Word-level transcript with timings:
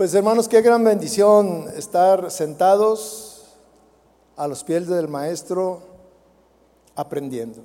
Pues 0.00 0.14
hermanos, 0.14 0.48
qué 0.48 0.62
gran 0.62 0.82
bendición 0.82 1.70
estar 1.76 2.30
sentados 2.30 3.42
a 4.34 4.48
los 4.48 4.64
pies 4.64 4.88
del 4.88 5.08
Maestro 5.08 5.82
aprendiendo, 6.96 7.60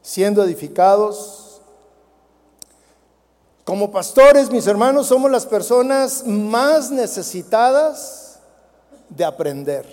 siendo 0.00 0.42
edificados. 0.42 1.60
Como 3.66 3.92
pastores, 3.92 4.50
mis 4.50 4.66
hermanos, 4.66 5.08
somos 5.08 5.30
las 5.30 5.44
personas 5.44 6.26
más 6.26 6.90
necesitadas 6.90 8.38
de 9.10 9.22
aprender, 9.22 9.84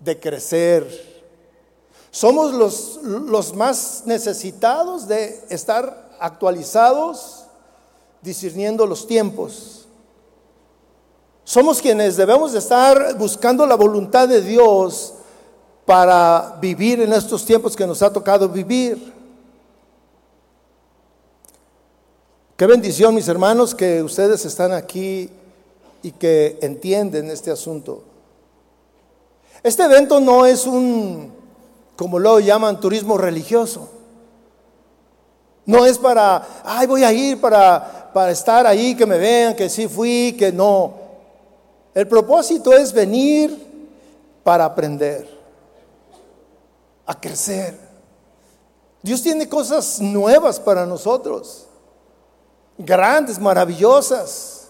de 0.00 0.18
crecer. 0.18 0.88
Somos 2.10 2.52
los, 2.52 2.98
los 3.04 3.54
más 3.54 4.02
necesitados 4.06 5.06
de 5.06 5.40
estar 5.50 6.08
actualizados 6.18 7.37
discerniendo 8.22 8.86
los 8.86 9.06
tiempos. 9.06 9.86
Somos 11.44 11.80
quienes 11.80 12.16
debemos 12.16 12.52
de 12.52 12.58
estar 12.58 13.16
buscando 13.16 13.66
la 13.66 13.74
voluntad 13.74 14.28
de 14.28 14.42
Dios 14.42 15.14
para 15.86 16.58
vivir 16.60 17.00
en 17.00 17.12
estos 17.12 17.44
tiempos 17.44 17.74
que 17.74 17.86
nos 17.86 18.02
ha 18.02 18.12
tocado 18.12 18.48
vivir. 18.48 19.14
Qué 22.58 22.66
bendición, 22.66 23.14
mis 23.14 23.28
hermanos, 23.28 23.74
que 23.74 24.02
ustedes 24.02 24.44
están 24.44 24.72
aquí 24.72 25.30
y 26.02 26.10
que 26.10 26.58
entienden 26.60 27.30
este 27.30 27.50
asunto. 27.50 28.02
Este 29.62 29.84
evento 29.84 30.20
no 30.20 30.44
es 30.44 30.66
un, 30.66 31.32
como 31.96 32.18
lo 32.18 32.40
llaman, 32.40 32.80
turismo 32.80 33.16
religioso. 33.16 33.88
No 35.64 35.84
es 35.84 35.98
para, 35.98 36.46
ay, 36.64 36.86
voy 36.86 37.04
a 37.04 37.12
ir 37.12 37.40
para 37.40 37.97
para 38.12 38.32
estar 38.32 38.66
ahí, 38.66 38.94
que 38.94 39.06
me 39.06 39.18
vean, 39.18 39.54
que 39.54 39.68
sí 39.68 39.88
fui, 39.88 40.34
que 40.38 40.52
no. 40.52 40.94
El 41.94 42.06
propósito 42.06 42.72
es 42.72 42.92
venir 42.92 43.66
para 44.44 44.64
aprender, 44.64 45.28
a 47.06 47.18
crecer. 47.20 47.78
Dios 49.02 49.22
tiene 49.22 49.48
cosas 49.48 50.00
nuevas 50.00 50.58
para 50.58 50.86
nosotros, 50.86 51.66
grandes, 52.76 53.38
maravillosas. 53.38 54.68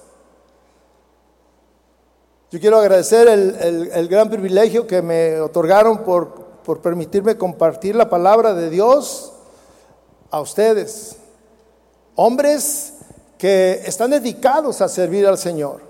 Yo 2.50 2.58
quiero 2.60 2.78
agradecer 2.78 3.28
el, 3.28 4.08
gran 4.08 4.30
privilegio 4.30 4.86
que 4.86 5.02
me 5.02 5.40
otorgaron 5.40 5.98
por, 5.98 6.46
por 6.64 6.80
permitirme 6.80 7.36
compartir 7.36 7.94
la 7.94 8.08
palabra 8.08 8.54
de 8.54 8.70
Dios 8.70 9.32
a 10.30 10.40
ustedes, 10.40 11.16
hombres 12.14 12.97
que 13.38 13.82
están 13.86 14.10
dedicados 14.10 14.80
a 14.80 14.88
servir 14.88 15.26
al 15.26 15.38
Señor. 15.38 15.80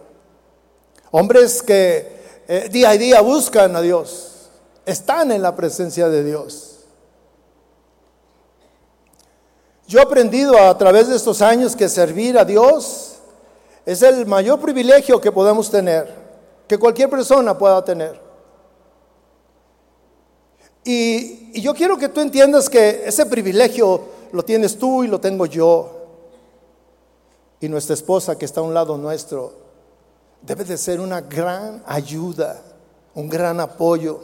Hombres 1.11 1.63
que 1.63 2.19
eh, 2.47 2.69
día 2.71 2.91
a 2.91 2.97
día 2.97 3.21
buscan 3.23 3.75
a 3.75 3.81
Dios, 3.81 4.51
están 4.85 5.33
en 5.33 5.43
la 5.43 5.57
presencia 5.57 6.09
de 6.09 6.23
Dios. 6.23 6.81
Yo 9.87 9.99
he 9.99 10.03
aprendido 10.03 10.59
a 10.59 10.77
través 10.77 11.09
de 11.09 11.17
estos 11.17 11.41
años 11.41 11.75
que 11.75 11.89
servir 11.89 12.39
a 12.39 12.45
Dios 12.45 13.15
es 13.87 14.03
el 14.03 14.27
mayor 14.27 14.61
privilegio 14.61 15.19
que 15.19 15.33
podemos 15.33 15.71
tener, 15.71 16.15
que 16.67 16.79
cualquier 16.79 17.09
persona 17.09 17.57
pueda 17.57 17.83
tener. 17.83 18.21
Y, 20.85 21.51
y 21.55 21.63
yo 21.63 21.73
quiero 21.73 21.97
que 21.97 22.11
tú 22.11 22.21
entiendas 22.21 22.69
que 22.69 23.03
ese 23.07 23.25
privilegio 23.25 24.03
lo 24.33 24.45
tienes 24.45 24.79
tú 24.79 25.05
y 25.05 25.09
lo 25.09 25.19
tengo 25.19 25.47
yo. 25.47 25.98
Y 27.61 27.69
nuestra 27.69 27.95
esposa 27.95 28.39
que 28.39 28.45
está 28.45 28.61
a 28.61 28.65
un 28.65 28.75
lado 28.75 28.97
nuestro 28.97 29.53
debe 30.43 30.65
de 30.65 30.79
ser 30.79 31.01
una 31.01 31.21
gran 31.21 31.83
ayuda, 31.87 32.63
un 33.15 33.29
gran 33.29 33.59
apoyo. 33.61 34.21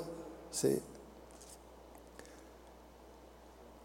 ¿sí? 0.51 0.81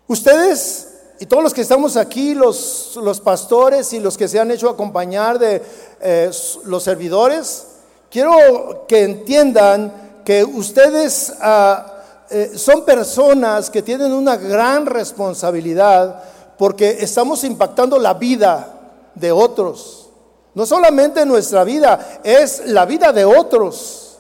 Ustedes 0.08 0.90
y 1.22 1.26
todos 1.26 1.44
los 1.44 1.54
que 1.54 1.62
estamos 1.62 1.98
aquí, 1.98 2.34
los, 2.34 2.98
los, 3.04 3.20
pastores 3.20 3.92
y 3.92 4.00
los 4.00 4.18
que 4.18 4.30
se 4.30 4.40
han 4.40 4.52
hecho 4.52 4.70
acompañar 4.70 5.38
de 5.38 5.62
eh, 6.00 6.32
los 6.64 6.82
servidores, 6.82 7.68
quiero 8.10 8.86
que 8.88 9.04
entiendan 9.04 10.22
que 10.24 10.46
ustedes 10.46 11.34
ah, 11.42 11.94
eh, 12.30 12.54
son 12.56 12.86
personas 12.86 13.70
que 13.70 13.82
tienen 13.82 14.14
una 14.14 14.38
gran 14.38 14.86
responsabilidad 14.86 16.24
porque 16.58 17.00
estamos 17.02 17.44
impactando 17.44 18.00
la 18.00 18.14
vida 18.14 18.79
de 19.20 19.32
otros. 19.32 20.10
No 20.54 20.66
solamente 20.66 21.26
nuestra 21.26 21.64
vida, 21.64 22.20
es 22.24 22.66
la 22.68 22.86
vida 22.86 23.14
de 23.14 23.26
otros. 23.26 24.18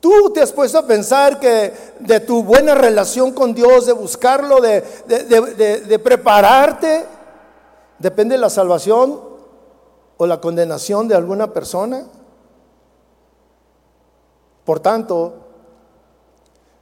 Tú 0.00 0.30
te 0.32 0.40
has 0.40 0.52
puesto 0.52 0.78
a 0.78 0.86
pensar 0.86 1.40
que 1.40 1.72
de 1.98 2.20
tu 2.20 2.42
buena 2.42 2.74
relación 2.74 3.32
con 3.32 3.54
Dios, 3.54 3.86
de 3.86 3.92
buscarlo, 3.92 4.60
de, 4.60 4.82
de, 5.06 5.98
prepararte, 5.98 7.06
depende 7.98 8.38
la 8.38 8.50
salvación 8.50 9.20
o 10.16 10.26
la 10.26 10.40
condenación 10.40 11.08
de 11.08 11.16
alguna 11.16 11.52
persona. 11.52 12.04
Por 14.64 14.80
tanto, 14.80 15.34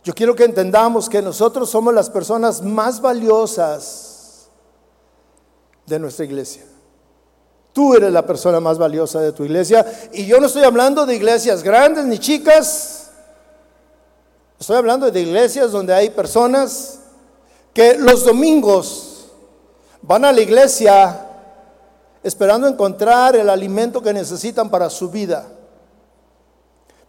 yo 0.03 0.15
quiero 0.15 0.35
que 0.35 0.45
entendamos 0.45 1.09
que 1.09 1.23
nosotros 1.23 1.71
somos 1.71 1.95
las 1.95 2.11
personas 2.11 2.61
más 2.61 3.01
valiosas 3.01 4.14
de 5.87 5.99
nuestra 5.99 6.25
iglesia. 6.25 6.63
Tú 7.73 7.95
eres 7.95 8.13
la 8.13 8.25
persona 8.25 8.61
más 8.61 8.79
valiosa 8.79 9.21
de 9.21 9.33
tu 9.33 9.45
iglesia. 9.45 9.85
Y 10.13 10.27
yo 10.27 10.39
no 10.39 10.47
estoy 10.47 10.63
hablando 10.63 11.05
de 11.05 11.17
iglesias 11.17 11.63
grandes 11.63 12.05
ni 12.05 12.19
chicas. 12.19 13.11
Estoy 14.61 14.77
hablando 14.77 15.11
de 15.11 15.21
iglesias 15.21 15.73
donde 15.73 15.93
hay 15.93 16.11
personas 16.11 17.01
que 17.73 17.99
los 17.99 18.25
domingos 18.25 19.27
van 20.03 20.25
a 20.25 20.33
la 20.33 20.41
iglesia 20.41 21.21
esperando 22.23 22.69
encontrar 22.69 23.35
el 23.37 23.51
alimento 23.51 24.01
que 24.01 24.15
necesitan 24.15 24.71
para 24.71 24.89
su 24.89 25.11
vida. 25.11 25.45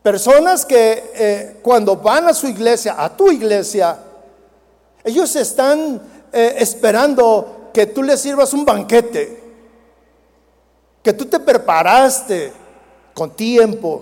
Personas 0.01 0.65
que 0.65 1.11
eh, 1.15 1.59
cuando 1.61 1.95
van 1.95 2.27
a 2.27 2.33
su 2.33 2.47
iglesia, 2.47 2.95
a 2.97 3.15
tu 3.15 3.31
iglesia, 3.31 3.97
ellos 5.03 5.35
están 5.35 6.01
eh, 6.33 6.55
esperando 6.57 7.64
que 7.75 7.87
tú 7.87 8.01
le 8.03 8.15
sirvas 8.15 8.53
un 8.53 8.63
banquete, 8.63 9.43
que 11.03 11.11
tú 11.11 11.25
te 11.25 11.41
preparaste 11.41 12.53
con 13.13 13.31
tiempo. 13.31 14.01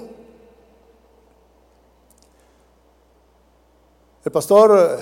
El 4.23 4.31
pastor, 4.31 4.99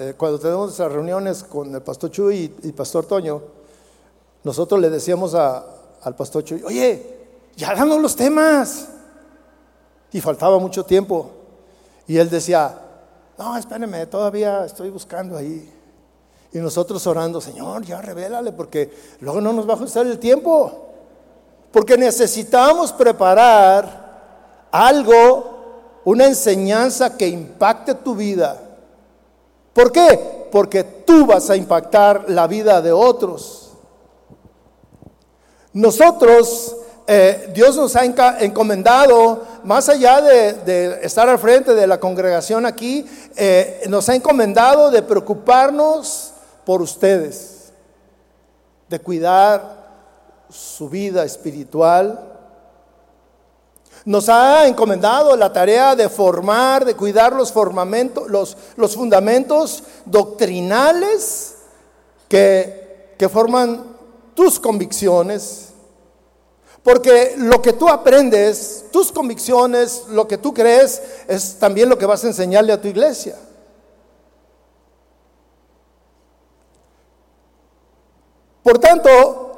eh, 0.00 0.14
cuando 0.16 0.36
tenemos 0.40 0.74
esas 0.74 0.90
reuniones 0.90 1.44
con 1.44 1.72
el 1.72 1.80
pastor 1.80 2.10
Chuy 2.10 2.36
y, 2.60 2.66
el 2.66 2.74
pastor 2.74 3.06
Toño, 3.06 3.40
nosotros 4.42 4.80
le 4.80 4.90
decíamos 4.90 5.36
al 5.36 6.16
pastor 6.16 6.42
Chuy, 6.42 6.60
oye, 6.64 7.18
ya 7.54 7.72
danos 7.72 8.00
los 8.00 8.16
temas. 8.16 8.88
Y 10.10 10.20
faltaba 10.20 10.58
mucho 10.58 10.84
tiempo. 10.84 11.30
Y 12.08 12.18
él 12.18 12.28
decía, 12.28 12.80
no, 13.38 13.56
espérenme, 13.56 14.06
todavía 14.06 14.64
estoy 14.64 14.90
buscando 14.90 15.36
ahí. 15.36 15.77
Y 16.52 16.58
nosotros 16.58 17.06
orando, 17.06 17.40
Señor, 17.40 17.84
ya 17.84 18.00
revélale, 18.00 18.52
porque 18.52 18.90
luego 19.20 19.40
no 19.40 19.52
nos 19.52 19.68
va 19.68 19.72
a 19.72 19.76
ajustar 19.76 20.06
el 20.06 20.18
tiempo. 20.18 20.86
Porque 21.70 21.98
necesitamos 21.98 22.92
preparar 22.92 24.68
algo, 24.70 26.00
una 26.04 26.26
enseñanza 26.26 27.16
que 27.16 27.28
impacte 27.28 27.94
tu 27.94 28.14
vida. 28.14 28.58
¿Por 29.74 29.92
qué? 29.92 30.48
Porque 30.50 30.82
tú 30.82 31.26
vas 31.26 31.50
a 31.50 31.56
impactar 31.56 32.24
la 32.28 32.46
vida 32.46 32.80
de 32.80 32.92
otros. 32.92 33.72
Nosotros, 35.74 36.76
eh, 37.06 37.50
Dios 37.54 37.76
nos 37.76 37.94
ha 37.94 38.04
encomendado, 38.40 39.42
más 39.64 39.90
allá 39.90 40.22
de, 40.22 40.98
estar 41.02 41.28
al 41.28 41.38
frente 41.38 41.74
de 41.74 41.86
la 41.86 42.00
congregación 42.00 42.64
aquí, 42.64 43.06
eh, 43.36 43.84
nos 43.88 44.08
ha 44.08 44.14
encomendado 44.14 44.90
de 44.90 45.02
preocuparnos 45.02 46.32
por 46.68 46.82
ustedes, 46.82 47.72
de 48.90 48.98
cuidar 48.98 49.88
su 50.50 50.90
vida 50.90 51.24
espiritual. 51.24 52.36
Nos 54.04 54.28
ha 54.28 54.66
encomendado 54.66 55.34
la 55.34 55.50
tarea 55.50 55.96
de 55.96 56.10
formar, 56.10 56.84
de 56.84 56.94
cuidar 56.94 57.32
los, 57.32 57.54
los, 58.26 58.56
los 58.76 58.94
fundamentos 58.94 59.82
doctrinales 60.04 61.54
que, 62.28 63.14
que 63.16 63.30
forman 63.30 63.84
tus 64.34 64.60
convicciones. 64.60 65.68
Porque 66.82 67.32
lo 67.38 67.62
que 67.62 67.72
tú 67.72 67.88
aprendes, 67.88 68.84
tus 68.92 69.10
convicciones, 69.10 70.02
lo 70.10 70.28
que 70.28 70.36
tú 70.36 70.52
crees, 70.52 71.00
es 71.28 71.58
también 71.58 71.88
lo 71.88 71.96
que 71.96 72.04
vas 72.04 72.24
a 72.24 72.26
enseñarle 72.26 72.74
a 72.74 72.82
tu 72.82 72.88
iglesia. 72.88 73.36
Por 78.68 78.78
tanto, 78.78 79.48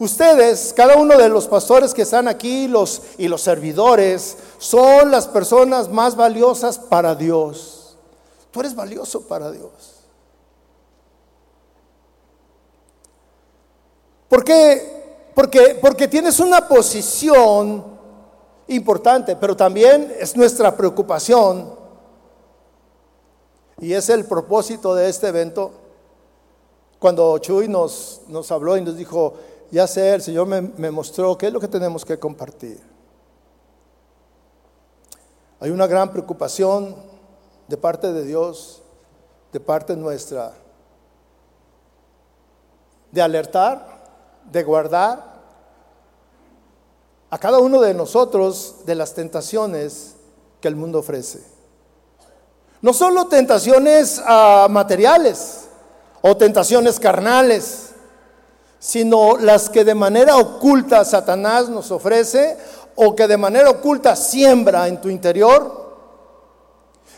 Ustedes, 0.00 0.72
cada 0.76 0.96
uno 0.96 1.16
de 1.16 1.28
los 1.28 1.46
pastores 1.46 1.94
que 1.94 2.02
están 2.02 2.26
aquí 2.26 2.66
los, 2.66 3.02
y 3.18 3.28
los 3.28 3.40
servidores, 3.40 4.36
son 4.58 5.12
las 5.12 5.28
personas 5.28 5.88
más 5.88 6.16
valiosas 6.16 6.76
para 6.76 7.14
Dios. 7.14 7.96
Tú 8.50 8.58
eres 8.58 8.74
valioso 8.74 9.20
para 9.28 9.52
Dios. 9.52 9.70
¿Por 14.28 14.42
qué? 14.42 15.30
Porque, 15.36 15.78
porque 15.80 16.08
tienes 16.08 16.40
una 16.40 16.66
posición 16.66 17.84
importante, 18.66 19.36
pero 19.36 19.56
también 19.56 20.12
es 20.18 20.36
nuestra 20.36 20.76
preocupación 20.76 21.76
y 23.80 23.92
es 23.92 24.08
el 24.08 24.24
propósito 24.24 24.96
de 24.96 25.08
este 25.08 25.28
evento. 25.28 25.81
Cuando 27.02 27.36
Chuy 27.38 27.66
nos, 27.66 28.20
nos 28.28 28.52
habló 28.52 28.76
y 28.76 28.80
nos 28.80 28.96
dijo, 28.96 29.34
ya 29.72 29.88
sé, 29.88 30.14
el 30.14 30.22
Señor 30.22 30.46
me, 30.46 30.60
me 30.60 30.88
mostró 30.88 31.36
qué 31.36 31.48
es 31.48 31.52
lo 31.52 31.58
que 31.58 31.66
tenemos 31.66 32.04
que 32.04 32.16
compartir. 32.16 32.80
Hay 35.58 35.70
una 35.70 35.88
gran 35.88 36.12
preocupación 36.12 36.94
de 37.66 37.76
parte 37.76 38.12
de 38.12 38.24
Dios, 38.24 38.82
de 39.52 39.58
parte 39.58 39.96
nuestra, 39.96 40.52
de 43.10 43.20
alertar, 43.20 44.04
de 44.52 44.62
guardar 44.62 45.42
a 47.30 47.36
cada 47.36 47.58
uno 47.58 47.80
de 47.80 47.94
nosotros 47.94 48.76
de 48.86 48.94
las 48.94 49.12
tentaciones 49.12 50.14
que 50.60 50.68
el 50.68 50.76
mundo 50.76 51.00
ofrece. 51.00 51.42
No 52.80 52.92
solo 52.92 53.26
tentaciones 53.26 54.22
ah, 54.24 54.68
materiales 54.70 55.62
o 56.22 56.36
tentaciones 56.36 56.98
carnales, 56.98 57.90
sino 58.78 59.36
las 59.36 59.68
que 59.68 59.84
de 59.84 59.94
manera 59.94 60.36
oculta 60.36 61.04
Satanás 61.04 61.68
nos 61.68 61.90
ofrece 61.90 62.56
o 62.94 63.14
que 63.14 63.26
de 63.26 63.36
manera 63.36 63.70
oculta 63.70 64.16
siembra 64.16 64.88
en 64.88 65.00
tu 65.00 65.08
interior. 65.08 65.82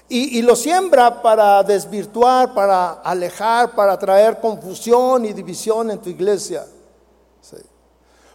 Y, 0.07 0.43
lo 0.43 0.55
siembra 0.55 1.23
para 1.23 1.63
desvirtuar, 1.63 2.55
para 2.55 2.93
alejar, 2.93 3.75
para 3.75 3.99
traer 3.99 4.39
confusión 4.39 5.25
y 5.25 5.33
división 5.33 5.91
en 5.91 5.99
tu 5.99 6.11
iglesia. 6.11 6.65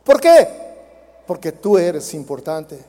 ¿Por 0.03 0.19
qué? 0.19 0.47
Porque 1.27 1.51
tú 1.51 1.77
eres 1.77 2.13
importante. 2.15 2.83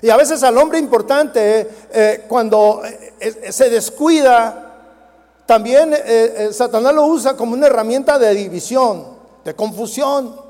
Y 0.00 0.08
a 0.08 0.16
veces 0.16 0.42
al 0.42 0.56
hombre 0.56 0.78
importante, 0.78 1.68
eh, 1.92 2.24
cuando 2.28 2.82
eh, 2.84 3.14
eh, 3.18 3.52
se 3.52 3.68
descuida, 3.68 4.69
también 5.50 5.92
Satanás 6.52 6.94
lo 6.94 7.06
usa 7.06 7.36
como 7.36 7.54
una 7.54 7.66
herramienta 7.66 8.20
de 8.20 8.32
división, 8.36 9.04
de 9.44 9.52
confusión. 9.56 10.40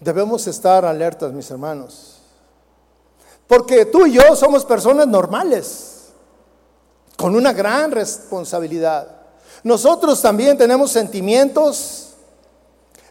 Debemos 0.00 0.46
estar 0.46 0.86
alertas, 0.86 1.34
mis 1.34 1.50
hermanos. 1.50 2.22
Porque 3.46 3.84
tú 3.84 4.06
y 4.06 4.12
yo 4.12 4.34
somos 4.34 4.64
personas 4.64 5.06
normales, 5.06 6.12
con 7.18 7.36
una 7.36 7.52
gran 7.52 7.90
responsabilidad. 7.90 9.06
Nosotros 9.62 10.22
también 10.22 10.56
tenemos 10.56 10.92
sentimientos, 10.92 12.09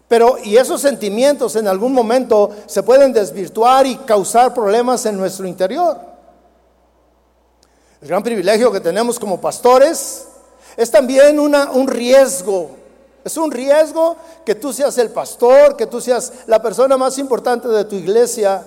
pero, 0.09 0.39
y 0.43 0.57
esos 0.57 0.81
sentimientos 0.81 1.55
en 1.55 1.67
algún 1.67 1.93
momento 1.93 2.49
se 2.65 2.81
pueden 2.81 3.13
desvirtuar 3.13 3.85
y 3.85 3.95
causar 3.95 4.55
problemas 4.55 5.05
en 5.05 5.15
nuestro 5.15 5.47
interior. 5.47 5.97
El 8.01 8.07
gran 8.07 8.23
privilegio 8.23 8.71
que 8.71 8.79
tenemos 8.79 9.19
como 9.19 9.39
pastores 9.39 10.25
es 10.75 10.89
también 10.89 11.39
una, 11.39 11.69
un 11.71 11.87
riesgo. 11.87 12.71
Es 13.23 13.37
un 13.37 13.51
riesgo 13.51 14.15
que 14.43 14.55
tú 14.55 14.73
seas 14.73 14.97
el 14.97 15.11
pastor, 15.11 15.77
que 15.77 15.85
tú 15.85 16.01
seas 16.01 16.33
la 16.47 16.59
persona 16.59 16.97
más 16.97 17.19
importante 17.19 17.67
de 17.67 17.85
tu 17.85 17.95
iglesia 17.95 18.63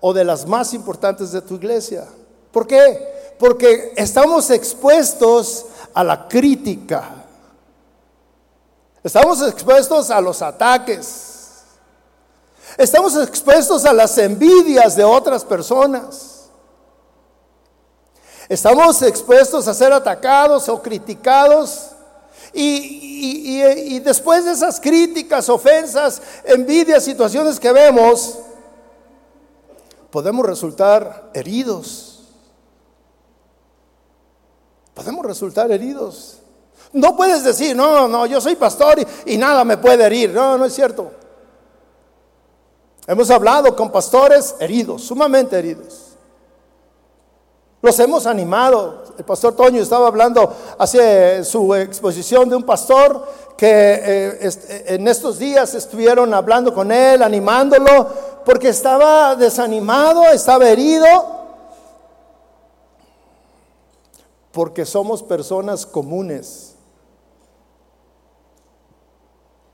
o 0.00 0.12
de 0.12 0.24
las 0.24 0.46
más 0.46 0.74
importantes 0.74 1.32
de 1.32 1.40
tu 1.40 1.54
iglesia. 1.54 2.04
¿Por 2.52 2.66
qué? 2.66 3.34
Porque 3.38 3.94
estamos 3.96 4.50
expuestos 4.50 5.64
a 5.94 6.04
la 6.04 6.28
crítica, 6.28 7.25
Estamos 9.06 9.40
expuestos 9.40 10.10
a 10.10 10.20
los 10.20 10.42
ataques. 10.42 11.62
Estamos 12.76 13.14
expuestos 13.16 13.84
a 13.84 13.92
las 13.92 14.18
envidias 14.18 14.96
de 14.96 15.04
otras 15.04 15.44
personas. 15.44 16.48
Estamos 18.48 19.00
expuestos 19.02 19.68
a 19.68 19.74
ser 19.74 19.92
atacados 19.92 20.68
o 20.68 20.82
criticados. 20.82 21.90
Y, 22.52 24.00
después 24.00 24.44
de 24.44 24.50
esas 24.50 24.80
críticas, 24.80 25.48
ofensas, 25.48 26.20
envidias, 26.44 27.04
situaciones 27.04 27.60
que 27.60 27.70
vemos, 27.70 28.40
podemos 30.10 30.44
resultar 30.44 31.30
heridos. 31.32 32.24
Podemos 34.94 35.24
resultar 35.24 35.70
heridos. 35.70 36.40
No 36.92 37.16
puedes 37.16 37.44
decir, 37.44 37.76
no, 37.76 38.08
no, 38.08 38.26
yo 38.26 38.40
soy 38.40 38.56
pastor 38.56 38.96
y, 39.24 39.36
nada 39.36 39.64
me 39.64 39.76
puede 39.76 40.04
herir. 40.04 40.32
No, 40.32 40.56
no 40.56 40.64
es 40.64 40.74
cierto. 40.74 41.10
Hemos 43.06 43.30
hablado 43.30 43.76
con 43.76 43.90
pastores 43.90 44.54
heridos, 44.58 45.02
sumamente 45.02 45.58
heridos. 45.58 46.06
Los 47.82 47.98
hemos 48.00 48.26
animado. 48.26 49.04
El 49.16 49.24
pastor 49.24 49.54
Toño 49.54 49.80
estaba 49.80 50.08
hablando 50.08 50.52
hace 50.78 51.44
su 51.44 51.74
exposición 51.74 52.48
de 52.48 52.56
un 52.56 52.64
pastor 52.64 53.26
que 53.56 53.68
eh, 53.70 54.50
en 54.86 55.06
estos 55.08 55.38
días 55.38 55.74
estuvieron 55.74 56.34
hablando 56.34 56.74
con 56.74 56.90
él, 56.90 57.22
animándolo, 57.22 58.08
porque 58.44 58.68
estaba 58.68 59.34
desanimado, 59.36 60.24
estaba 60.26 60.68
herido, 60.68 61.06
porque 64.52 64.84
somos 64.84 65.22
personas 65.22 65.86
comunes. 65.86 66.75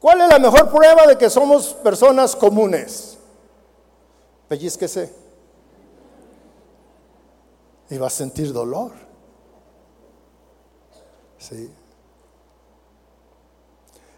¿Cuál 0.03 0.21
es 0.21 0.29
la 0.31 0.41
mejor 0.41 0.69
prueba 0.69 1.07
de 1.07 1.17
que 1.17 1.31
somos 1.31 1.75
personas 1.75 2.35
comunes? 2.35 3.17
Pellizquese. 4.49 5.15
Y 7.89 7.97
va 7.99 8.09
a 8.09 8.11
sentir 8.11 8.53
dolor. 8.53 8.91
Sí. 11.39 11.71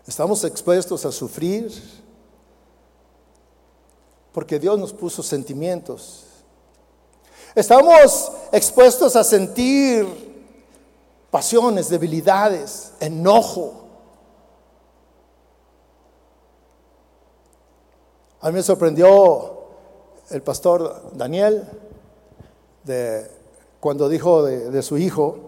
Estamos 0.07 0.43
expuestos 0.45 1.05
a 1.05 1.13
sufrir 1.13 1.71
porque 4.33 4.59
Dios 4.59 4.79
nos 4.79 4.95
puso 4.95 5.23
sentimientos. 5.23 6.25
Estamos 7.55 8.33
expuestos 8.53 9.17
a 9.17 9.23
sentir 9.23 10.07
pasiones, 11.31 11.91
debilidades, 11.91 12.93
enojo, 13.01 13.84
A 18.45 18.49
mí 18.49 18.57
me 18.57 18.63
sorprendió 18.63 19.55
el 20.29 20.43
pastor 20.43 21.13
Daniel 21.15 21.67
de, 22.85 23.27
cuando 23.81 24.07
dijo 24.07 24.43
de, 24.43 24.83
su 24.83 24.99
hijo 24.99 25.39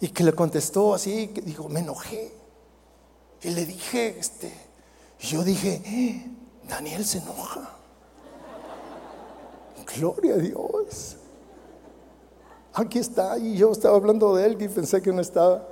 y 0.00 0.08
que 0.08 0.24
le 0.24 0.32
contestó 0.32 0.94
así, 0.94 1.28
que 1.28 1.42
dijo, 1.42 1.68
me 1.68 1.80
enojé. 1.80 2.32
Y 3.42 3.50
le 3.50 3.66
dije, 3.66 4.18
este, 4.18 4.54
yo 5.20 5.44
dije, 5.44 6.30
Daniel 6.66 7.04
se 7.04 7.18
enoja. 7.18 7.76
Gloria 9.94 10.36
a 10.36 10.38
Dios. 10.38 11.16
Aquí 12.72 13.00
está, 13.00 13.36
y 13.36 13.58
yo 13.58 13.72
estaba 13.72 13.96
hablando 13.96 14.34
de 14.34 14.46
él 14.46 14.62
y 14.62 14.66
pensé 14.66 15.02
que 15.02 15.12
no 15.12 15.20
estaba. 15.20 15.62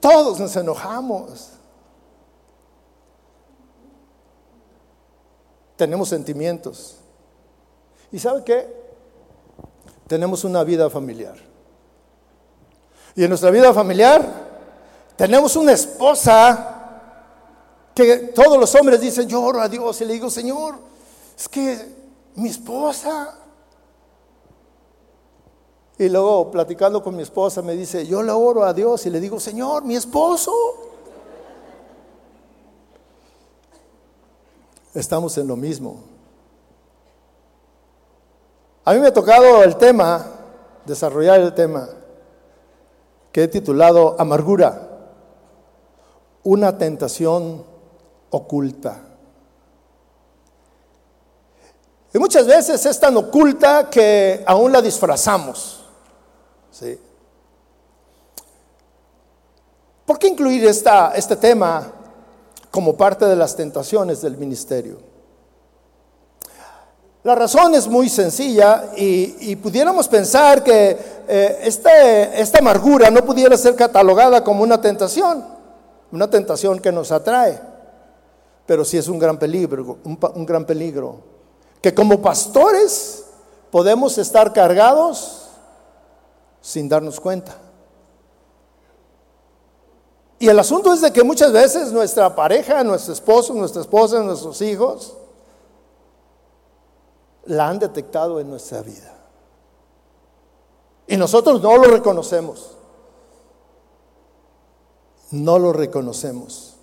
Todos 0.00 0.38
nos 0.38 0.54
enojamos. 0.54 1.54
Tenemos 5.76 6.08
sentimientos. 6.08 6.96
¿Y 8.12 8.18
sabe 8.18 8.44
qué? 8.44 8.84
Tenemos 10.06 10.44
una 10.44 10.62
vida 10.64 10.88
familiar. 10.90 11.36
Y 13.16 13.22
en 13.22 13.28
nuestra 13.28 13.50
vida 13.50 13.72
familiar 13.72 14.24
tenemos 15.16 15.56
una 15.56 15.72
esposa 15.72 16.70
que 17.94 18.16
todos 18.34 18.58
los 18.58 18.74
hombres 18.74 19.00
dicen, 19.00 19.28
yo 19.28 19.40
oro 19.42 19.60
a 19.60 19.68
Dios 19.68 20.00
y 20.00 20.04
le 20.04 20.14
digo, 20.14 20.30
Señor, 20.30 20.76
es 21.36 21.48
que 21.48 21.78
mi 22.34 22.48
esposa... 22.48 23.38
Y 25.96 26.08
luego 26.08 26.50
platicando 26.50 27.04
con 27.04 27.14
mi 27.14 27.22
esposa 27.22 27.62
me 27.62 27.76
dice, 27.76 28.04
yo 28.04 28.20
le 28.20 28.32
oro 28.32 28.64
a 28.64 28.72
Dios 28.72 29.06
y 29.06 29.10
le 29.10 29.20
digo, 29.20 29.38
Señor, 29.38 29.84
mi 29.84 29.94
esposo. 29.94 30.52
Estamos 34.94 35.36
en 35.38 35.48
lo 35.48 35.56
mismo. 35.56 36.00
A 38.84 38.92
mí 38.92 39.00
me 39.00 39.08
ha 39.08 39.12
tocado 39.12 39.62
el 39.62 39.76
tema, 39.76 40.24
desarrollar 40.84 41.40
el 41.40 41.54
tema 41.54 41.88
que 43.32 43.44
he 43.44 43.48
titulado 43.48 44.14
Amargura, 44.18 44.88
una 46.44 46.78
tentación 46.78 47.64
oculta. 48.30 49.00
Y 52.12 52.18
muchas 52.18 52.46
veces 52.46 52.86
es 52.86 53.00
tan 53.00 53.16
oculta 53.16 53.90
que 53.90 54.44
aún 54.46 54.70
la 54.70 54.80
disfrazamos. 54.80 55.84
¿sí? 56.70 56.96
¿Por 60.06 60.18
qué 60.18 60.28
incluir 60.28 60.64
esta, 60.66 61.12
este 61.16 61.34
tema 61.34 61.90
como 62.74 62.96
parte 62.96 63.24
de 63.24 63.36
las 63.36 63.54
tentaciones 63.54 64.20
del 64.20 64.36
ministerio? 64.36 64.98
La 67.22 67.36
razón 67.36 67.72
es 67.76 67.86
muy 67.86 68.08
sencilla 68.08 68.86
y, 68.96 69.54
pudiéramos 69.54 70.08
pensar 70.08 70.64
que 70.64 70.98
eh, 71.28 71.60
este, 71.62 72.42
esta 72.42 72.58
amargura 72.58 73.12
no 73.12 73.24
pudiera 73.24 73.56
ser 73.56 73.76
catalogada 73.76 74.42
como 74.42 74.64
una 74.64 74.80
tentación, 74.80 75.44
una 76.10 76.28
tentación 76.28 76.80
que 76.80 76.90
nos 76.90 77.12
atrae, 77.12 77.60
pero 78.66 78.84
sí 78.84 78.98
es 78.98 79.06
un 79.06 79.20
gran 79.20 79.38
peligro, 79.38 79.98
un 80.02 80.44
gran 80.44 80.64
peligro, 80.64 81.20
que 81.80 81.94
como 81.94 82.20
pastores 82.20 83.24
podemos 83.70 84.18
estar 84.18 84.52
cargados 84.52 85.48
sin 86.60 86.88
darnos 86.88 87.20
cuenta. 87.20 87.54
Y 90.38 90.48
el 90.48 90.58
asunto 90.58 90.92
es 90.92 91.00
de 91.00 91.12
que 91.12 91.22
muchas 91.22 91.52
veces 91.52 91.92
nuestra 91.92 92.34
pareja, 92.34 92.82
nuestro 92.82 93.12
esposo, 93.12 93.54
nuestra 93.54 93.82
esposa, 93.82 94.20
nuestros 94.20 94.60
hijos, 94.62 95.16
la 97.46 97.68
han 97.68 97.78
detectado 97.78 98.40
en 98.40 98.50
nuestra 98.50 98.82
vida. 98.82 99.14
Y 101.06 101.16
nosotros 101.16 101.62
no 101.62 101.76
lo 101.76 101.84
reconocemos. 101.84 102.76
No 105.30 105.58
lo 105.58 105.72
reconocemos. 105.72 106.76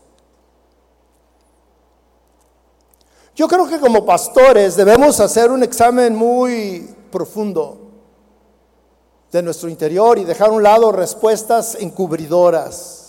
Yo 3.35 3.47
creo 3.47 3.67
que 3.67 3.79
como 3.79 4.05
pastores 4.05 4.75
debemos 4.75 5.19
hacer 5.19 5.51
un 5.51 5.63
examen 5.63 6.15
muy 6.15 6.95
profundo 7.11 7.77
de 9.31 9.41
nuestro 9.41 9.69
interior 9.69 10.19
y 10.19 10.25
dejar 10.25 10.49
a 10.49 10.53
un 10.53 10.63
lado 10.63 10.91
respuestas 10.91 11.75
encubridoras 11.75 13.00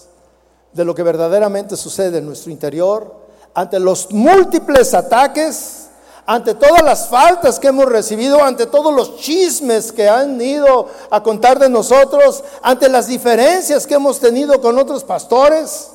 de 0.73 0.85
lo 0.85 0.95
que 0.95 1.03
verdaderamente 1.03 1.77
sucede 1.77 2.19
en 2.19 2.27
nuestro 2.27 2.51
interior, 2.51 3.15
ante 3.55 3.79
los 3.79 4.11
múltiples 4.11 4.95
ataques, 4.95 5.89
ante 6.25 6.55
todas 6.55 6.83
las 6.83 7.09
faltas 7.09 7.59
que 7.59 7.69
hemos 7.69 7.87
recibido, 7.87 8.43
ante 8.43 8.67
todos 8.67 8.95
los 8.95 9.17
chismes 9.17 9.93
que 9.93 10.09
han 10.09 10.41
ido 10.41 10.87
a 11.11 11.23
contar 11.23 11.59
de 11.59 11.69
nosotros, 11.69 12.43
ante 12.63 12.89
las 12.89 13.09
diferencias 13.09 13.87
que 13.87 13.95
hemos 13.95 14.21
tenido 14.21 14.61
con 14.61 14.79
otros 14.79 15.05
pastores, 15.05 15.91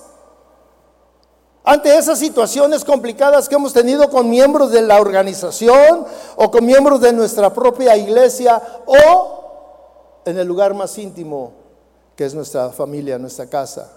ante 1.63 1.97
esas 1.97 2.19
situaciones 2.19 2.85
complicadas 2.85 3.49
que 3.49 3.55
hemos 3.55 3.73
tenido 3.73 4.09
con 4.09 4.29
miembros 4.29 4.71
de 4.71 4.81
la 4.81 5.01
organización 5.01 6.05
o 6.35 6.51
con 6.51 6.65
miembros 6.65 7.01
de 7.01 7.11
nuestra 7.11 7.53
propia 7.53 7.97
iglesia 7.97 8.61
o 8.85 10.21
en 10.23 10.37
el 10.37 10.47
lugar 10.47 10.73
más 10.73 10.97
íntimo 10.97 11.51
que 12.15 12.25
es 12.25 12.33
nuestra 12.33 12.69
familia, 12.69 13.17
nuestra 13.17 13.47
casa. 13.47 13.96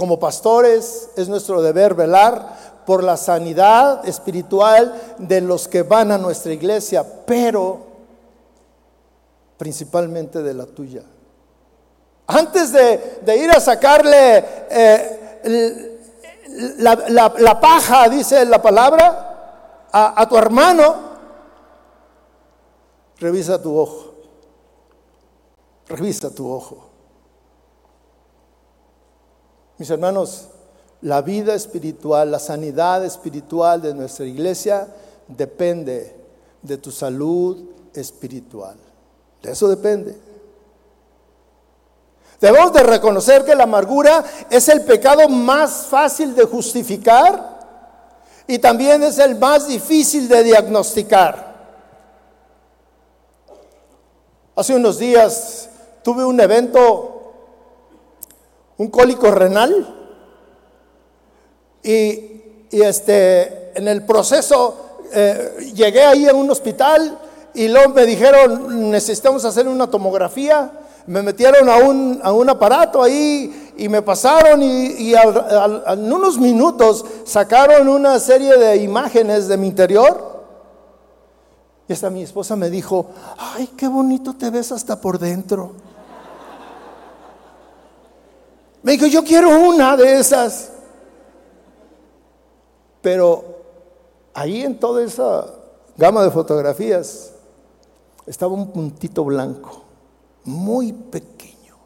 Como 0.00 0.18
pastores 0.18 1.10
es 1.14 1.28
nuestro 1.28 1.60
deber 1.60 1.92
velar 1.92 2.56
por 2.86 3.04
la 3.04 3.18
sanidad 3.18 4.08
espiritual 4.08 4.98
de 5.18 5.42
los 5.42 5.68
que 5.68 5.82
van 5.82 6.10
a 6.10 6.16
nuestra 6.16 6.54
iglesia, 6.54 7.04
pero 7.26 7.80
principalmente 9.58 10.42
de 10.42 10.54
la 10.54 10.64
tuya. 10.64 11.02
Antes 12.28 12.72
de, 12.72 13.36
ir 13.36 13.50
a 13.50 13.60
sacarle 13.60 14.42
eh, 14.70 15.98
la, 16.78 17.60
paja, 17.60 18.08
dice 18.08 18.46
la 18.46 18.62
palabra, 18.62 19.88
a 19.92 20.26
tu 20.26 20.38
hermano, 20.38 20.94
revisa 23.18 23.60
tu 23.60 23.78
ojo. 23.78 24.14
Revisa 25.88 26.34
tu 26.34 26.50
ojo. 26.50 26.89
Mis 29.80 29.88
hermanos, 29.88 30.48
la 31.00 31.22
vida 31.22 31.54
espiritual, 31.54 32.30
la 32.30 32.38
sanidad 32.38 33.02
espiritual 33.02 33.80
de 33.80 33.94
nuestra 33.94 34.26
iglesia 34.26 34.86
depende 35.26 36.14
de 36.60 36.76
tu 36.76 36.90
salud 36.90 37.64
espiritual. 37.94 38.76
De 39.42 39.52
eso 39.52 39.68
depende. 39.68 40.14
Debemos 42.42 42.74
de 42.74 42.82
reconocer 42.82 43.42
que 43.42 43.54
la 43.54 43.64
amargura 43.64 44.22
es 44.50 44.68
el 44.68 44.82
pecado 44.82 45.26
más 45.30 45.86
fácil 45.86 46.34
de 46.34 46.44
justificar 46.44 47.60
y 48.46 48.58
también 48.58 49.02
es 49.02 49.18
el 49.18 49.36
más 49.36 49.66
difícil 49.66 50.28
de 50.28 50.44
diagnosticar. 50.44 51.54
Hace 54.54 54.74
unos 54.74 54.98
días 54.98 55.70
tuve 56.02 56.22
un 56.22 56.38
evento 56.38 57.19
un 58.80 58.88
cólico 58.88 59.30
renal. 59.30 59.94
Y, 61.82 62.40
este, 62.70 63.78
en 63.78 63.86
el 63.88 64.06
proceso 64.06 65.02
eh, 65.12 65.70
llegué 65.74 66.02
ahí 66.02 66.26
a 66.26 66.34
un 66.34 66.50
hospital 66.50 67.18
y 67.52 67.68
luego 67.68 67.90
me 67.90 68.06
dijeron, 68.06 68.90
necesitamos 68.90 69.44
hacer 69.44 69.68
una 69.68 69.90
tomografía. 69.90 70.72
Me 71.06 71.20
metieron 71.20 71.68
a 71.68 71.76
un, 71.76 72.20
a 72.22 72.32
un 72.32 72.48
aparato 72.48 73.02
ahí 73.02 73.72
y 73.76 73.86
me 73.90 74.00
pasaron 74.00 74.62
y, 74.62 75.12
en 75.14 76.12
unos 76.12 76.38
minutos 76.38 77.04
sacaron 77.24 77.86
una 77.86 78.18
serie 78.18 78.56
de 78.56 78.76
imágenes 78.76 79.46
de 79.46 79.58
mi 79.58 79.66
interior. 79.66 80.40
Y 81.86 81.92
hasta 81.92 82.08
mi 82.08 82.22
esposa 82.22 82.56
me 82.56 82.70
dijo, 82.70 83.10
ay, 83.36 83.68
qué 83.76 83.88
bonito 83.88 84.34
te 84.38 84.48
ves 84.48 84.72
hasta 84.72 84.98
por 84.98 85.18
dentro. 85.18 85.72
Me 88.82 88.92
dijo, 88.92 89.06
yo 89.06 89.22
quiero 89.22 89.48
una 89.68 89.96
de 89.96 90.18
esas. 90.18 90.72
Pero 93.02 93.44
ahí 94.34 94.62
en 94.62 94.78
toda 94.78 95.02
esa 95.02 95.46
gama 95.96 96.22
de 96.22 96.30
fotografías 96.30 97.32
estaba 98.26 98.52
un 98.52 98.70
puntito 98.70 99.24
blanco, 99.24 99.82
muy 100.44 100.92
pequeño, 100.92 101.76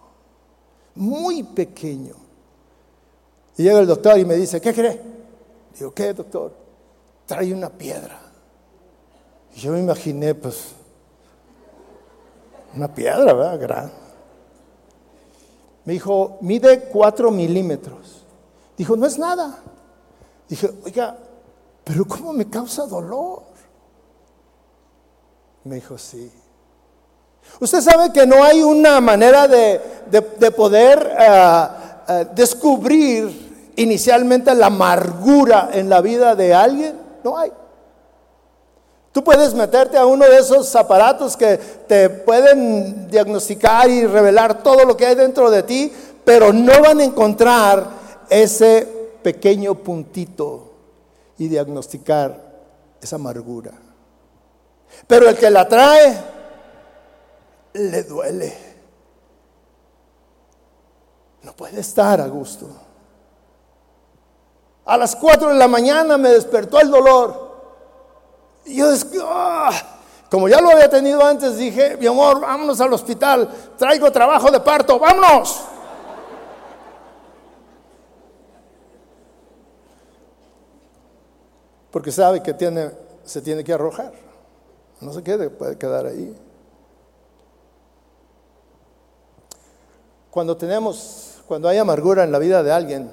muy 0.94 1.42
pequeño. 1.42 2.14
Y 3.56 3.62
llega 3.62 3.78
el 3.80 3.86
doctor 3.86 4.18
y 4.18 4.24
me 4.24 4.34
dice, 4.34 4.60
¿qué 4.60 4.74
cree? 4.74 5.00
Digo, 5.78 5.92
¿qué, 5.92 6.12
doctor? 6.12 6.52
Trae 7.26 7.52
una 7.52 7.70
piedra. 7.70 8.20
Y 9.54 9.60
yo 9.60 9.72
me 9.72 9.80
imaginé, 9.80 10.34
pues, 10.34 10.72
una 12.74 12.92
piedra, 12.92 13.32
¿verdad? 13.32 13.60
Grande. 13.60 14.03
Me 15.84 15.92
dijo, 15.92 16.38
mide 16.40 16.80
cuatro 16.80 17.30
milímetros. 17.30 18.24
Dijo, 18.76 18.96
no 18.96 19.06
es 19.06 19.18
nada. 19.18 19.58
Dije, 20.48 20.70
oiga, 20.84 21.16
pero 21.84 22.04
¿cómo 22.06 22.32
me 22.32 22.48
causa 22.48 22.86
dolor? 22.86 23.42
Me 25.64 25.76
dijo, 25.76 25.98
sí. 25.98 26.30
Usted 27.60 27.80
sabe 27.80 28.12
que 28.12 28.26
no 28.26 28.42
hay 28.42 28.62
una 28.62 29.00
manera 29.00 29.46
de, 29.46 29.80
poder 30.56 31.14
eh, 31.18 31.68
eh, 32.08 32.26
descubrir 32.34 33.72
inicialmente 33.76 34.54
la 34.54 34.66
amargura 34.66 35.70
en 35.72 35.88
la 35.88 36.00
vida 36.00 36.34
de 36.34 36.54
alguien. 36.54 36.98
No 37.22 37.36
hay. 37.36 37.52
Tú 39.14 39.22
puedes 39.22 39.54
meterte 39.54 39.96
a 39.96 40.06
uno 40.06 40.24
de 40.24 40.38
esos 40.38 40.74
aparatos 40.74 41.36
que 41.36 41.56
te 41.56 42.10
pueden 42.10 43.08
diagnosticar 43.08 43.88
y 43.88 44.08
revelar 44.08 44.60
todo 44.60 44.84
lo 44.84 44.96
que 44.96 45.06
hay 45.06 45.14
dentro 45.14 45.52
de 45.52 45.62
ti, 45.62 45.92
pero 46.24 46.52
no 46.52 46.82
van 46.82 46.98
a 46.98 47.04
encontrar 47.04 47.86
ese 48.28 48.88
pequeño 49.22 49.76
puntito 49.76 50.72
y 51.38 51.46
diagnosticar 51.46 52.36
esa 53.00 53.14
amargura. 53.14 53.70
Pero 55.06 55.28
el 55.28 55.36
que 55.36 55.48
la 55.48 55.68
trae, 55.68 56.20
le 57.74 58.02
duele. 58.02 58.52
No 61.42 61.54
puede 61.54 61.78
estar 61.78 62.20
a 62.20 62.26
gusto. 62.26 62.66
A 64.86 64.96
las 64.96 65.14
4 65.14 65.50
de 65.50 65.54
la 65.54 65.68
mañana 65.68 66.18
me 66.18 66.30
despertó 66.30 66.80
el 66.80 66.90
dolor. 66.90 67.43
Y 68.64 68.76
yo, 68.76 68.86
¡ah! 69.24 69.72
como 70.30 70.48
ya 70.48 70.60
lo 70.60 70.70
había 70.70 70.88
tenido 70.88 71.24
antes, 71.24 71.56
dije, 71.56 71.96
mi 71.96 72.06
amor, 72.06 72.40
vámonos 72.40 72.80
al 72.80 72.92
hospital, 72.92 73.48
traigo 73.78 74.10
trabajo 74.10 74.50
de 74.50 74.60
parto, 74.60 74.98
vámonos. 74.98 75.60
Porque 81.90 82.10
sabe 82.10 82.42
que 82.42 82.54
tiene, 82.54 82.90
se 83.24 83.40
tiene 83.40 83.62
que 83.62 83.72
arrojar. 83.72 84.12
No 85.00 85.12
se 85.12 85.22
quede, 85.22 85.50
puede 85.50 85.78
quedar 85.78 86.06
ahí. 86.06 86.34
cuando 90.34 90.56
tenemos, 90.56 91.36
cuando 91.46 91.68
hay 91.68 91.78
amargura 91.78 92.24
en 92.24 92.32
la 92.32 92.40
vida 92.40 92.64
de 92.64 92.72
alguien, 92.72 93.08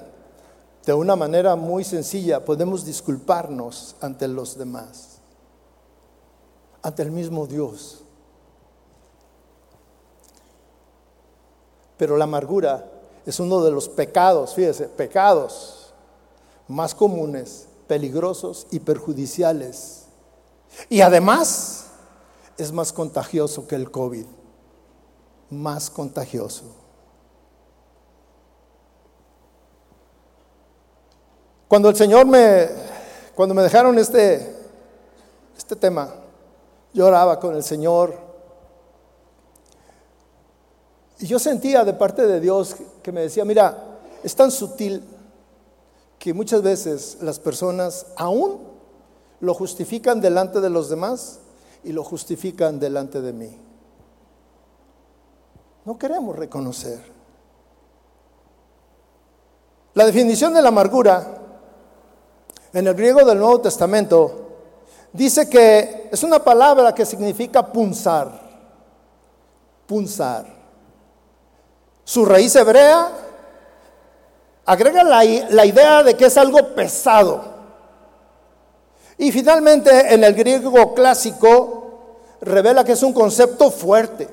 de 0.84 0.92
una 0.92 1.14
manera 1.14 1.54
muy 1.54 1.84
sencilla 1.84 2.44
podemos 2.44 2.84
disculparnos 2.84 3.94
ante 4.00 4.26
los 4.26 4.58
demás, 4.58 5.11
ante 6.82 7.02
el 7.02 7.10
mismo 7.10 7.46
Dios. 7.46 8.02
Pero 11.96 12.16
la 12.16 12.24
amargura 12.24 12.90
es 13.24 13.38
uno 13.38 13.62
de 13.62 13.70
los 13.70 13.88
pecados, 13.88 14.54
fíjese, 14.54 14.88
pecados 14.88 15.82
más 16.68 16.94
comunes, 16.94 17.68
peligrosos 17.86 18.66
y 18.70 18.80
perjudiciales. 18.80 20.04
Y 20.88 21.00
además 21.02 21.86
es 22.56 22.72
más 22.72 22.92
contagioso 22.92 23.66
que 23.66 23.74
el 23.74 23.90
COVID, 23.90 24.24
más 25.50 25.90
contagioso. 25.90 26.64
Cuando 31.68 31.88
el 31.88 31.96
Señor 31.96 32.26
me, 32.26 32.68
cuando 33.34 33.54
me 33.54 33.62
dejaron 33.62 33.98
este, 33.98 34.56
este 35.56 35.76
tema, 35.76 36.14
yo 36.92 37.06
oraba 37.06 37.38
con 37.40 37.54
el 37.54 37.62
Señor. 37.62 38.14
Y 41.18 41.26
yo 41.26 41.38
sentía 41.38 41.84
de 41.84 41.94
parte 41.94 42.26
de 42.26 42.40
Dios 42.40 42.76
que 43.02 43.12
me 43.12 43.22
decía, 43.22 43.44
mira, 43.44 43.78
es 44.22 44.34
tan 44.34 44.50
sutil 44.50 45.02
que 46.18 46.34
muchas 46.34 46.62
veces 46.62 47.18
las 47.20 47.38
personas 47.38 48.06
aún 48.16 48.60
lo 49.40 49.54
justifican 49.54 50.20
delante 50.20 50.60
de 50.60 50.70
los 50.70 50.88
demás 50.88 51.40
y 51.82 51.92
lo 51.92 52.04
justifican 52.04 52.78
delante 52.78 53.20
de 53.20 53.32
mí. 53.32 53.56
No 55.84 55.98
queremos 55.98 56.36
reconocer. 56.36 57.00
La 59.94 60.06
definición 60.06 60.54
de 60.54 60.62
la 60.62 60.68
amargura 60.68 61.38
en 62.72 62.86
el 62.86 62.94
griego 62.94 63.24
del 63.24 63.38
Nuevo 63.38 63.60
Testamento, 63.60 64.41
dice 65.12 65.48
que 65.48 66.08
es 66.10 66.22
una 66.22 66.38
palabra 66.38 66.94
que 66.94 67.04
significa 67.04 67.64
punzar, 67.64 68.30
punzar. 69.86 70.46
Su 72.04 72.24
raíz 72.24 72.54
hebrea 72.56 73.10
agrega 74.64 75.02
la, 75.04 75.22
la 75.50 75.66
idea 75.66 76.02
de 76.02 76.14
que 76.14 76.26
es 76.26 76.36
algo 76.36 76.74
pesado. 76.74 77.52
Y 79.18 79.30
finalmente 79.30 80.12
en 80.12 80.24
el 80.24 80.34
griego 80.34 80.94
clásico 80.94 81.82
revela 82.40 82.84
que 82.84 82.92
es 82.92 83.02
un 83.02 83.12
concepto 83.12 83.70
fuerte. 83.70 84.28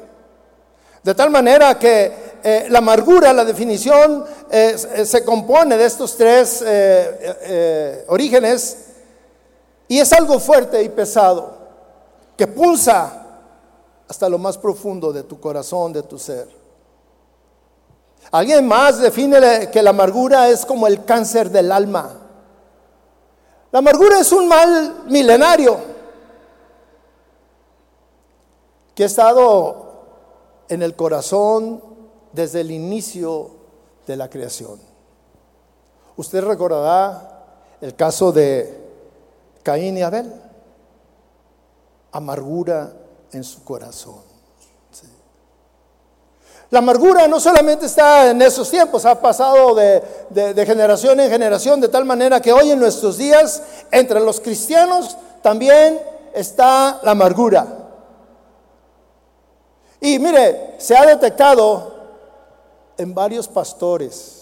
De 1.04 1.14
tal 1.14 1.30
manera 1.30 1.78
que 1.78 2.30
eh, 2.44 2.68
la 2.70 2.80
amargura, 2.80 3.34
la 3.34 3.46
definición, 3.46 4.26
eh, 4.50 4.78
se 4.78 5.24
compone 5.24 5.78
de 5.78 5.86
estos 5.86 6.16
tres 6.16 6.64
eh, 6.66 8.06
orígenes 8.08 8.89
y 9.90 10.00
es 10.00 10.14
algo 10.14 10.40
fuerte 10.40 10.82
y 10.84 10.88
pesado 10.88 11.58
que 12.38 12.46
pulsa 12.48 13.26
hasta 14.08 14.30
lo 14.30 14.38
más 14.38 14.58
profundo 14.58 15.12
de 15.12 15.24
tu 15.24 15.40
corazón, 15.40 15.92
de 15.92 16.04
tu 16.04 16.18
ser. 16.18 16.48
Alguien 18.32 18.68
más 18.68 19.00
define 19.00 19.70
que 19.72 19.82
la 19.82 19.90
amargura 19.90 20.48
es 20.48 20.64
como 20.64 20.86
el 20.86 21.04
cáncer 21.04 21.50
del 21.50 21.72
alma. 21.72 22.12
La 23.72 23.80
amargura 23.80 24.20
es 24.20 24.32
un 24.32 24.48
mal 24.48 25.04
milenario 25.08 25.80
que 28.94 29.04
ha 29.04 29.08
estado 29.08 29.88
en 30.70 30.84
el 30.84 30.96
corazón 30.96 31.84
desde 32.32 32.62
el 32.62 32.70
inicio 32.70 33.50
de 34.06 34.16
la 34.16 34.30
creación. 34.30 34.80
Usted 36.16 36.44
recordará 36.44 37.46
el 37.82 37.96
caso 37.96 38.32
de 38.32 38.89
Caín 39.70 39.96
y 40.00 40.02
Abel, 40.02 40.34
amargura 42.12 42.92
en 43.32 43.44
su 43.44 43.64
corazón. 43.64 44.24
La 46.72 46.80
amargura 46.80 47.28
no 47.28 47.40
solamente 47.40 47.86
está 47.86 48.32
en 48.32 48.42
esos 48.42 48.68
tiempos, 48.72 49.06
ha 49.06 49.22
pasado 49.22 49.76
de, 49.76 50.02
de, 50.32 50.66
generación 50.66 51.20
en 51.20 51.30
generación, 51.30 51.80
de 51.80 51.88
tal 51.88 52.04
manera 52.04 52.42
que 52.42 52.52
hoy 52.52 52.72
en 52.72 52.80
nuestros 52.80 53.18
días, 53.18 53.62
entre 53.92 54.20
los 54.22 54.42
cristianos, 54.42 55.16
también 55.44 56.02
está 56.34 57.00
la 57.04 57.12
amargura. 57.12 57.68
Y 60.02 60.18
mire, 60.18 60.78
se 60.80 60.98
ha 60.98 61.06
detectado 61.06 61.94
en 62.98 63.14
varios 63.14 63.48
pastores. 63.48 64.39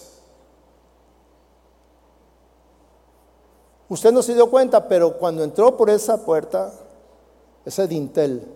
Usted 3.88 4.12
no 4.12 4.22
se 4.22 4.34
dio 4.34 4.50
cuenta, 4.50 4.86
pero 4.86 5.16
cuando 5.16 5.42
entró 5.42 5.76
por 5.76 5.88
esa 5.88 6.24
puerta, 6.24 6.72
ese 7.64 7.88
dintel 7.88 8.46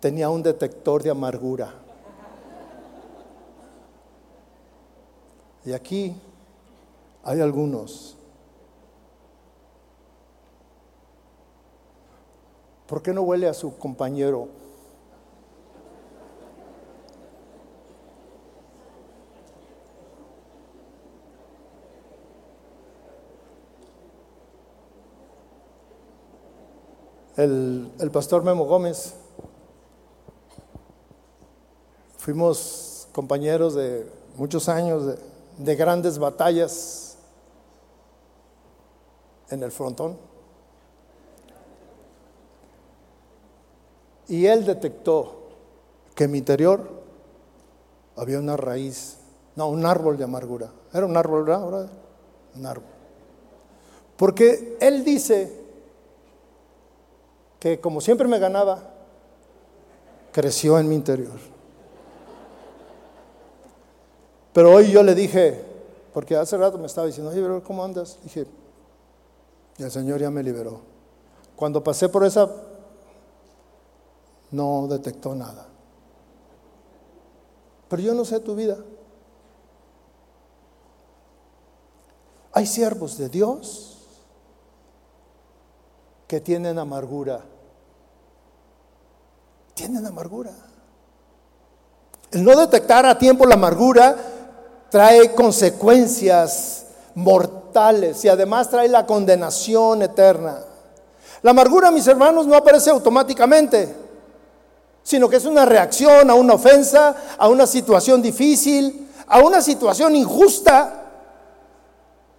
tenía 0.00 0.30
un 0.30 0.42
detector 0.42 1.02
de 1.02 1.10
amargura. 1.10 1.74
Y 5.64 5.72
aquí 5.72 6.16
hay 7.22 7.40
algunos. 7.40 8.16
¿Por 12.86 13.02
qué 13.02 13.12
no 13.12 13.22
huele 13.22 13.46
a 13.46 13.54
su 13.54 13.76
compañero? 13.76 14.48
El, 27.44 28.10
pastor 28.12 28.42
Memo 28.42 28.64
Gómez. 28.64 29.14
Fuimos 32.18 33.08
compañeros 33.12 33.74
de 33.74 34.06
muchos 34.36 34.68
años, 34.68 35.06
de, 35.06 35.18
de 35.58 35.76
grandes 35.76 36.18
batallas 36.18 37.16
en 39.48 39.62
el 39.62 39.72
frontón. 39.72 40.18
Y 44.28 44.46
él 44.46 44.64
detectó 44.64 45.48
que 46.14 46.24
en 46.24 46.32
mi 46.32 46.38
interior 46.38 46.88
había 48.16 48.38
una 48.38 48.56
raíz, 48.56 49.16
no, 49.56 49.68
un 49.68 49.86
árbol 49.86 50.18
de 50.18 50.24
amargura. 50.24 50.70
Era 50.92 51.06
un 51.06 51.16
árbol, 51.16 51.44
¿verdad? 51.44 51.88
Un 52.54 52.66
árbol. 52.66 52.84
Porque 54.16 54.76
él 54.80 55.02
dice 55.04 55.59
que 57.60 57.78
como 57.78 58.00
siempre 58.00 58.26
me 58.26 58.38
ganaba, 58.38 58.82
creció 60.32 60.78
en 60.78 60.88
mi 60.88 60.94
interior. 60.94 61.38
Pero 64.52 64.72
hoy 64.72 64.90
yo 64.90 65.02
le 65.02 65.14
dije, 65.14 65.62
porque 66.12 66.34
hace 66.36 66.56
rato 66.56 66.78
me 66.78 66.86
estaba 66.86 67.06
diciendo, 67.06 67.30
oye, 67.30 67.62
¿cómo 67.62 67.84
andas? 67.84 68.18
Dije, 68.24 68.46
y 69.78 69.82
el 69.82 69.90
Señor 69.90 70.20
ya 70.20 70.30
me 70.30 70.42
liberó. 70.42 70.80
Cuando 71.54 71.84
pasé 71.84 72.08
por 72.08 72.24
esa, 72.24 72.50
no 74.50 74.86
detectó 74.88 75.34
nada. 75.34 75.66
Pero 77.88 78.02
yo 78.02 78.14
no 78.14 78.24
sé 78.24 78.40
tu 78.40 78.54
vida. 78.54 78.78
Hay 82.52 82.66
siervos 82.66 83.18
de 83.18 83.28
Dios 83.28 83.98
que 86.26 86.40
tienen 86.40 86.78
amargura. 86.78 87.42
Tienen 89.80 90.04
amargura. 90.04 90.50
El 92.32 92.44
no 92.44 92.54
detectar 92.54 93.06
a 93.06 93.16
tiempo 93.16 93.46
la 93.46 93.54
amargura 93.54 94.14
trae 94.90 95.34
consecuencias 95.34 96.84
mortales 97.14 98.22
y 98.26 98.28
además 98.28 98.68
trae 98.68 98.90
la 98.90 99.06
condenación 99.06 100.02
eterna. 100.02 100.58
La 101.40 101.52
amargura, 101.52 101.90
mis 101.90 102.06
hermanos, 102.06 102.46
no 102.46 102.56
aparece 102.56 102.90
automáticamente, 102.90 103.96
sino 105.02 105.30
que 105.30 105.36
es 105.36 105.46
una 105.46 105.64
reacción 105.64 106.28
a 106.28 106.34
una 106.34 106.52
ofensa, 106.52 107.16
a 107.38 107.48
una 107.48 107.66
situación 107.66 108.20
difícil, 108.20 109.08
a 109.26 109.38
una 109.38 109.62
situación 109.62 110.14
injusta, 110.14 111.04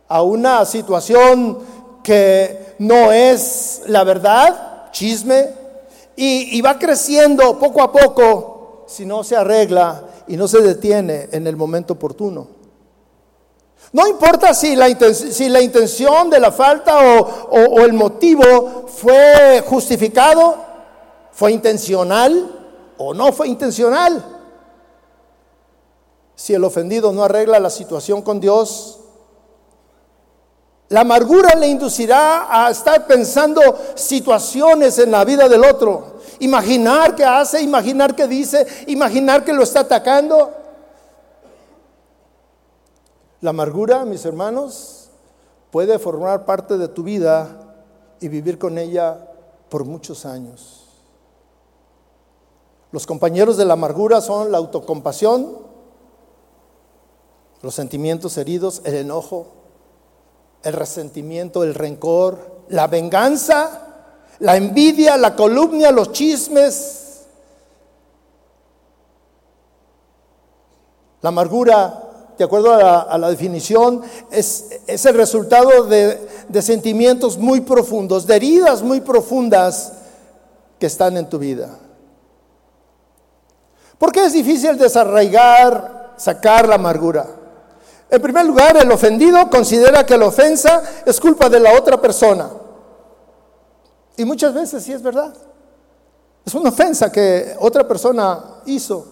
a 0.08 0.21
una 0.21 0.63
situación 0.63 1.58
que 2.04 2.75
no 2.77 3.12
es 3.12 3.82
la 3.88 4.04
verdad, 4.04 4.91
chisme, 4.91 5.61
y, 6.24 6.62
va 6.62 6.78
creciendo 6.78 7.58
poco 7.58 7.82
a 7.82 7.92
poco 7.92 8.86
si 8.88 9.08
no 9.08 9.24
se 9.24 9.36
arregla 9.36 10.04
y 10.28 10.38
no 10.38 10.48
se 10.48 10.62
detiene 10.62 11.30
en 11.32 11.48
el 11.48 11.56
momento 11.56 11.94
oportuno. 11.94 12.48
No 13.92 14.08
importa 14.08 14.54
si 14.54 14.76
la, 14.76 14.88
si 15.14 15.50
la 15.50 15.62
intención 15.62 16.30
de 16.30 16.40
la 16.40 16.52
falta 16.52 17.24
o, 17.50 17.80
el 17.80 17.94
motivo 17.94 18.86
fue 18.88 19.64
justificado, 19.66 20.58
fue 21.32 21.54
intencional 21.54 22.52
o 23.00 23.16
no 23.16 23.32
fue 23.32 23.48
intencional. 23.48 24.24
si 26.36 26.54
el 26.54 26.64
ofendido 26.64 27.12
no 27.12 27.24
arregla 27.24 27.60
la 27.60 27.72
situación 27.72 28.22
con 28.22 28.40
Dios, 28.40 29.00
la 30.90 31.02
amargura 31.02 31.56
le 31.56 31.68
inducirá 31.68 32.48
a 32.50 32.70
estar 32.70 33.08
pensando 33.08 33.62
situaciones 33.96 35.00
en 35.00 35.10
la 35.10 35.24
vida 35.24 35.48
del 35.48 35.64
otro, 35.64 36.11
imaginar 36.41 37.15
qué 37.15 37.23
hace, 37.23 37.62
imaginar 37.62 38.15
qué 38.15 38.27
dice, 38.27 38.67
imaginar 38.88 39.45
que 39.45 39.54
lo 39.54 39.63
está 39.63 39.82
atacando. 39.82 40.51
La 43.39 43.51
amargura, 43.51 44.06
mis 44.06 44.25
hermanos, 44.25 45.10
puede 45.71 45.97
formar 45.99 46.45
parte 46.45 46.77
de 46.77 46.88
tu 46.88 47.04
vida 47.04 47.75
y 48.19 48.27
vivir 48.27 48.58
con 48.58 48.77
ella 48.77 49.17
por 49.69 49.86
muchos 49.86 50.25
años. 50.25 50.88
Los 52.91 53.06
compañeros 53.06 53.56
de 53.56 53.65
la 53.65 53.73
amargura 53.73 54.19
son 54.19 54.51
la 54.51 54.58
autocompasión, 54.58 55.60
los 57.62 57.75
sentimientos 57.75 58.38
heridos, 58.38 58.82
el 58.84 58.95
enojo, 58.95 59.47
el 60.63 60.73
resentimiento, 60.73 61.63
el 61.63 61.75
rencor, 61.75 62.63
la 62.67 62.88
venganza, 62.88 63.90
la 64.41 64.58
envidia, 64.58 65.17
la 65.17 65.36
columnia, 65.36 65.91
los 65.91 66.12
chismes. 66.12 66.97
La 71.21 71.30
amargura, 71.30 72.10
de 72.38 72.43
acuerdo 72.43 72.73
a 72.73 73.17
la, 73.17 73.30
definición, 73.30 74.01
es, 74.32 74.82
el 74.88 75.13
resultado 75.13 75.84
de, 75.86 76.27
de 76.49 76.62
sentimientos 76.63 77.38
muy 77.38 77.62
profundos, 77.62 78.25
de 78.25 78.36
heridas 78.36 78.82
muy 78.82 79.01
profundas 79.01 79.93
que 80.80 80.88
están 80.88 81.17
en 81.17 81.30
tu 81.30 81.38
vida. 81.38 81.77
¿Por 83.99 84.12
qué 84.12 84.25
es 84.25 84.34
difícil 84.34 84.75
desarraigar, 84.80 86.15
sacar 86.17 86.67
la 86.67 86.75
amargura? 86.75 87.27
En 88.10 88.19
primer 88.19 88.45
lugar, 88.47 88.75
el 88.75 88.91
ofendido 88.91 89.47
considera 89.51 90.04
que 90.04 90.17
la 90.17 90.25
ofensa 90.25 90.82
es 91.06 91.19
culpa 91.19 91.47
de 91.47 91.60
la 91.60 91.73
otra 91.73 92.01
persona. 92.01 92.49
Y 94.22 94.26
muchas 94.26 94.54
veces 94.54 94.84
sí 94.84 94.94
es 94.94 95.02
verdad. 95.02 95.34
Es 96.46 96.54
una 96.54 96.70
ofensa 96.70 97.12
que 97.12 97.56
otra 97.60 97.88
persona 97.88 98.62
hizo. 98.68 99.08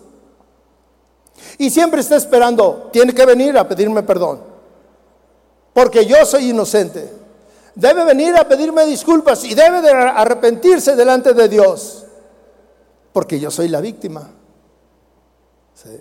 Y 1.58 1.72
siempre 1.72 2.02
está 2.02 2.16
esperando, 2.16 2.92
tiene 2.94 3.12
que 3.12 3.26
venir 3.26 3.58
a 3.58 3.68
pedirme 3.68 4.04
perdón. 4.04 4.40
Porque 5.74 6.06
yo 6.06 6.24
soy 6.28 6.52
inocente. 6.52 7.12
Debe 7.74 8.06
venir 8.06 8.36
a 8.38 8.48
pedirme 8.48 8.86
disculpas 8.86 9.44
y 9.46 9.56
debe 9.56 9.82
de 9.82 9.90
arrepentirse 9.90 10.96
delante 10.96 11.34
de 11.34 11.50
Dios. 11.50 12.06
Porque 13.12 13.40
yo 13.40 13.50
soy 13.50 13.68
la 13.68 13.82
víctima. 13.82 14.30
Sí. 15.74 16.00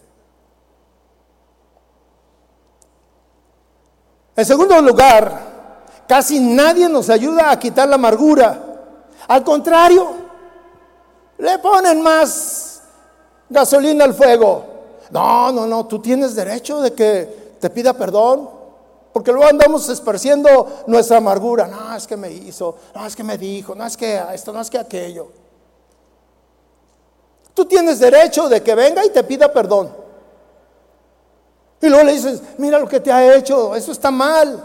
En 4.36 4.44
segundo 4.44 4.78
lugar, 4.82 6.04
casi 6.06 6.38
nadie 6.40 6.90
nos 6.90 7.08
ayuda 7.08 7.50
a 7.50 7.58
quitar 7.58 7.88
la 7.88 7.94
amargura. 7.94 8.66
Al 9.28 9.44
contrario, 9.44 10.08
le 11.38 11.58
ponen 11.58 12.02
más 12.02 12.82
gasolina 13.48 14.04
al 14.04 14.14
fuego. 14.14 14.64
No, 15.10 15.52
no, 15.52 15.66
no, 15.66 15.86
tú 15.86 16.00
tienes 16.00 16.34
derecho 16.34 16.80
de 16.80 16.92
que 16.92 17.56
te 17.60 17.70
pida 17.70 17.92
perdón. 17.92 18.50
Porque 19.12 19.32
luego 19.32 19.48
andamos 19.48 19.88
esparciendo 19.88 20.84
nuestra 20.86 21.18
amargura. 21.18 21.66
No, 21.66 21.94
es 21.94 22.06
que 22.06 22.16
me 22.16 22.30
hizo, 22.30 22.76
no, 22.94 23.06
es 23.06 23.16
que 23.16 23.24
me 23.24 23.36
dijo, 23.36 23.74
no 23.74 23.84
es 23.84 23.96
que 23.96 24.22
esto, 24.32 24.52
no 24.52 24.60
es 24.60 24.70
que 24.70 24.78
aquello. 24.78 25.28
Tú 27.54 27.64
tienes 27.64 27.98
derecho 27.98 28.48
de 28.48 28.62
que 28.62 28.74
venga 28.74 29.04
y 29.04 29.10
te 29.10 29.24
pida 29.24 29.52
perdón. 29.52 29.92
Y 31.80 31.88
luego 31.88 32.04
le 32.04 32.12
dices, 32.12 32.42
mira 32.58 32.78
lo 32.78 32.88
que 32.88 33.00
te 33.00 33.12
ha 33.12 33.34
hecho, 33.34 33.74
eso 33.74 33.92
está 33.92 34.10
mal. 34.10 34.64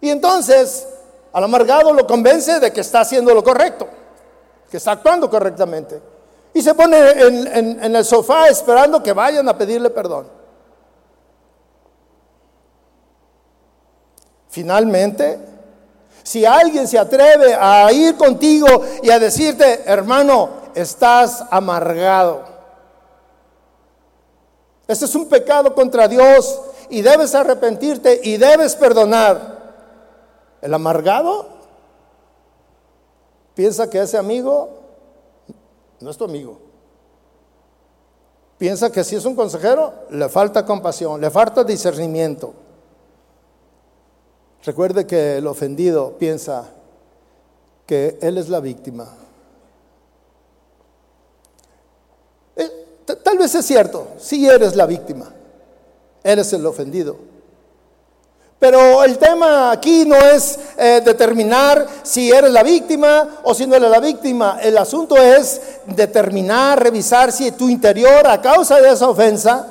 Y 0.00 0.10
entonces 0.10 0.86
al 1.32 1.44
amargado 1.44 1.92
lo 1.92 2.06
convence 2.06 2.60
de 2.60 2.72
que 2.72 2.80
está 2.80 3.00
haciendo 3.00 3.34
lo 3.34 3.42
correcto, 3.42 3.88
que 4.70 4.76
está 4.76 4.92
actuando 4.92 5.28
correctamente. 5.30 6.00
Y 6.52 6.62
se 6.62 6.74
pone 6.74 6.98
en, 7.10 7.84
en 7.84 7.96
el 7.96 8.04
sofá 8.04 8.48
esperando 8.48 9.02
que 9.02 9.12
vayan 9.12 9.48
a 9.48 9.56
pedirle 9.56 9.90
perdón. 9.90 10.26
Finalmente, 14.48 15.38
si 16.24 16.44
alguien 16.44 16.88
se 16.88 16.98
atreve 16.98 17.54
a 17.54 17.90
ir 17.92 18.16
contigo 18.16 18.66
y 19.02 19.10
a 19.10 19.18
decirte, 19.20 19.82
hermano, 19.86 20.48
estás 20.74 21.44
amargado 21.50 22.50
este 24.90 25.04
es 25.04 25.14
un 25.14 25.26
pecado 25.26 25.72
contra 25.72 26.08
Dios 26.08 26.60
y 26.88 27.00
debes 27.00 27.32
arrepentirte 27.36 28.22
y 28.24 28.36
debes 28.38 28.74
perdonar. 28.74 29.49
El 30.62 30.74
amargado 30.74 31.46
piensa 33.54 33.88
que 33.88 34.00
ese 34.00 34.18
amigo 34.18 34.68
no 36.00 36.10
es 36.10 36.16
tu 36.16 36.24
amigo. 36.24 36.58
Piensa 38.58 38.92
que 38.92 39.04
si 39.04 39.16
es 39.16 39.24
un 39.24 39.34
consejero, 39.34 39.94
le 40.10 40.28
falta 40.28 40.66
compasión, 40.66 41.20
le 41.20 41.30
falta 41.30 41.64
discernimiento. 41.64 42.52
Recuerde 44.62 45.06
que 45.06 45.38
el 45.38 45.46
ofendido 45.46 46.18
piensa 46.18 46.68
que 47.86 48.18
él 48.20 48.36
es 48.36 48.50
la 48.50 48.60
víctima. 48.60 49.08
Tal 53.24 53.38
vez 53.38 53.54
es 53.54 53.64
cierto, 53.64 54.08
si 54.18 54.46
eres 54.46 54.76
la 54.76 54.86
víctima, 54.86 55.32
eres 56.22 56.52
el 56.52 56.64
ofendido. 56.66 57.29
Pero 58.60 59.02
el 59.02 59.16
tema 59.16 59.72
aquí 59.72 60.04
no 60.04 60.16
es 60.16 60.58
eh, 60.76 61.00
determinar 61.02 61.86
si 62.02 62.30
eres 62.30 62.52
la 62.52 62.62
víctima 62.62 63.40
o 63.42 63.54
si 63.54 63.66
no 63.66 63.74
eres 63.74 63.90
la 63.90 64.00
víctima. 64.00 64.58
El 64.62 64.76
asunto 64.76 65.16
es 65.16 65.62
determinar, 65.86 66.80
revisar 66.80 67.32
si 67.32 67.52
tu 67.52 67.70
interior, 67.70 68.26
a 68.26 68.38
causa 68.42 68.78
de 68.78 68.92
esa 68.92 69.08
ofensa, 69.08 69.66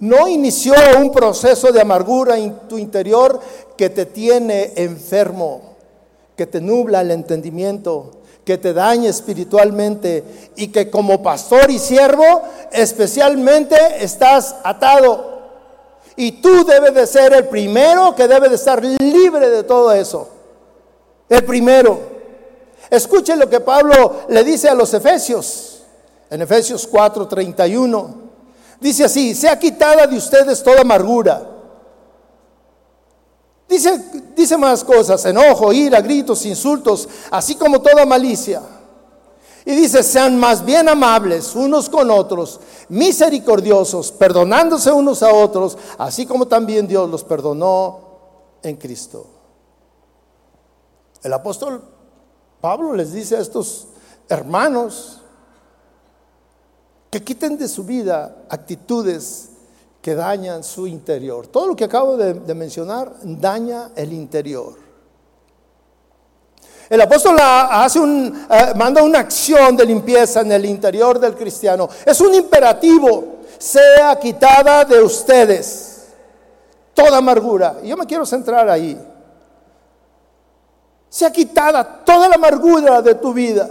no 0.00 0.26
inició 0.26 0.74
un 0.98 1.12
proceso 1.12 1.70
de 1.70 1.80
amargura 1.80 2.36
en 2.36 2.58
tu 2.68 2.76
interior 2.76 3.38
que 3.76 3.88
te 3.88 4.04
tiene 4.04 4.72
enfermo, 4.74 5.76
que 6.36 6.46
te 6.46 6.60
nubla 6.60 7.02
el 7.02 7.12
entendimiento, 7.12 8.22
que 8.44 8.58
te 8.58 8.72
dañe 8.72 9.08
espiritualmente 9.08 10.24
y 10.56 10.68
que 10.68 10.90
como 10.90 11.22
pastor 11.22 11.70
y 11.70 11.78
siervo 11.78 12.42
especialmente 12.72 13.76
estás 14.00 14.56
atado. 14.64 15.29
Y 16.16 16.32
tú 16.32 16.64
debes 16.64 16.94
de 16.94 17.06
ser 17.06 17.32
el 17.32 17.48
primero 17.48 18.14
que 18.14 18.28
debe 18.28 18.48
de 18.48 18.56
estar 18.56 18.82
libre 18.82 19.48
de 19.48 19.62
todo 19.62 19.92
eso. 19.92 20.28
El 21.28 21.44
primero. 21.44 22.00
Escuche 22.90 23.36
lo 23.36 23.48
que 23.48 23.60
Pablo 23.60 24.22
le 24.28 24.42
dice 24.44 24.68
a 24.68 24.74
los 24.74 24.92
Efesios. 24.92 25.82
En 26.28 26.42
Efesios 26.42 26.88
4:31. 26.90 28.14
Dice 28.80 29.04
así, 29.04 29.34
sea 29.34 29.58
quitada 29.58 30.06
de 30.06 30.16
ustedes 30.16 30.62
toda 30.62 30.80
amargura 30.80 31.50
Dice, 33.70 34.02
dice 34.34 34.58
más 34.58 34.82
cosas, 34.82 35.24
enojo, 35.26 35.72
ira, 35.72 36.00
gritos, 36.00 36.44
insultos, 36.44 37.08
así 37.30 37.54
como 37.54 37.80
toda 37.80 38.04
malicia. 38.04 38.60
Y 39.64 39.72
dice, 39.72 40.02
sean 40.02 40.38
más 40.38 40.64
bien 40.64 40.88
amables 40.88 41.54
unos 41.54 41.88
con 41.88 42.10
otros, 42.10 42.60
misericordiosos, 42.88 44.10
perdonándose 44.12 44.90
unos 44.90 45.22
a 45.22 45.32
otros, 45.32 45.76
así 45.98 46.24
como 46.26 46.46
también 46.46 46.88
Dios 46.88 47.10
los 47.10 47.24
perdonó 47.24 48.00
en 48.62 48.76
Cristo. 48.76 49.26
El 51.22 51.32
apóstol 51.32 51.82
Pablo 52.60 52.94
les 52.94 53.12
dice 53.12 53.36
a 53.36 53.40
estos 53.40 53.88
hermanos 54.28 55.20
que 57.10 57.22
quiten 57.22 57.58
de 57.58 57.68
su 57.68 57.84
vida 57.84 58.44
actitudes 58.48 59.50
que 60.00 60.14
dañan 60.14 60.62
su 60.62 60.86
interior. 60.86 61.46
Todo 61.46 61.68
lo 61.68 61.76
que 61.76 61.84
acabo 61.84 62.16
de, 62.16 62.54
mencionar 62.54 63.14
daña 63.22 63.90
el 63.96 64.12
interior. 64.12 64.74
El 66.90 67.00
apóstol 67.00 67.36
hace 67.40 68.00
un, 68.00 68.46
eh, 68.50 68.72
manda 68.74 69.00
una 69.00 69.20
acción 69.20 69.76
de 69.76 69.86
limpieza 69.86 70.40
en 70.40 70.50
el 70.50 70.64
interior 70.64 71.20
del 71.20 71.36
cristiano. 71.36 71.88
Es 72.04 72.20
un 72.20 72.34
imperativo. 72.34 73.38
Sea 73.56 74.18
quitada 74.18 74.84
de 74.84 75.00
ustedes 75.00 76.08
toda 76.92 77.18
amargura. 77.18 77.76
Y 77.84 77.88
yo 77.88 77.96
me 77.96 78.06
quiero 78.06 78.26
centrar 78.26 78.68
ahí. 78.68 79.00
Sea 81.08 81.30
quitada 81.30 82.02
toda 82.04 82.28
la 82.28 82.34
amargura 82.34 83.00
de 83.00 83.14
tu 83.14 83.32
vida. 83.32 83.70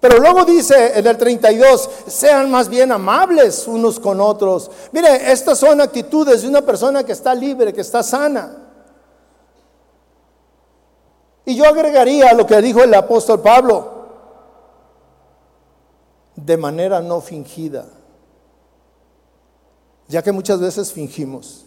Pero 0.00 0.18
luego 0.18 0.44
dice 0.44 0.98
en 0.98 1.06
el 1.06 1.16
32, 1.16 1.90
sean 2.08 2.50
más 2.50 2.68
bien 2.68 2.90
amables 2.90 3.68
unos 3.68 4.00
con 4.00 4.20
otros. 4.20 4.68
Mire, 4.90 5.30
estas 5.30 5.58
son 5.58 5.80
actitudes 5.80 6.42
de 6.42 6.48
una 6.48 6.62
persona 6.62 7.04
que 7.04 7.12
está 7.12 7.32
libre, 7.36 7.72
que 7.72 7.82
está 7.82 8.02
sana. 8.02 8.69
Y 11.44 11.56
yo 11.56 11.64
agregaría 11.66 12.32
lo 12.34 12.46
que 12.46 12.60
dijo 12.60 12.82
el 12.82 12.92
apóstol 12.94 13.40
Pablo, 13.40 14.00
de 16.36 16.56
manera 16.56 17.00
no 17.00 17.20
fingida. 17.20 17.86
ya 20.08 20.22
que 20.22 20.32
muchas 20.32 20.58
veces 20.58 20.92
fingimos, 20.92 21.64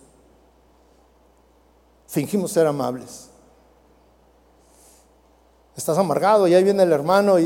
fingimos 2.08 2.52
ser 2.52 2.68
amables. 2.68 3.30
Estás 5.78 5.98
amargado 5.98 6.46
y 6.48 6.54
ahí 6.54 6.64
viene 6.64 6.84
el 6.84 6.92
hermano 6.92 7.40
y 7.40 7.46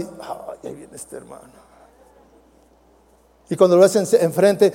ahí 0.63 0.73
viene 0.73 0.95
este 0.95 1.17
hermano. 1.17 1.57
Y 3.49 3.55
cuando 3.55 3.75
lo 3.77 3.83
ves 3.83 4.13
enfrente, 4.13 4.73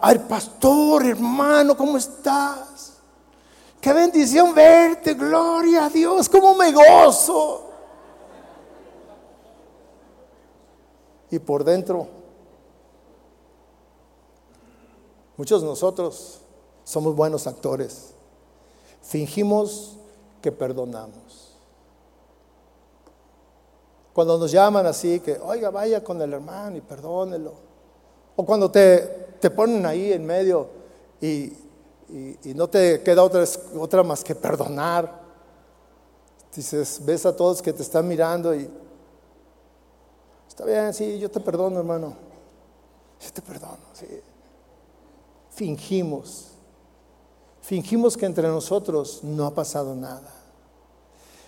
ay 0.00 0.18
pastor, 0.20 1.04
hermano, 1.04 1.76
¿cómo 1.76 1.98
estás? 1.98 2.93
Qué 3.84 3.92
bendición 3.92 4.54
verte, 4.54 5.12
gloria 5.12 5.84
a 5.84 5.90
Dios, 5.90 6.26
cómo 6.30 6.54
me 6.54 6.72
gozo. 6.72 7.66
Y 11.30 11.38
por 11.38 11.62
dentro, 11.62 12.08
muchos 15.36 15.60
de 15.60 15.68
nosotros 15.68 16.40
somos 16.82 17.14
buenos 17.14 17.46
actores. 17.46 18.14
Fingimos 19.02 19.98
que 20.40 20.50
perdonamos. 20.50 21.54
Cuando 24.14 24.38
nos 24.38 24.50
llaman 24.50 24.86
así, 24.86 25.20
que, 25.20 25.38
oiga, 25.38 25.68
vaya 25.68 26.02
con 26.02 26.22
el 26.22 26.32
hermano 26.32 26.78
y 26.78 26.80
perdónelo. 26.80 27.52
O 28.34 28.46
cuando 28.46 28.70
te, 28.70 29.00
te 29.40 29.50
ponen 29.50 29.84
ahí 29.84 30.10
en 30.10 30.24
medio 30.24 30.70
y, 31.20 31.52
y, 32.14 32.54
no 32.54 32.68
te 32.68 33.02
queda 33.02 33.22
otra, 33.22 33.44
otra 33.76 34.02
más 34.02 34.22
que 34.22 34.34
perdonar. 34.34 35.22
Dices, 36.54 37.00
ves 37.04 37.26
a 37.26 37.34
todos 37.34 37.60
que 37.60 37.72
te 37.72 37.82
están 37.82 38.06
mirando 38.06 38.54
y 38.54 38.70
Está 40.54 40.64
bien, 40.64 40.94
sí, 40.94 41.18
yo 41.18 41.28
te 41.28 41.40
perdono, 41.40 41.80
hermano. 41.80 42.14
Yo 43.20 43.32
te 43.32 43.42
perdono, 43.42 43.76
sí. 43.92 44.06
Fingimos. 45.50 46.46
Fingimos 47.60 48.16
que 48.16 48.24
entre 48.24 48.46
nosotros 48.46 49.24
no 49.24 49.46
ha 49.46 49.50
pasado 49.52 49.96
nada. 49.96 50.32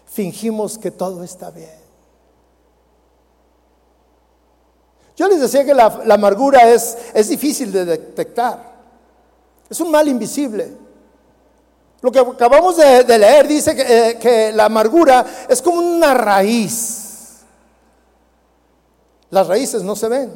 Fingimos 0.06 0.76
que 0.76 0.90
todo 0.90 1.22
está 1.22 1.52
bien. 1.52 1.78
Yo 5.16 5.28
les 5.28 5.40
decía 5.40 5.64
que 5.64 5.72
la, 5.72 5.86
amargura 6.10 6.68
es, 6.68 6.98
es, 7.14 7.28
difícil 7.28 7.70
de 7.70 7.84
detectar. 7.84 8.75
Es 9.68 9.80
un 9.80 9.90
mal 9.90 10.06
invisible. 10.08 10.76
Lo 12.00 12.12
que 12.12 12.20
acabamos 12.20 12.76
de, 12.76 13.18
leer 13.18 13.48
dice 13.48 13.74
que, 13.74 13.82
eh, 14.10 14.18
que 14.18 14.52
la 14.52 14.66
amargura 14.66 15.24
es 15.48 15.60
como 15.60 15.80
una 15.80 16.14
raíz 16.14 17.06
las 19.30 19.46
raíces 19.48 19.82
no 19.82 19.96
se 19.96 20.08
ven. 20.08 20.32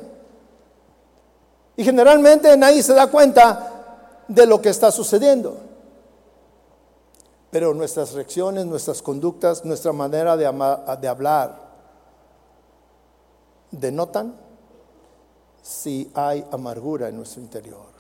Y 1.77 1.85
generalmente 1.85 2.57
nadie 2.57 2.83
se 2.83 2.95
da 2.95 3.07
cuenta 3.07 4.25
de 4.29 4.47
lo 4.47 4.61
que 4.61 4.69
está 4.69 4.91
sucediendo. 4.91 5.57
Pero 7.51 7.75
nuestras 7.75 8.13
reacciones, 8.13 8.67
nuestras 8.67 9.03
conductas, 9.03 9.65
nuestra 9.65 9.93
manera 9.93 10.37
de 10.37 11.09
hablar 11.09 11.71
denotan 13.71 14.35
si 15.63 16.11
hay 16.15 16.45
amargura 16.51 17.09
en 17.09 17.17
nuestro 17.17 17.41
interior. 17.41 18.00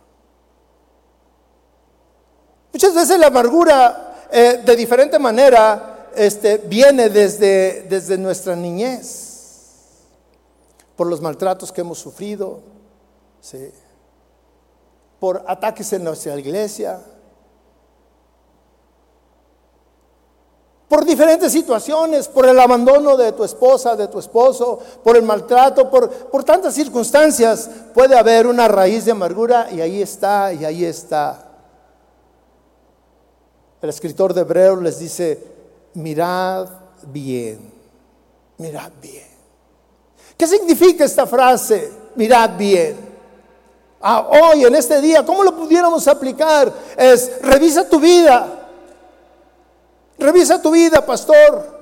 Muchas 2.80 2.94
veces 2.94 3.18
la 3.18 3.26
amargura 3.26 4.14
eh, 4.32 4.62
de 4.64 4.74
diferente 4.74 5.18
manera 5.18 6.08
este, 6.16 6.56
viene 6.56 7.10
desde, 7.10 7.82
desde 7.82 8.16
nuestra 8.16 8.56
niñez. 8.56 9.98
Por 10.96 11.06
los 11.06 11.20
maltratos 11.20 11.70
que 11.72 11.82
hemos 11.82 11.98
sufrido, 11.98 12.60
por 15.18 15.44
ataques 15.46 15.92
en 15.92 16.04
nuestra 16.04 16.38
iglesia, 16.38 17.02
por 20.88 21.04
diferentes 21.04 21.52
situaciones, 21.52 22.28
por 22.28 22.46
el 22.46 22.58
abandono 22.58 23.14
de 23.18 23.32
tu 23.32 23.44
esposa, 23.44 23.94
de 23.94 24.08
tu 24.08 24.18
esposo, 24.18 24.78
por 25.04 25.18
el 25.18 25.22
maltrato, 25.22 25.90
por, 25.90 26.08
por 26.08 26.44
tantas 26.44 26.72
circunstancias, 26.72 27.68
puede 27.92 28.18
haber 28.18 28.46
una 28.46 28.68
raíz 28.68 29.04
de 29.04 29.12
amargura 29.12 29.68
y 29.70 29.82
ahí 29.82 30.00
está, 30.00 30.54
y 30.54 30.64
ahí 30.64 30.86
está. 30.86 31.49
El 33.82 33.88
escritor 33.88 34.34
de 34.34 34.42
Hebreos 34.42 34.82
les 34.82 34.98
dice, 34.98 35.42
mirad 35.94 36.68
bien, 37.02 37.72
mirad 38.58 38.90
bien. 39.00 39.26
¿Qué 40.36 40.46
significa 40.46 41.04
esta 41.04 41.26
frase? 41.26 41.90
Mirad 42.14 42.50
bien. 42.58 42.96
Ah, 44.02 44.26
hoy, 44.30 44.64
en 44.64 44.74
este 44.74 45.00
día, 45.00 45.24
¿cómo 45.24 45.42
lo 45.42 45.56
pudiéramos 45.56 46.06
aplicar? 46.08 46.72
Es, 46.96 47.40
revisa 47.42 47.88
tu 47.88 48.00
vida. 48.00 48.68
Revisa 50.18 50.60
tu 50.60 50.70
vida, 50.70 51.04
pastor. 51.04 51.80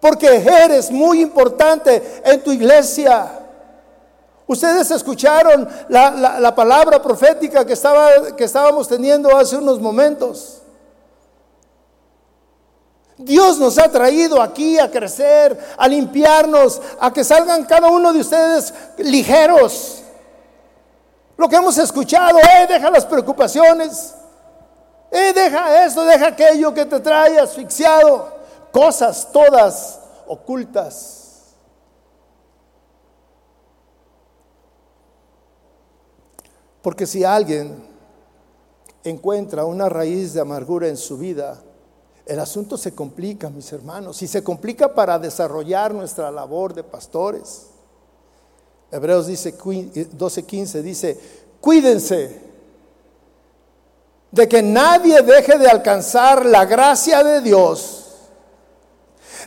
Porque 0.00 0.26
eres 0.26 0.90
muy 0.90 1.20
importante 1.20 2.20
en 2.24 2.42
tu 2.42 2.52
iglesia. 2.52 3.30
Ustedes 4.46 4.90
escucharon 4.92 5.68
la, 5.88 6.38
la 6.40 6.54
palabra 6.54 7.02
profética 7.02 7.64
que, 7.64 7.72
estaba, 7.72 8.36
que 8.36 8.44
estábamos 8.44 8.86
teniendo 8.86 9.36
hace 9.36 9.56
unos 9.56 9.80
momentos. 9.80 10.62
Dios 13.18 13.58
nos 13.58 13.78
ha 13.78 13.90
traído 13.90 14.42
aquí 14.42 14.78
a 14.78 14.90
crecer, 14.90 15.58
a 15.78 15.88
limpiarnos, 15.88 16.80
a 17.00 17.12
que 17.12 17.24
salgan 17.24 17.64
cada 17.64 17.88
uno 17.88 18.12
de 18.12 18.20
ustedes 18.20 18.74
ligeros. 18.98 20.02
Lo 21.36 21.48
que 21.48 21.56
hemos 21.56 21.78
escuchado, 21.78 22.38
eh, 22.38 22.66
deja 22.68 22.90
las 22.90 23.06
preocupaciones, 23.06 24.14
eh, 25.10 25.32
deja 25.34 25.84
esto, 25.84 26.04
deja 26.04 26.28
aquello 26.28 26.74
que 26.74 26.84
te 26.84 27.00
trae 27.00 27.38
asfixiado, 27.38 28.34
cosas 28.70 29.28
todas 29.32 29.98
ocultas. 30.26 31.16
Porque 36.82 37.06
si 37.06 37.24
alguien 37.24 37.82
encuentra 39.02 39.64
una 39.64 39.88
raíz 39.88 40.34
de 40.34 40.40
amargura 40.40 40.88
en 40.88 40.96
su 40.96 41.16
vida, 41.16 41.58
el 42.26 42.40
asunto 42.40 42.76
se 42.76 42.92
complica, 42.92 43.48
mis 43.48 43.72
hermanos, 43.72 44.20
y 44.20 44.26
se 44.26 44.42
complica 44.42 44.92
para 44.92 45.16
desarrollar 45.16 45.94
nuestra 45.94 46.32
labor 46.32 46.74
de 46.74 46.82
pastores. 46.82 47.66
Hebreos 48.90 49.28
dice 49.28 49.56
12:15 49.56 50.82
dice, 50.82 51.18
"Cuídense 51.60 52.40
de 54.32 54.48
que 54.48 54.60
nadie 54.60 55.22
deje 55.22 55.56
de 55.56 55.68
alcanzar 55.68 56.44
la 56.44 56.64
gracia 56.64 57.22
de 57.22 57.40
Dios, 57.42 58.06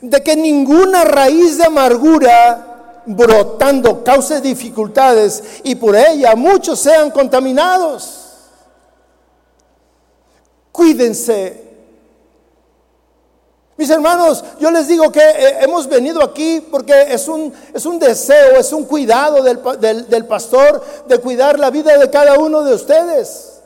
de 0.01 0.23
que 0.23 0.37
ninguna 0.37 1.03
raíz 1.03 1.57
de 1.57 1.65
amargura 1.65 3.01
brotando 3.05 4.05
cause 4.05 4.39
dificultades 4.39 5.43
y 5.63 5.75
por 5.75 5.97
ella 5.97 6.33
muchos 6.35 6.79
sean 6.79 7.11
contaminados." 7.11 8.15
Cuídense 10.71 11.68
mis 13.79 13.89
hermanos, 13.89 14.43
yo 14.59 14.69
les 14.71 14.89
digo 14.89 15.09
que 15.09 15.21
eh, 15.21 15.59
hemos 15.61 15.87
venido 15.87 16.21
aquí 16.21 16.59
porque 16.59 17.13
es 17.13 17.29
un, 17.29 17.53
es 17.73 17.85
un 17.85 17.97
deseo, 17.97 18.57
es 18.57 18.73
un 18.73 18.83
cuidado 18.83 19.41
del, 19.41 20.09
del 20.09 20.25
pastor 20.25 20.83
de 21.07 21.17
cuidar 21.19 21.57
la 21.57 21.69
vida 21.69 21.97
de 21.97 22.09
cada 22.09 22.37
uno 22.37 22.61
de 22.65 22.73
ustedes. 22.75 23.61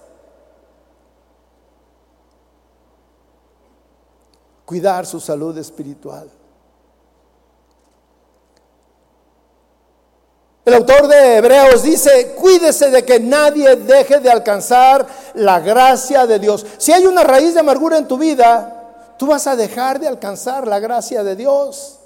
Cuidar 4.66 5.08
su 5.08 5.20
salud 5.20 5.58
espiritual. 5.58 6.30
El 10.64 10.76
autor 10.76 11.08
de 11.08 11.38
Hebreos 11.38 11.82
dice, 11.82 12.36
cuídese 12.40 12.92
de 12.92 13.04
que 13.04 13.20
nadie 13.20 13.78
deje 13.78 14.20
de 14.20 14.30
alcanzar 14.30 15.08
la 15.34 15.60
gracia 15.60 16.28
de 16.28 16.38
Dios. 16.38 16.64
Si 16.78 16.92
hay 16.92 17.08
una 17.08 17.24
raíz 17.24 17.56
de 17.56 17.62
amargura 17.62 17.98
en 17.98 18.08
tu 18.08 18.20
vida, 18.20 18.83
tú 19.24 19.28
vas 19.28 19.48
a 19.48 19.56
dejar 19.56 20.02
de 20.02 20.08
alcanzar 20.10 20.68
la 20.68 20.80
gracia 20.80 21.24
de 21.24 21.38
Dios. 21.38 21.98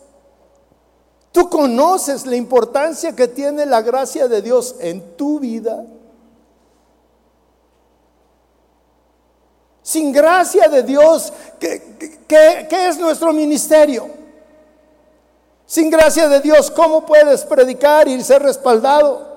Tú 1.32 1.50
conoces 1.50 2.28
la 2.28 2.36
importancia 2.36 3.16
que 3.16 3.28
tiene 3.28 3.66
la 3.66 3.82
gracia 3.82 4.28
de 4.28 4.40
Dios 4.40 4.76
en 4.80 5.18
tu 5.18 5.40
vida. 5.40 5.84
Sin 9.82 10.12
gracia 10.12 10.68
de 10.70 10.84
Dios, 10.84 11.34
¿qué, 11.60 12.28
qué, 12.28 12.88
es 12.88 13.00
nuestro 13.00 13.34
ministerio? 13.34 14.12
Sin 15.66 15.90
gracia 15.90 16.30
de 16.30 16.40
Dios, 16.40 16.70
¿cómo 16.70 17.04
puedes 17.04 17.44
predicar 17.46 18.08
y 18.08 18.24
ser 18.24 18.44
respaldado? 18.44 19.37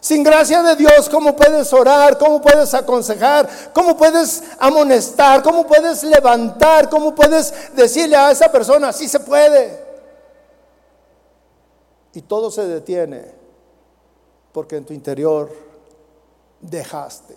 Sin 0.00 0.22
gracia 0.22 0.62
de 0.62 0.76
Dios, 0.76 1.10
¿cómo 1.10 1.36
puedes 1.36 1.70
orar? 1.74 2.16
¿Cómo 2.16 2.40
puedes 2.40 2.72
aconsejar? 2.72 3.48
¿Cómo 3.74 3.96
puedes 3.96 4.42
amonestar? 4.58 5.42
¿Cómo 5.42 5.66
puedes 5.66 6.02
levantar? 6.02 6.88
¿Cómo 6.88 7.14
puedes 7.14 7.74
decirle 7.74 8.16
a 8.16 8.30
esa 8.30 8.50
persona, 8.50 8.94
sí 8.94 9.06
se 9.08 9.20
puede? 9.20 9.84
Y 12.14 12.22
todo 12.22 12.50
se 12.50 12.66
detiene 12.66 13.30
porque 14.52 14.76
en 14.76 14.86
tu 14.86 14.94
interior 14.94 15.54
dejaste 16.60 17.36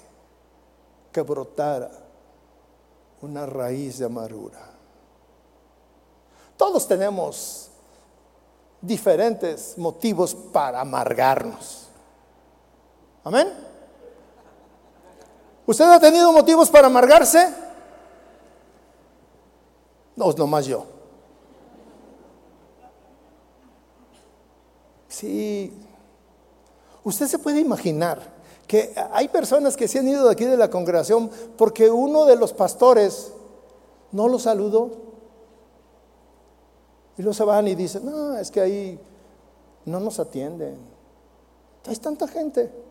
que 1.11 1.21
brotara 1.21 1.91
una 3.21 3.45
raíz 3.45 3.99
de 3.99 4.05
amargura. 4.05 4.71
Todos 6.55 6.87
tenemos 6.87 7.69
diferentes 8.81 9.77
motivos 9.77 10.33
para 10.33 10.79
amargarnos. 10.79 11.82
Amén. 13.23 13.47
¿Usted 15.65 15.85
ha 15.85 15.99
tenido 15.99 16.31
motivos 16.33 16.69
para 16.69 16.87
amargarse? 16.87 17.53
No, 20.15 20.31
nomás 20.33 20.65
yo. 20.65 20.85
Sí. 25.07 25.73
Usted 27.03 27.27
se 27.27 27.39
puede 27.39 27.59
imaginar 27.59 28.19
que 28.67 28.93
hay 29.11 29.27
personas 29.27 29.77
que 29.77 29.87
se 29.87 29.99
han 29.99 30.07
ido 30.07 30.25
de 30.25 30.31
aquí 30.31 30.45
de 30.45 30.57
la 30.57 30.69
congregación 30.69 31.29
porque 31.57 31.89
uno 31.89 32.25
de 32.25 32.35
los 32.35 32.53
pastores 32.53 33.31
no 34.11 34.27
los 34.27 34.43
saludó. 34.43 34.91
Y 37.17 37.21
luego 37.21 37.33
se 37.33 37.43
van 37.43 37.67
y 37.67 37.75
dicen, 37.75 38.05
no, 38.05 38.37
es 38.37 38.49
que 38.49 38.59
ahí 38.59 38.99
no 39.85 39.99
nos 39.99 40.19
atienden. 40.19 40.77
Hay 41.85 41.95
tanta 41.97 42.27
gente. 42.27 42.82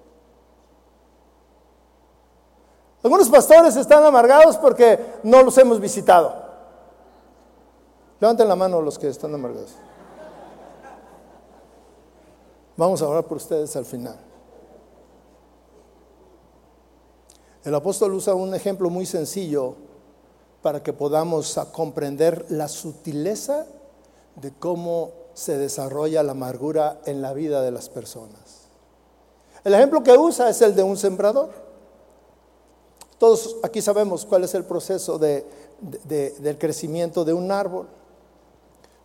Algunos 3.03 3.29
pastores 3.29 3.75
están 3.77 4.05
amargados 4.05 4.57
porque 4.59 4.99
no 5.25 5.43
los 5.43 5.59
hemos 5.59 5.81
visitado. 5.81 6.35
Levanten 8.21 8.49
la 8.49 8.55
mano 8.55 8.81
los 8.81 8.99
que 8.99 9.09
están 9.09 9.35
amargados. 9.35 9.73
Vamos 12.77 13.03
a 13.03 13.09
orar 13.09 13.25
por 13.25 13.39
ustedes 13.39 13.75
al 13.77 13.85
final. 13.85 14.17
El 17.65 17.75
apóstol 17.75 18.15
usa 18.15 18.35
un 18.35 18.55
ejemplo 18.55 18.91
muy 18.91 19.07
sencillo 19.07 19.75
para 20.63 20.83
que 20.83 20.93
podamos 20.93 21.59
comprender 21.73 22.47
la 22.51 22.69
sutileza 22.69 23.67
de 24.37 24.53
cómo 24.53 25.11
se 25.35 25.59
desarrolla 25.59 26.23
la 26.23 26.33
amargura 26.33 27.01
en 27.05 27.23
la 27.23 27.33
vida 27.33 27.63
de 27.63 27.71
las 27.71 27.89
personas. 27.89 28.69
El 29.65 29.75
ejemplo 29.75 30.03
que 30.03 30.17
usa 30.17 30.49
es 30.49 30.63
el 30.63 30.75
de 30.75 30.83
un 30.83 30.97
sembrador. 30.97 31.51
Todos 33.23 33.55
aquí 33.63 33.81
sabemos 33.81 34.27
cuál 34.27 34.43
es 34.43 34.53
el 34.53 34.65
proceso 34.65 35.17
del 35.17 36.57
crecimiento 36.59 37.25
de 37.25 37.33
un 37.33 37.53
árbol. 37.53 37.87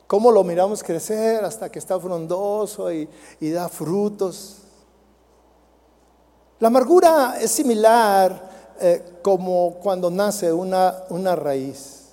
Cómo 0.08 0.32
lo 0.32 0.44
miramos 0.44 0.82
crecer 0.82 1.46
hasta 1.46 1.70
que 1.70 1.78
está 1.78 2.00
frondoso 2.00 2.92
y, 2.92 3.08
da 3.40 3.70
frutos. 3.70 4.56
La 6.58 6.70
amargura 6.70 7.38
es 7.40 7.52
similar 7.52 8.74
eh, 8.80 9.20
como 9.22 9.76
cuando 9.76 10.10
nace 10.10 10.52
una, 10.52 11.04
una 11.10 11.36
raíz. 11.36 12.06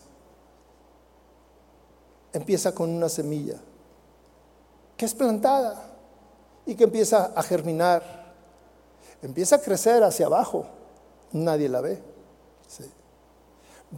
Empieza 2.34 2.74
con 2.74 2.90
una 2.90 3.08
semilla 3.08 3.56
que 4.94 5.06
es 5.06 5.14
plantada 5.14 5.90
y 6.66 6.74
que 6.74 6.84
empieza 6.84 7.32
a 7.34 7.42
germinar. 7.42 8.34
Empieza 9.22 9.56
a 9.56 9.60
crecer 9.62 10.04
hacia 10.04 10.26
abajo. 10.26 10.66
Nadie 11.34 11.68
la 11.68 11.80
ve. 11.80 12.02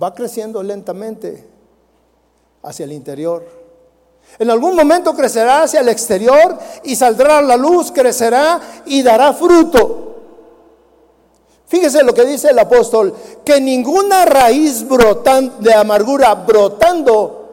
Va 0.02 0.12
creciendo 0.12 0.62
lentamente 0.62 1.48
hacia 2.62 2.84
el 2.84 2.92
interior 2.92 3.66
en 4.38 4.50
algún 4.50 4.74
momento 4.74 5.14
crecerá 5.14 5.62
hacia 5.62 5.80
el 5.80 5.88
exterior 5.88 6.58
y 6.84 6.94
saldrá 6.94 7.40
la 7.40 7.56
luz, 7.56 7.90
crecerá 7.90 8.60
y 8.84 9.02
dará 9.02 9.32
fruto. 9.32 10.14
Fíjese 11.66 12.02
lo 12.02 12.12
que 12.12 12.24
dice 12.24 12.50
el 12.50 12.58
apóstol, 12.58 13.14
que 13.44 13.60
ninguna 13.60 14.24
raíz 14.24 14.84
de 15.60 15.74
amargura 15.74 16.34
brotando 16.34 17.44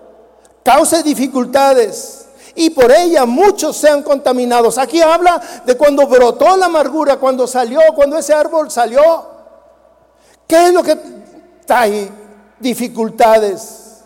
cause 0.64 1.04
dificultades 1.04 2.26
y 2.56 2.70
por 2.70 2.92
ella 2.92 3.26
muchos 3.26 3.78
sean 3.78 4.04
contaminados. 4.04 4.78
Aquí 4.78 5.02
habla 5.02 5.42
de 5.66 5.78
cuando 5.78 6.06
brotó 6.06 6.58
la 6.58 6.66
amargura, 6.66 7.18
cuando 7.18 7.48
salió, 7.48 7.80
cuando 7.96 8.18
ese 8.18 8.34
árbol 8.34 8.70
salió. 8.70 9.33
¿Qué 10.54 10.68
es 10.68 10.72
lo 10.72 10.84
que 10.84 10.96
trae 11.66 12.12
dificultades? 12.60 14.04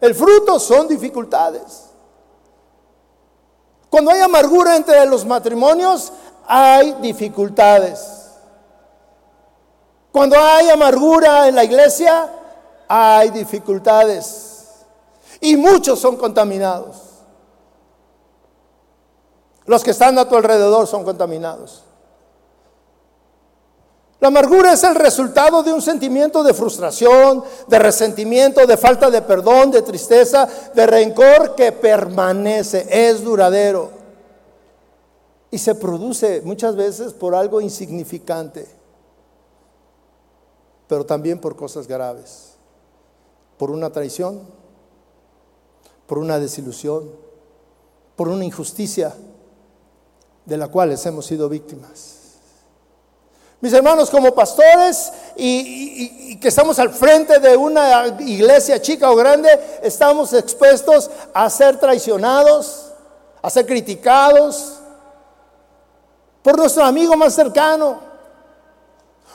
El 0.00 0.14
fruto 0.14 0.58
son 0.58 0.88
dificultades. 0.88 1.90
Cuando 3.90 4.12
hay 4.12 4.22
amargura 4.22 4.74
entre 4.76 5.04
los 5.04 5.26
matrimonios, 5.26 6.10
hay 6.46 6.92
dificultades. 7.02 8.30
Cuando 10.10 10.38
hay 10.38 10.70
amargura 10.70 11.46
en 11.46 11.54
la 11.54 11.64
iglesia, 11.64 12.30
hay 12.88 13.28
dificultades. 13.28 14.86
Y 15.38 15.58
muchos 15.58 15.98
son 15.98 16.16
contaminados. 16.16 16.96
Los 19.66 19.84
que 19.84 19.90
están 19.90 20.18
a 20.18 20.26
tu 20.26 20.34
alrededor 20.34 20.86
son 20.86 21.04
contaminados. 21.04 21.84
La 24.22 24.28
amargura 24.28 24.72
es 24.72 24.84
el 24.84 24.94
resultado 24.94 25.64
de 25.64 25.72
un 25.72 25.82
sentimiento 25.82 26.44
de 26.44 26.54
frustración, 26.54 27.42
de 27.66 27.76
resentimiento, 27.80 28.64
de 28.68 28.76
falta 28.76 29.10
de 29.10 29.20
perdón, 29.20 29.72
de 29.72 29.82
tristeza, 29.82 30.48
de 30.72 30.86
rencor 30.86 31.56
que 31.56 31.72
permanece, 31.72 32.86
es 32.88 33.24
duradero. 33.24 33.90
Y 35.50 35.58
se 35.58 35.74
produce 35.74 36.40
muchas 36.44 36.76
veces 36.76 37.12
por 37.12 37.34
algo 37.34 37.60
insignificante, 37.60 38.68
pero 40.86 41.04
también 41.04 41.40
por 41.40 41.56
cosas 41.56 41.88
graves, 41.88 42.52
por 43.58 43.72
una 43.72 43.90
traición, 43.90 44.42
por 46.06 46.18
una 46.18 46.38
desilusión, 46.38 47.10
por 48.14 48.28
una 48.28 48.44
injusticia 48.44 49.16
de 50.46 50.56
la 50.56 50.68
cual 50.68 50.96
hemos 51.04 51.26
sido 51.26 51.48
víctimas. 51.48 52.21
Mis 53.62 53.72
hermanos, 53.72 54.10
como 54.10 54.34
pastores 54.34 55.12
y, 55.36 56.36
que 56.38 56.48
estamos 56.48 56.80
al 56.80 56.90
frente 56.90 57.38
de 57.38 57.56
una 57.56 58.08
iglesia 58.18 58.82
chica 58.82 59.08
o 59.08 59.14
grande, 59.14 59.48
estamos 59.84 60.32
expuestos 60.32 61.08
a 61.32 61.48
ser 61.48 61.78
traicionados, 61.78 62.90
a 63.40 63.48
ser 63.48 63.64
criticados 63.64 64.80
por 66.42 66.58
nuestro 66.58 66.82
amigo 66.82 67.16
más 67.16 67.34
cercano. 67.34 68.00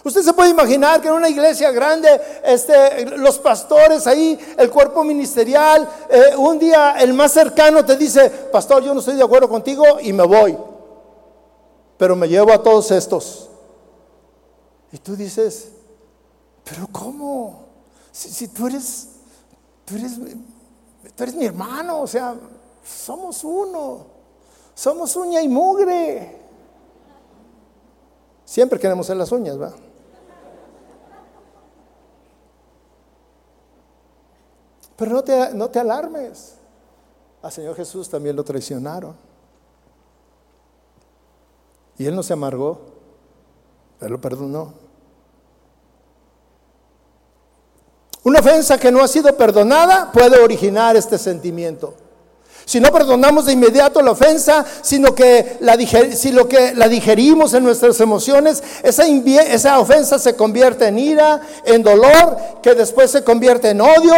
Usted 0.04 0.22
se 0.22 0.34
puede 0.34 0.50
imaginar 0.50 1.00
que 1.00 1.08
en 1.08 1.14
una 1.14 1.30
iglesia 1.30 1.72
grande, 1.72 2.10
este, 2.44 3.06
los 3.06 3.40
pastores 3.40 4.08
ahí, 4.08 4.38
el 4.58 4.70
cuerpo 4.70 5.06
ministerial, 5.06 5.88
eh, 6.10 6.36
un 6.36 6.60
día 6.60 6.98
el 7.00 7.14
más 7.14 7.32
cercano 7.32 7.86
te 7.86 7.96
dice, 7.96 8.30
pastor, 8.30 8.84
yo 8.84 8.94
no 8.94 9.00
estoy 9.00 9.16
de 9.16 9.24
acuerdo 9.24 9.48
contigo 9.48 9.86
y 10.02 10.12
me 10.12 10.24
voy, 10.24 10.58
pero 11.98 12.14
me 12.18 12.28
llevo 12.28 12.52
a 12.52 12.62
todos 12.62 12.92
estos. 12.92 13.47
Y 14.92 14.98
tú 14.98 15.16
dices, 15.16 15.72
pero 16.64 16.88
¿cómo? 16.92 17.66
Si, 18.12 18.48
tú 18.48 18.68
eres, 18.68 19.10
tú 19.86 19.96
eres, 19.96 20.18
tú 21.16 21.24
eres 21.24 21.36
mi 21.36 21.46
hermano, 21.46 22.02
o 22.02 22.08
sea, 22.08 22.36
somos 22.84 23.44
uno, 23.44 24.06
somos 24.74 25.16
uña 25.16 25.42
y 25.42 25.48
mugre. 25.48 26.42
Siempre 28.46 28.80
queremos 28.80 29.06
ser 29.06 29.18
las 29.18 29.32
uñas, 29.32 29.60
¿va? 29.60 29.74
Pero 34.96 35.12
no 35.12 35.24
te, 35.24 35.54
no 35.54 35.70
te 35.70 35.80
alarmes. 35.80 36.56
Al 37.42 37.52
Señor 37.52 37.76
Jesús 37.76 38.10
también 38.10 38.36
lo 38.36 38.44
traicionaron. 38.44 39.16
Y 41.98 42.06
Él 42.06 42.16
no 42.16 42.24
se 42.24 42.34
amargó. 42.34 42.80
Él 44.02 44.12
lo 44.12 44.20
perdonó. 44.20 44.87
Una 48.28 48.42
ofensa 48.42 48.78
que 48.78 48.92
no 48.92 49.02
ha 49.02 49.08
sido 49.08 49.34
perdonada 49.38 50.12
puede 50.12 50.38
originar 50.44 50.98
este 50.98 51.18
sentimiento. 51.18 51.94
Si 52.66 52.82
no 52.82 52.92
perdonamos 52.92 53.46
de 53.46 53.54
inmediato 53.54 54.02
la 54.02 54.12
ofensa, 54.12 54.66
sino 54.82 55.16
que 55.16 55.56
la, 55.62 55.78
si 55.78 56.34
lo 56.34 56.46
que 56.46 56.76
la 56.76 56.90
digerimos 56.90 57.54
en 57.54 57.64
nuestras 57.64 58.02
emociones, 58.02 58.62
esa, 58.84 59.08
esa 59.08 59.80
ofensa 59.80 60.20
se 60.20 60.36
convierte 60.36 60.88
en 60.88 61.00
ira, 61.00 61.40
en 61.64 61.82
dolor, 61.82 62.38
que 62.62 62.76
después 62.76 63.12
se 63.12 63.24
convierte 63.24 63.70
en 63.70 63.80
odio. 63.80 64.16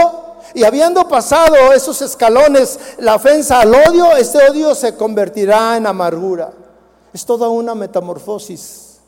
Y 0.55 0.63
habiendo 0.63 1.07
pasado 1.07 1.71
esos 1.71 2.01
escalones, 2.01 2.79
la 2.97 3.13
ofensa 3.13 3.61
al 3.61 3.75
odio, 3.75 4.17
este 4.17 4.39
odio 4.49 4.73
se 4.73 4.95
convertirá 4.95 5.77
en 5.77 5.85
amargura. 5.85 6.51
Es 7.13 7.23
toda 7.27 7.47
una 7.47 7.75
metamorfosis 7.75 9.01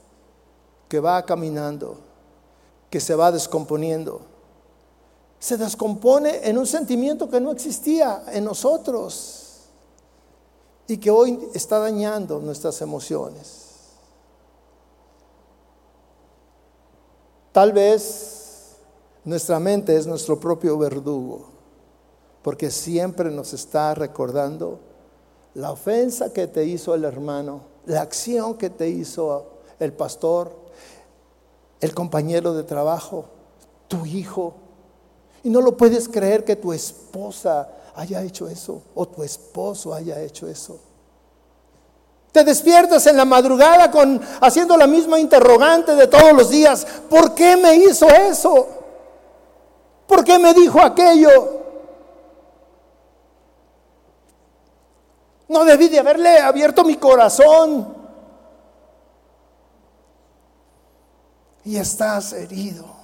que 0.87 0.99
va 0.99 1.25
caminando, 1.25 1.97
que 2.91 2.99
se 2.99 3.15
va 3.15 3.31
descomponiendo. 3.31 4.29
Se 5.41 5.57
descompone 5.57 6.47
en 6.47 6.59
un 6.59 6.67
sentimiento 6.67 7.27
que 7.27 7.41
no 7.41 7.51
existía 7.51 8.25
en 8.31 8.45
nosotros 8.45 9.61
y 10.85 10.97
que 10.97 11.09
hoy 11.09 11.49
está 11.55 11.79
dañando 11.79 12.39
nuestras 12.39 12.79
emociones. 12.83 13.69
Tal 17.51 17.73
vez 17.73 18.75
nuestra 19.25 19.59
mente 19.59 19.95
es 19.95 20.05
nuestro 20.05 20.39
propio 20.39 20.77
verdugo, 20.77 21.47
porque 22.43 22.69
siempre 22.69 23.31
nos 23.31 23.53
está 23.53 23.95
recordando 23.95 24.79
la 25.55 25.71
ofensa 25.71 26.31
que 26.31 26.45
te 26.45 26.65
hizo 26.65 26.93
el 26.93 27.03
hermano, 27.03 27.61
la 27.87 28.01
acción 28.01 28.59
que 28.59 28.69
te 28.69 28.89
hizo 28.89 29.47
el 29.79 29.91
pastor, 29.91 30.55
el 31.79 31.95
compañero 31.95 32.53
de 32.53 32.61
trabajo, 32.61 33.25
tu 33.87 34.05
hijo. 34.05 34.53
Y 35.43 35.49
no 35.49 35.61
lo 35.61 35.75
puedes 35.75 36.07
creer 36.07 36.43
que 36.43 36.55
tu 36.55 36.71
esposa 36.71 37.67
haya 37.95 38.21
hecho 38.23 38.47
eso 38.47 38.81
o 38.95 39.07
tu 39.07 39.23
esposo 39.23 39.93
haya 39.93 40.21
hecho 40.21 40.47
eso. 40.47 40.79
Te 42.31 42.43
despiertas 42.43 43.05
en 43.07 43.17
la 43.17 43.25
madrugada 43.25 43.91
con 43.91 44.21
haciendo 44.39 44.77
la 44.77 44.87
misma 44.87 45.19
interrogante 45.19 45.95
de 45.95 46.07
todos 46.07 46.31
los 46.31 46.49
días. 46.49 46.85
¿Por 47.09 47.35
qué 47.35 47.57
me 47.57 47.75
hizo 47.75 48.07
eso? 48.07 48.67
¿Por 50.07 50.23
qué 50.23 50.39
me 50.39 50.53
dijo 50.53 50.79
aquello? 50.81 51.59
No 55.49 55.65
debí 55.65 55.89
de 55.89 55.99
haberle 55.99 56.39
abierto 56.39 56.85
mi 56.85 56.95
corazón. 56.95 57.93
Y 61.65 61.75
estás 61.75 62.31
herido. 62.31 63.00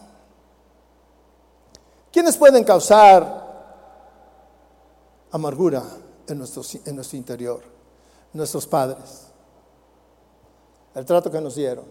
¿Quiénes 2.11 2.37
pueden 2.37 2.63
causar 2.63 3.45
amargura 5.31 5.83
en 6.27 6.37
nuestro, 6.37 6.63
en 6.85 6.95
nuestro 6.95 7.17
interior? 7.17 7.61
Nuestros 8.33 8.65
padres. 8.67 9.27
El 10.95 11.05
trato 11.05 11.31
que 11.31 11.41
nos 11.41 11.55
dieron 11.55 11.85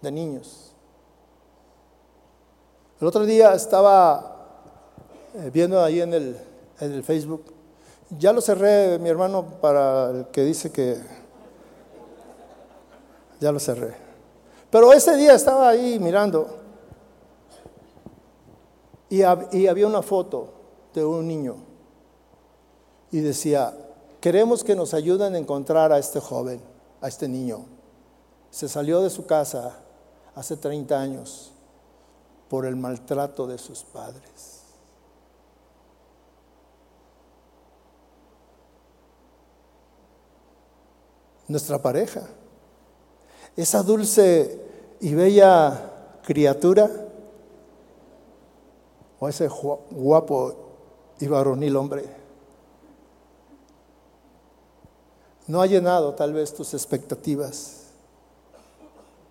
de 0.00 0.12
niños. 0.12 0.72
El 3.00 3.06
otro 3.06 3.24
día 3.24 3.54
estaba 3.54 4.36
eh, 5.34 5.50
viendo 5.52 5.82
ahí 5.82 6.00
en 6.00 6.12
el, 6.12 6.36
en 6.80 6.92
el 6.92 7.02
Facebook 7.02 7.60
ya 8.18 8.32
lo 8.32 8.40
cerré, 8.40 8.98
mi 8.98 9.08
hermano, 9.08 9.44
para 9.60 10.10
el 10.10 10.26
que 10.26 10.42
dice 10.42 10.72
que... 10.72 10.96
Ya 13.40 13.52
lo 13.52 13.60
cerré. 13.60 13.94
Pero 14.70 14.92
ese 14.92 15.16
día 15.16 15.34
estaba 15.34 15.68
ahí 15.68 15.98
mirando 15.98 16.59
y, 19.10 19.22
había 19.22 19.86
una 19.86 20.02
foto 20.02 20.48
de 20.94 21.04
un 21.04 21.28
niño 21.28 21.56
y 23.10 23.20
decía, 23.20 23.76
queremos 24.20 24.64
que 24.64 24.74
nos 24.74 24.94
ayuden 24.94 25.34
a 25.34 25.38
encontrar 25.38 25.92
a 25.92 25.98
este 25.98 26.20
joven, 26.20 26.60
a 27.00 27.08
este 27.08 27.28
niño. 27.28 27.66
Se 28.50 28.68
salió 28.68 29.02
de 29.02 29.10
su 29.10 29.26
casa 29.26 29.76
hace 30.34 30.56
30 30.56 30.98
años 30.98 31.52
por 32.48 32.64
el 32.64 32.76
maltrato 32.76 33.46
de 33.46 33.58
sus 33.58 33.82
padres. 33.82 34.60
nuestra 41.50 41.82
pareja. 41.82 42.22
Esa 43.56 43.82
dulce 43.82 44.60
y 45.00 45.14
bella 45.14 45.92
criatura, 46.22 46.88
o 49.20 49.28
ese 49.28 49.48
guapo 49.48 50.54
y 51.20 51.28
varonil 51.28 51.76
hombre, 51.76 52.04
no 55.46 55.60
ha 55.60 55.66
llenado 55.66 56.14
tal 56.14 56.32
vez 56.32 56.52
tus 56.52 56.74
expectativas. 56.74 57.76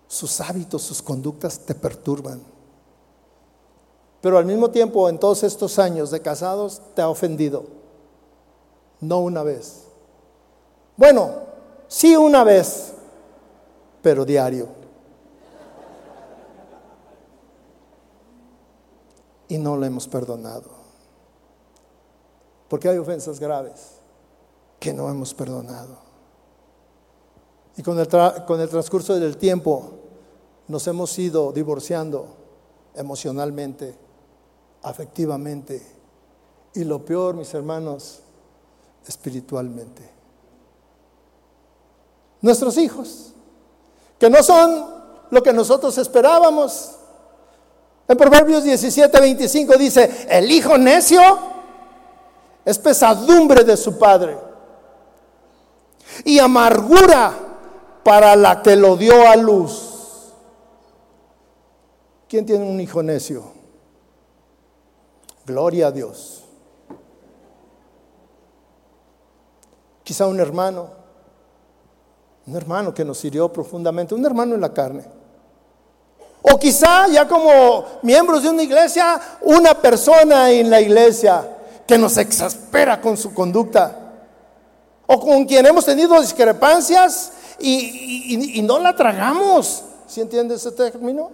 Sus 0.08 0.40
hábitos, 0.40 0.82
sus 0.82 1.02
conductas 1.02 1.58
te 1.60 1.74
perturban. 1.74 2.40
Pero 4.20 4.38
al 4.38 4.44
mismo 4.44 4.70
tiempo, 4.70 5.08
en 5.08 5.18
todos 5.18 5.42
estos 5.44 5.78
años 5.78 6.10
de 6.10 6.20
casados, 6.20 6.80
te 6.94 7.02
ha 7.02 7.08
ofendido. 7.08 7.64
No 9.00 9.20
una 9.20 9.42
vez. 9.42 9.84
Bueno, 10.96 11.50
Sí 11.90 12.14
una 12.14 12.44
vez, 12.44 12.92
pero 14.00 14.24
diario. 14.24 14.68
Y 19.50 19.58
no 19.58 19.76
lo 19.76 19.84
hemos 19.84 20.08
perdonado. 20.08 20.70
Porque 22.68 22.88
hay 22.88 22.96
ofensas 22.96 23.38
graves 23.38 23.98
que 24.78 24.94
no 24.94 25.10
hemos 25.10 25.34
perdonado. 25.34 25.98
Y 27.76 27.82
con 27.82 27.98
el, 27.98 28.08
con 28.08 28.58
el 28.58 28.68
transcurso 28.70 29.14
del 29.20 29.36
tiempo 29.36 29.90
nos 30.68 30.86
hemos 30.86 31.18
ido 31.18 31.52
divorciando 31.52 32.26
emocionalmente, 32.94 33.94
afectivamente 34.82 35.86
y 36.72 36.84
lo 36.84 37.04
peor, 37.04 37.34
mis 37.34 37.52
hermanos, 37.52 38.20
espiritualmente 39.06 40.20
nuestros 42.40 42.76
hijos, 42.78 43.32
que 44.18 44.30
no 44.30 44.42
son 44.42 44.86
lo 45.30 45.42
que 45.42 45.52
nosotros 45.52 45.96
esperábamos. 45.98 46.96
En 48.10 48.16
Proverbios 48.16 48.64
17, 48.64 49.20
25 49.20 49.76
dice, 49.76 50.26
el 50.28 50.50
hijo 50.50 50.76
necio 50.76 51.20
es 52.64 52.76
pesadumbre 52.76 53.62
de 53.62 53.76
su 53.76 53.96
padre 54.00 54.36
y 56.24 56.40
amargura 56.40 57.32
para 58.02 58.34
la 58.34 58.62
que 58.62 58.74
lo 58.74 58.96
dio 58.96 59.28
a 59.28 59.36
luz. 59.36 60.32
¿Quién 62.28 62.44
tiene 62.44 62.64
un 62.64 62.80
hijo 62.80 63.00
necio? 63.00 63.44
Gloria 65.46 65.86
a 65.86 65.92
Dios. 65.92 66.42
Quizá 70.02 70.26
un 70.26 70.40
hermano 70.40 70.98
un 72.44 72.56
hermano 72.56 72.92
que 72.92 73.04
nos 73.04 73.24
hirió 73.24 73.52
profundamente, 73.52 74.16
un 74.16 74.26
hermano 74.26 74.56
en 74.56 74.60
la 74.60 74.74
carne. 74.74 75.19
O 76.42 76.58
quizá 76.58 77.06
ya 77.08 77.28
como 77.28 77.84
miembros 78.02 78.42
de 78.42 78.48
una 78.48 78.62
iglesia, 78.62 79.20
una 79.42 79.74
persona 79.74 80.50
en 80.50 80.70
la 80.70 80.80
iglesia 80.80 81.56
que 81.86 81.98
nos 81.98 82.16
exaspera 82.16 83.00
con 83.00 83.16
su 83.16 83.34
conducta. 83.34 83.96
O 85.06 85.18
con 85.20 85.44
quien 85.44 85.66
hemos 85.66 85.84
tenido 85.84 86.20
discrepancias 86.20 87.32
y, 87.58 88.60
no 88.62 88.78
la 88.78 88.94
tragamos. 88.94 89.82
¿Sí 90.06 90.20
entiendes 90.20 90.64
ese 90.64 90.72
término? 90.72 91.30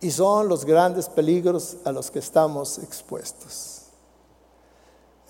Y 0.00 0.10
son 0.10 0.48
los 0.48 0.64
grandes 0.64 1.08
peligros 1.08 1.76
a 1.84 1.92
los 1.92 2.10
que 2.10 2.18
estamos 2.18 2.78
expuestos. 2.78 3.82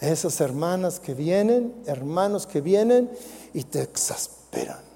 Esas 0.01 0.41
hermanas 0.41 1.01
que 1.01 1.15
vienen, 1.15 1.83
hermanos 1.87 2.47
que 2.47 2.61
vienen 2.61 3.11
y 3.53 3.65
te 3.65 3.83
exasperan. 3.83 4.88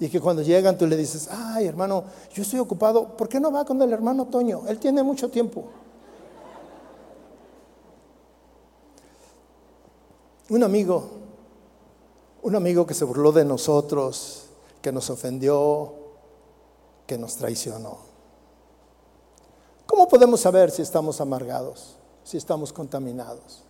Y 0.00 0.08
que 0.08 0.20
cuando 0.20 0.42
llegan 0.42 0.78
tú 0.78 0.86
le 0.86 0.96
dices, 0.96 1.28
ay 1.30 1.66
hermano, 1.66 2.04
yo 2.32 2.42
estoy 2.42 2.60
ocupado, 2.60 3.16
¿por 3.16 3.28
qué 3.28 3.40
no 3.40 3.50
va 3.50 3.64
con 3.64 3.82
el 3.82 3.92
hermano 3.92 4.26
Toño? 4.26 4.62
Él 4.68 4.78
tiene 4.78 5.02
mucho 5.02 5.28
tiempo. 5.28 5.64
Un 10.50 10.62
amigo, 10.62 11.08
un 12.42 12.54
amigo 12.54 12.86
que 12.86 12.94
se 12.94 13.04
burló 13.04 13.32
de 13.32 13.44
nosotros, 13.44 14.44
que 14.80 14.92
nos 14.92 15.10
ofendió, 15.10 15.92
que 17.06 17.18
nos 17.18 17.36
traicionó. 17.36 17.98
¿Cómo 19.84 20.06
podemos 20.06 20.40
saber 20.40 20.70
si 20.70 20.82
estamos 20.82 21.20
amargados, 21.20 21.96
si 22.22 22.36
estamos 22.36 22.72
contaminados? 22.72 23.64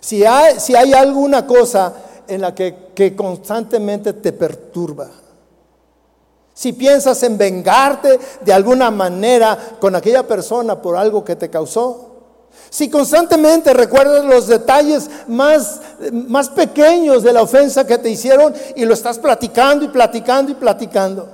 Si 0.00 0.24
hay, 0.24 0.92
alguna 0.92 1.46
cosa 1.46 1.94
en 2.28 2.42
la 2.42 2.54
que 2.54 3.16
constantemente 3.16 4.12
te 4.12 4.32
perturba, 4.32 5.21
si 6.54 6.72
piensas 6.72 7.22
en 7.22 7.38
vengarte 7.38 8.18
de 8.40 8.52
alguna 8.52 8.90
manera 8.90 9.76
con 9.80 9.94
aquella 9.96 10.26
persona 10.26 10.80
por 10.80 10.96
algo 10.96 11.24
que 11.24 11.36
te 11.36 11.50
causó, 11.50 12.08
si 12.68 12.88
constantemente 12.90 13.72
recuerdas 13.72 14.24
los 14.24 14.46
detalles 14.46 15.10
más, 15.26 15.80
más 16.12 16.48
pequeños 16.48 17.22
de 17.22 17.32
la 17.32 17.42
ofensa 17.42 17.86
que 17.86 17.98
te 17.98 18.10
hicieron 18.10 18.54
y 18.76 18.84
lo 18.84 18.94
estás 18.94 19.18
platicando 19.18 19.84
y 19.84 19.88
platicando 19.88 20.52
y 20.52 20.54
platicando, 20.54 21.28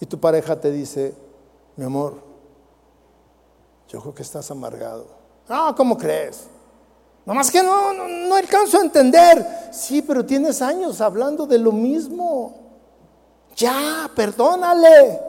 y 0.00 0.06
tu 0.06 0.18
pareja 0.18 0.60
te 0.60 0.70
dice, 0.72 1.14
mi 1.76 1.84
amor, 1.84 2.14
yo 3.88 4.00
creo 4.00 4.14
que 4.14 4.22
estás 4.22 4.50
amargado. 4.50 5.06
No, 5.48 5.74
¿cómo 5.76 5.96
crees? 5.96 6.46
Nomás 7.24 7.50
que 7.50 7.62
no, 7.62 7.92
no, 7.92 8.34
alcanzo 8.34 8.78
a 8.78 8.82
entender. 8.82 9.46
Sí, 9.70 10.02
pero 10.02 10.24
tienes 10.24 10.60
años 10.60 11.00
hablando 11.00 11.46
de 11.46 11.58
lo 11.58 11.70
mismo. 11.70 12.61
Ya, 13.56 14.10
perdónale. 14.14 15.20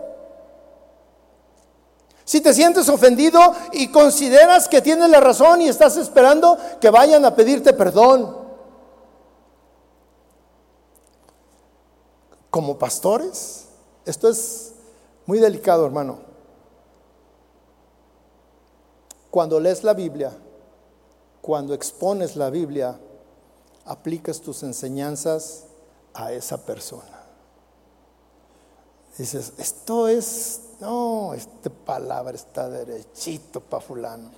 Si 2.25 2.39
te 2.41 2.53
sientes 2.53 2.87
ofendido 2.89 3.39
y 3.73 3.89
consideras 3.91 4.67
que 4.67 4.81
tienes 4.81 5.09
la 5.09 5.19
razón 5.19 5.61
y 5.61 5.67
estás 5.67 5.97
esperando 5.97 6.57
que 6.79 6.89
vayan 6.89 7.25
a 7.25 7.35
pedirte 7.35 7.73
perdón. 7.73 8.43
como 12.53 12.77
pastores, 12.77 13.65
esto 14.05 14.29
es 14.29 14.73
muy 15.25 15.39
delicado, 15.39 15.87
hermano. 15.87 16.19
Cuando 19.31 19.59
lees 19.59 19.83
la 19.83 19.95
Biblia, 19.95 20.31
cuando 21.41 21.73
expones 21.73 22.35
la 22.35 22.51
Biblia, 22.51 22.99
aplicas 23.85 24.39
tus 24.39 24.61
enseñanzas 24.61 25.63
a 26.13 26.31
esa 26.31 26.63
persona. 26.63 27.12
Dices, 29.17 29.53
esto 29.57 30.07
es, 30.07 30.61
no, 30.79 31.33
esta 31.33 31.69
palabra 31.69 32.35
está 32.35 32.67
derechito 32.67 33.61
para 33.61 33.81
fulano. 33.81 34.31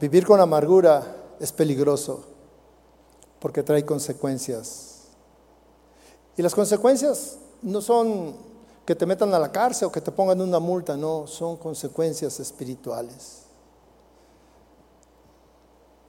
Vivir 0.00 0.26
con 0.26 0.40
amargura 0.40 1.16
es 1.38 1.52
peligroso 1.52 2.24
porque 3.38 3.62
trae 3.62 3.84
consecuencias. 3.84 5.02
Y 6.36 6.42
las 6.42 6.54
consecuencias 6.54 7.36
no 7.60 7.80
son 7.80 8.34
que 8.86 8.96
te 8.96 9.06
metan 9.06 9.32
a 9.34 9.38
la 9.38 9.52
cárcel 9.52 9.88
o 9.88 9.92
que 9.92 10.00
te 10.00 10.10
pongan 10.10 10.40
una 10.40 10.58
multa, 10.58 10.96
no, 10.96 11.26
son 11.26 11.56
consecuencias 11.56 12.40
espirituales. 12.40 13.41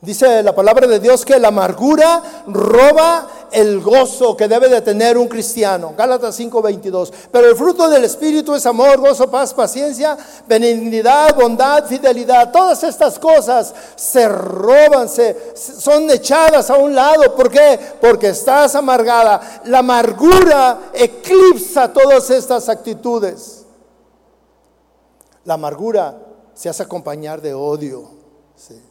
Dice 0.04 0.44
la 0.44 0.54
palabra 0.54 0.86
de 0.86 1.00
Dios 1.00 1.24
que 1.24 1.40
la 1.40 1.48
amargura 1.48 2.22
roba 2.48 3.26
el 3.54 3.80
gozo 3.80 4.36
que 4.36 4.50
debe 4.50 4.68
de 4.68 4.82
tener 4.82 5.18
un 5.18 5.30
cristiano. 5.30 5.94
Gálatas 5.98 6.36
5:22. 6.38 7.14
Pero 7.32 7.48
el 7.48 7.56
fruto 7.56 7.88
del 7.90 8.04
Espíritu 8.04 8.54
es 8.54 8.66
amor, 8.66 9.00
gozo, 9.00 9.32
paz, 9.32 9.54
paciencia, 9.54 10.18
benignidad, 10.46 11.34
bondad, 11.36 11.86
fidelidad. 11.86 12.52
Todas 12.52 12.84
estas 12.84 13.18
cosas 13.18 13.74
se 13.96 14.28
roban, 14.28 15.08
se, 15.08 15.54
son 15.56 16.12
echadas 16.12 16.70
a 16.70 16.76
un 16.76 16.94
lado. 16.94 17.34
¿Por 17.34 17.50
qué? 17.50 17.80
Porque 18.02 18.28
estás 18.28 18.76
amargada. 18.76 19.62
La 19.66 19.80
amargura 19.80 20.92
eclipsa 20.94 21.94
todas 21.94 22.30
estas 22.30 22.68
actitudes. 22.68 23.64
La 25.46 25.54
amargura 25.54 26.20
se 26.54 26.68
hace 26.68 26.84
acompañar 26.84 27.40
de 27.40 27.54
odio. 27.54 28.10
¿sí? 28.58 28.82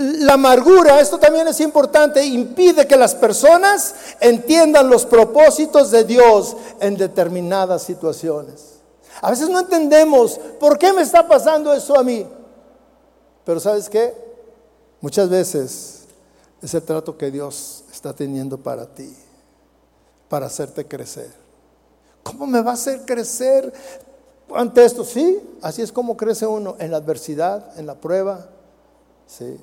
La 0.00 0.34
amargura, 0.34 0.98
esto 0.98 1.18
también 1.18 1.46
es 1.48 1.60
importante, 1.60 2.24
impide 2.24 2.86
que 2.86 2.96
las 2.96 3.14
personas 3.14 3.94
entiendan 4.18 4.88
los 4.88 5.04
propósitos 5.04 5.90
de 5.90 6.04
Dios 6.04 6.56
en 6.80 6.96
determinadas 6.96 7.82
situaciones. 7.82 8.80
A 9.20 9.28
veces 9.28 9.50
no 9.50 9.60
entendemos 9.60 10.40
por 10.58 10.78
qué 10.78 10.94
me 10.94 11.02
está 11.02 11.28
pasando 11.28 11.74
eso 11.74 11.98
a 11.98 12.02
mí. 12.02 12.26
Pero 13.44 13.60
¿sabes 13.60 13.90
qué? 13.90 14.14
Muchas 15.02 15.28
veces 15.28 16.04
es 16.62 16.72
el 16.72 16.82
trato 16.82 17.18
que 17.18 17.30
Dios 17.30 17.84
está 17.92 18.14
teniendo 18.14 18.56
para 18.56 18.86
ti, 18.86 19.14
para 20.30 20.46
hacerte 20.46 20.86
crecer. 20.86 21.30
¿Cómo 22.22 22.46
me 22.46 22.62
va 22.62 22.70
a 22.70 22.74
hacer 22.74 23.04
crecer 23.04 23.70
ante 24.54 24.82
esto? 24.82 25.04
Sí, 25.04 25.42
así 25.60 25.82
es 25.82 25.92
como 25.92 26.16
crece 26.16 26.46
uno 26.46 26.76
en 26.78 26.90
la 26.90 26.96
adversidad, 26.96 27.78
en 27.78 27.84
la 27.84 27.96
prueba. 27.96 28.48
Sí. 29.26 29.60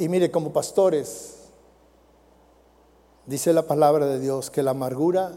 Y 0.00 0.08
mire, 0.08 0.30
como 0.30 0.50
pastores, 0.50 1.34
dice 3.26 3.52
la 3.52 3.66
palabra 3.66 4.06
de 4.06 4.18
Dios 4.18 4.48
que 4.48 4.62
la 4.62 4.70
amargura 4.70 5.32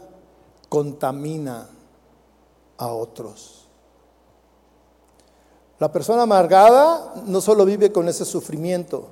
contamina 0.70 1.68
a 2.78 2.86
otros. 2.86 3.68
La 5.78 5.92
persona 5.92 6.22
amargada 6.22 7.12
no 7.26 7.42
solo 7.42 7.66
vive 7.66 7.92
con 7.92 8.08
ese 8.08 8.24
sufrimiento, 8.24 9.08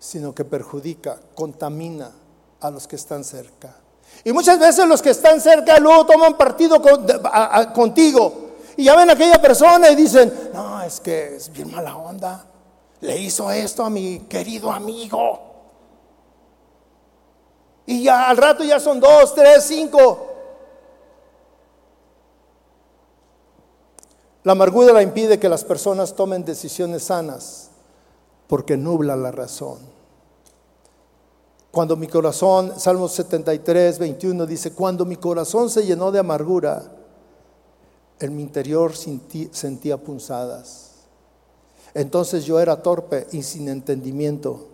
sino 0.00 0.34
que 0.34 0.44
perjudica, 0.44 1.20
contamina 1.36 2.10
a 2.60 2.70
los 2.72 2.88
que 2.88 2.96
están 2.96 3.22
cerca. 3.22 3.76
Y 4.24 4.32
muchas 4.32 4.58
veces 4.58 4.88
los 4.88 5.00
que 5.00 5.10
están 5.10 5.40
cerca 5.40 5.78
luego 5.78 6.04
toman 6.04 6.36
partido 6.36 6.82
contigo. 7.72 8.32
Y 8.76 8.86
ya 8.86 8.96
ven 8.96 9.08
a 9.08 9.12
aquella 9.12 9.40
persona 9.40 9.88
y 9.88 9.94
dicen, 9.94 10.50
no, 10.52 10.82
es 10.82 10.98
que 10.98 11.36
es 11.36 11.48
bien 11.52 11.70
mala 11.70 11.96
onda 11.96 12.50
le 13.00 13.18
hizo 13.18 13.50
esto 13.50 13.84
a 13.84 13.90
mi 13.90 14.20
querido 14.20 14.70
amigo. 14.70 15.40
Y 17.86 18.04
ya 18.04 18.28
al 18.28 18.36
rato 18.36 18.62
ya 18.62 18.78
son 18.78 19.00
dos, 19.00 19.34
tres, 19.34 19.64
cinco. 19.64 20.26
La 24.42 24.52
amargura 24.52 25.02
impide 25.02 25.38
que 25.38 25.48
las 25.48 25.64
personas 25.64 26.14
tomen 26.14 26.44
decisiones 26.44 27.04
sanas 27.04 27.70
porque 28.46 28.76
nubla 28.76 29.16
la 29.16 29.30
razón. 29.30 29.78
Cuando 31.70 31.96
mi 31.96 32.08
corazón, 32.08 32.78
Salmo 32.78 33.08
73, 33.08 33.98
21 33.98 34.46
dice, 34.46 34.72
cuando 34.72 35.04
mi 35.04 35.16
corazón 35.16 35.70
se 35.70 35.86
llenó 35.86 36.10
de 36.10 36.18
amargura, 36.18 36.90
en 38.18 38.36
mi 38.36 38.42
interior 38.42 38.92
sentía 38.96 39.96
punzadas. 39.98 40.89
Entonces 41.94 42.44
yo 42.44 42.60
era 42.60 42.82
torpe 42.82 43.26
y 43.32 43.42
sin 43.42 43.68
entendimiento. 43.68 44.68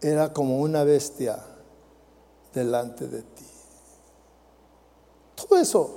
Era 0.00 0.32
como 0.32 0.58
una 0.58 0.84
bestia 0.84 1.38
delante 2.54 3.08
de 3.08 3.22
ti. 3.22 3.44
Todo 5.34 5.58
eso, 5.58 5.90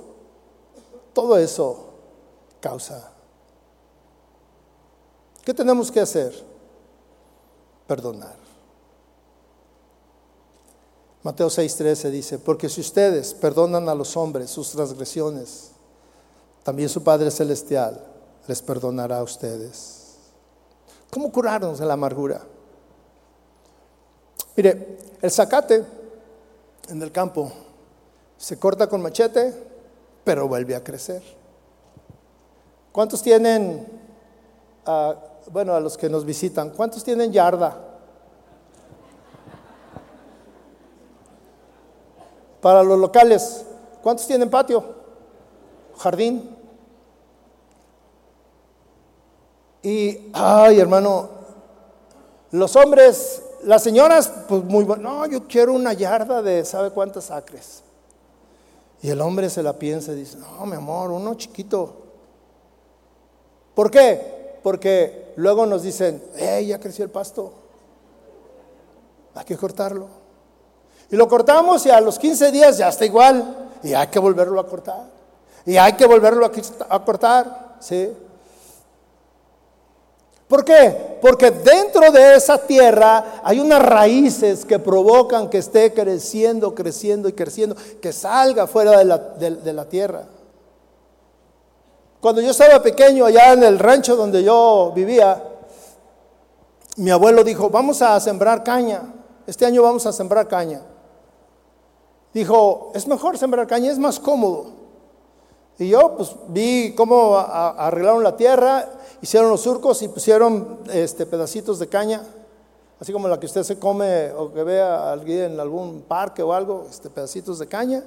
todo 1.12 1.38
eso 1.38 1.86
causa. 2.60 3.12
¿Qué 5.44 5.52
tenemos 5.52 5.90
que 5.90 6.00
hacer? 6.00 6.32
Perdonar. 7.86 8.36
Mateo 11.22 11.48
6:13 11.48 12.10
dice, 12.10 12.38
porque 12.38 12.68
si 12.68 12.80
ustedes 12.80 13.34
perdonan 13.34 13.88
a 13.88 13.94
los 13.94 14.16
hombres 14.16 14.50
sus 14.50 14.70
transgresiones, 14.70 15.70
también 16.64 16.88
su 16.88 17.02
Padre 17.02 17.30
Celestial 17.30 18.04
les 18.46 18.60
perdonará 18.62 19.18
a 19.18 19.22
ustedes. 19.22 20.01
¿Cómo 21.12 21.30
curarnos 21.30 21.78
de 21.78 21.84
la 21.84 21.92
amargura? 21.92 22.40
Mire, 24.56 24.96
el 25.20 25.30
zacate 25.30 25.84
en 26.88 27.02
el 27.02 27.12
campo 27.12 27.52
se 28.38 28.58
corta 28.58 28.86
con 28.86 29.02
machete, 29.02 29.52
pero 30.24 30.48
vuelve 30.48 30.74
a 30.74 30.82
crecer. 30.82 31.22
¿Cuántos 32.92 33.22
tienen, 33.22 33.86
ah, 34.86 35.14
bueno, 35.50 35.74
a 35.74 35.80
los 35.80 35.98
que 35.98 36.08
nos 36.08 36.24
visitan, 36.24 36.70
cuántos 36.70 37.04
tienen 37.04 37.30
yarda? 37.30 37.76
Para 42.62 42.82
los 42.82 42.98
locales, 42.98 43.66
¿cuántos 44.02 44.26
tienen 44.26 44.48
patio? 44.48 44.82
Jardín. 45.98 46.61
Y, 49.82 50.30
ay, 50.32 50.78
hermano, 50.78 51.28
los 52.52 52.76
hombres, 52.76 53.42
las 53.64 53.82
señoras, 53.82 54.32
pues 54.48 54.62
muy 54.64 54.84
bueno, 54.84 55.10
no, 55.10 55.26
yo 55.26 55.46
quiero 55.48 55.72
una 55.72 55.92
yarda 55.92 56.40
de 56.40 56.64
sabe 56.64 56.90
cuántos 56.90 57.30
acres. 57.30 57.82
Y 59.02 59.10
el 59.10 59.20
hombre 59.20 59.50
se 59.50 59.62
la 59.62 59.72
piensa 59.72 60.12
y 60.12 60.16
dice, 60.16 60.36
no, 60.36 60.64
mi 60.66 60.76
amor, 60.76 61.10
uno 61.10 61.34
chiquito. 61.34 61.96
¿Por 63.74 63.90
qué? 63.90 64.58
Porque 64.62 65.32
luego 65.36 65.66
nos 65.66 65.82
dicen, 65.82 66.22
hey, 66.36 66.68
ya 66.68 66.78
creció 66.78 67.04
el 67.04 67.10
pasto, 67.10 67.52
hay 69.34 69.44
que 69.44 69.56
cortarlo. 69.56 70.06
Y 71.10 71.16
lo 71.16 71.26
cortamos 71.26 71.84
y 71.86 71.90
a 71.90 72.00
los 72.00 72.18
15 72.18 72.52
días 72.52 72.78
ya 72.78 72.88
está 72.88 73.04
igual 73.04 73.70
y 73.82 73.92
hay 73.92 74.06
que 74.06 74.18
volverlo 74.18 74.60
a 74.60 74.66
cortar. 74.66 75.10
Y 75.66 75.76
hay 75.76 75.94
que 75.94 76.06
volverlo 76.06 76.50
a 76.88 77.04
cortar, 77.04 77.76
¿sí? 77.80 78.10
¿Por 80.52 80.66
qué? 80.66 81.16
Porque 81.22 81.50
dentro 81.50 82.12
de 82.12 82.34
esa 82.34 82.58
tierra 82.58 83.40
hay 83.42 83.58
unas 83.58 83.80
raíces 83.80 84.66
que 84.66 84.78
provocan 84.78 85.48
que 85.48 85.56
esté 85.56 85.94
creciendo, 85.94 86.74
creciendo 86.74 87.26
y 87.26 87.32
creciendo, 87.32 87.74
que 88.02 88.12
salga 88.12 88.66
fuera 88.66 88.98
de 88.98 89.04
la, 89.06 89.16
de 89.16 89.72
la 89.72 89.88
tierra. 89.88 90.26
Cuando 92.20 92.42
yo 92.42 92.50
estaba 92.50 92.82
pequeño 92.82 93.24
allá 93.24 93.54
en 93.54 93.62
el 93.62 93.78
rancho 93.78 94.14
donde 94.14 94.44
yo 94.44 94.92
vivía, 94.94 95.42
mi 96.96 97.10
abuelo 97.10 97.44
dijo, 97.44 97.70
vamos 97.70 98.02
a 98.02 98.20
sembrar 98.20 98.62
caña, 98.62 99.10
este 99.46 99.64
año 99.64 99.82
vamos 99.82 100.04
a 100.04 100.12
sembrar 100.12 100.48
caña. 100.48 100.82
Dijo, 102.34 102.92
es 102.94 103.08
mejor 103.08 103.38
sembrar 103.38 103.66
caña, 103.66 103.90
es 103.90 103.98
más 103.98 104.20
cómodo. 104.20 104.81
Y 105.82 105.88
yo 105.88 106.14
pues 106.16 106.30
vi 106.48 106.94
cómo 106.94 107.36
arreglaron 107.36 108.22
la 108.22 108.36
tierra 108.36 108.88
hicieron 109.22 109.50
los 109.50 109.60
surcos 109.60 110.02
y 110.02 110.08
pusieron 110.08 110.80
este, 110.92 111.24
pedacitos 111.26 111.78
de 111.78 111.86
caña, 111.86 112.22
así 113.00 113.12
como 113.12 113.28
la 113.28 113.38
que 113.38 113.46
usted 113.46 113.62
se 113.62 113.78
come 113.78 114.30
o 114.32 114.52
que 114.52 114.64
vea 114.64 115.12
alguien 115.12 115.52
en 115.52 115.60
algún 115.60 116.02
parque 116.02 116.42
o 116.42 116.52
algo, 116.52 116.86
este, 116.90 117.08
pedacitos 117.08 117.60
de 117.60 117.68
caña, 117.68 118.02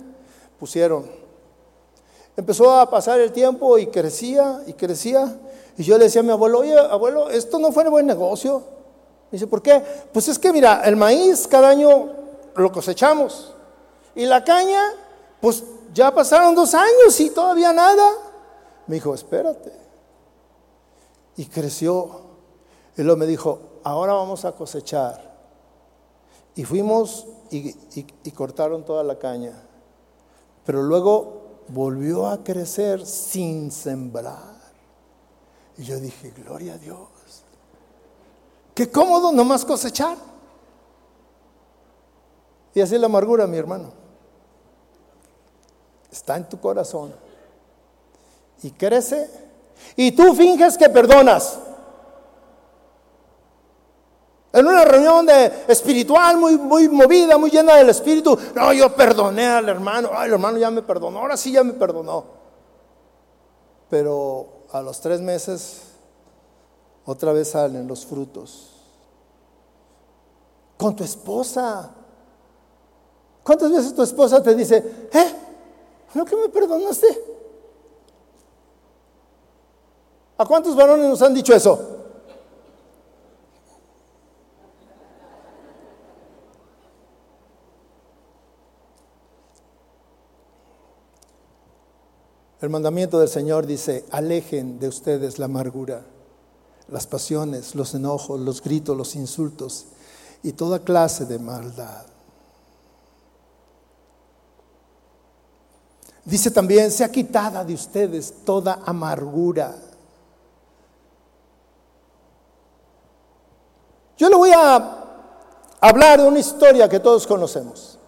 pusieron. 0.59 1.05
Empezó 2.38 2.78
a 2.78 2.89
pasar 2.89 3.21
el 3.21 3.32
tiempo 3.32 3.78
y 3.78 3.88
crecía 3.88 4.61
y 4.67 4.73
crecía. 4.73 5.38
Y 5.78 5.84
yo 5.84 5.97
le 5.97 6.05
decía 6.05 6.19
a 6.19 6.23
mi 6.23 6.32
abuelo, 6.32 6.59
oye, 6.59 6.78
abuelo, 6.78 7.30
esto 7.30 7.59
no 7.59 7.71
fue 7.71 7.86
un 7.86 7.91
buen 7.91 8.05
negocio. 8.05 8.61
Dice, 9.32 9.47
¿por 9.47 9.61
qué? 9.61 9.82
Pues 10.11 10.28
es 10.28 10.38
que 10.38 10.51
mira, 10.51 10.82
el 10.84 10.97
maíz 10.97 11.47
cada 11.47 11.69
año 11.69 12.09
lo 12.55 12.71
cosechamos. 12.73 13.53
Y 14.15 14.26
la 14.26 14.43
caña, 14.43 14.82
pues 15.39 15.63
ya 15.96 16.14
pasaron 16.14 16.54
dos 16.54 16.74
años 16.74 17.18
y 17.22 17.30
todavía 17.30 17.72
nada. 17.72 18.12
Me 18.86 18.96
dijo, 18.96 19.16
espérate. 19.16 19.72
Y 21.38 21.46
creció. 21.46 22.22
Y 22.98 23.02
luego 23.02 23.18
me 23.18 23.26
dijo, 23.26 23.80
ahora 23.84 24.14
vamos 24.14 24.43
a 24.43 24.52
cosechar. 24.52 25.34
Y 26.54 26.66
fuimos 26.66 27.26
y, 27.50 27.74
y 28.24 28.32
cortaron 28.32 28.84
toda 28.84 29.04
la 29.04 29.18
caña. 29.18 29.54
Pero 30.66 30.84
luego 30.84 31.62
volvió 31.70 32.28
a 32.28 32.43
crecer 32.43 33.06
sin 33.06 33.72
sembrar. 33.72 34.56
Y 35.78 35.84
yo 35.84 35.98
dije, 36.00 36.32
gloria 36.32 36.74
a 36.74 36.78
Dios. 36.78 37.08
Qué 38.74 38.91
cómodo 38.91 39.32
nomás 39.32 39.64
cosechar. 39.64 40.18
Y 42.74 42.82
así 42.82 42.98
la 42.98 43.06
amargura, 43.06 43.48
mi 43.48 43.58
hermano. 43.58 44.05
Está 46.16 46.38
en 46.38 46.47
tu 46.47 46.57
corazón. 46.61 47.13
Y 48.63 48.72
crece. 48.72 49.30
Y 49.97 50.13
tú 50.13 50.34
finges 50.34 50.78
que 50.78 50.89
perdonas. 50.89 51.59
En 54.53 54.66
una 54.66 54.86
reunión 54.86 55.26
de 55.26 55.66
espiritual 55.68 56.38
muy, 56.38 56.57
muy 56.57 56.88
movida, 56.88 57.38
muy 57.38 57.49
llena 57.49 57.76
del 57.76 57.89
espíritu. 57.89 58.39
No, 58.55 58.72
yo 58.72 58.95
perdoné 58.95 59.45
al 59.45 59.68
hermano. 59.68 60.11
Ay, 60.13 60.28
el 60.28 60.34
hermano 60.36 60.57
ya 60.57 60.72
me 60.72 60.82
perdonó. 60.82 61.20
Ahora 61.20 61.36
sí 61.36 61.51
ya 61.51 61.66
me 61.66 61.74
perdonó. 61.74 62.24
Pero 63.89 64.47
a 64.72 64.82
los 64.82 65.01
tres 65.01 65.20
meses 65.20 65.82
otra 67.05 67.34
vez 67.34 67.49
salen 67.49 67.89
los 67.89 68.05
frutos. 68.05 68.72
Con 70.78 70.95
tu 70.95 71.03
esposa. 71.03 71.91
¿Cuántas 73.43 73.70
veces 73.70 73.93
tu 73.93 74.01
esposa 74.01 74.41
te 74.41 74.55
dice, 74.55 75.09
eh, 75.11 75.45
¿no 76.16 76.26
que 76.26 76.36
me 76.36 76.49
perdonaste? 76.49 77.07
¿A 80.38 80.45
cuántos 80.45 80.76
varones 80.76 81.07
nos 81.07 81.22
han 81.22 81.34
dicho 81.34 81.53
eso? 81.53 81.91
El 92.61 92.70
mandamiento 92.70 93.20
del 93.20 93.30
Señor 93.30 93.68
dice, 93.68 94.05
alejen 94.09 94.80
de 94.80 94.88
ustedes 94.88 95.38
la 95.38 95.45
amargura, 95.45 96.03
las 96.88 97.05
pasiones, 97.05 97.76
los 97.76 97.93
enojos, 97.93 98.39
los 98.39 98.61
gritos, 98.63 98.97
los 98.97 99.16
insultos 99.16 99.86
y 100.41 100.53
toda 100.53 100.80
clase 100.80 101.26
de 101.26 101.38
maldad. 101.38 102.14
Dice 106.26 106.49
también, 106.49 106.89
sea 106.89 107.11
quitada 107.11 107.63
de 107.63 107.76
ustedes 107.76 108.34
toda 108.43 108.80
amargura. 108.84 109.76
Yo 114.17 114.28
le 114.28 114.36
voy 114.36 114.51
a 114.51 115.03
hablar 115.80 116.21
de 116.21 116.28
una 116.28 116.39
historia 116.39 116.89
que 116.89 116.99
todos 116.99 117.28
conocemos, 117.28 117.99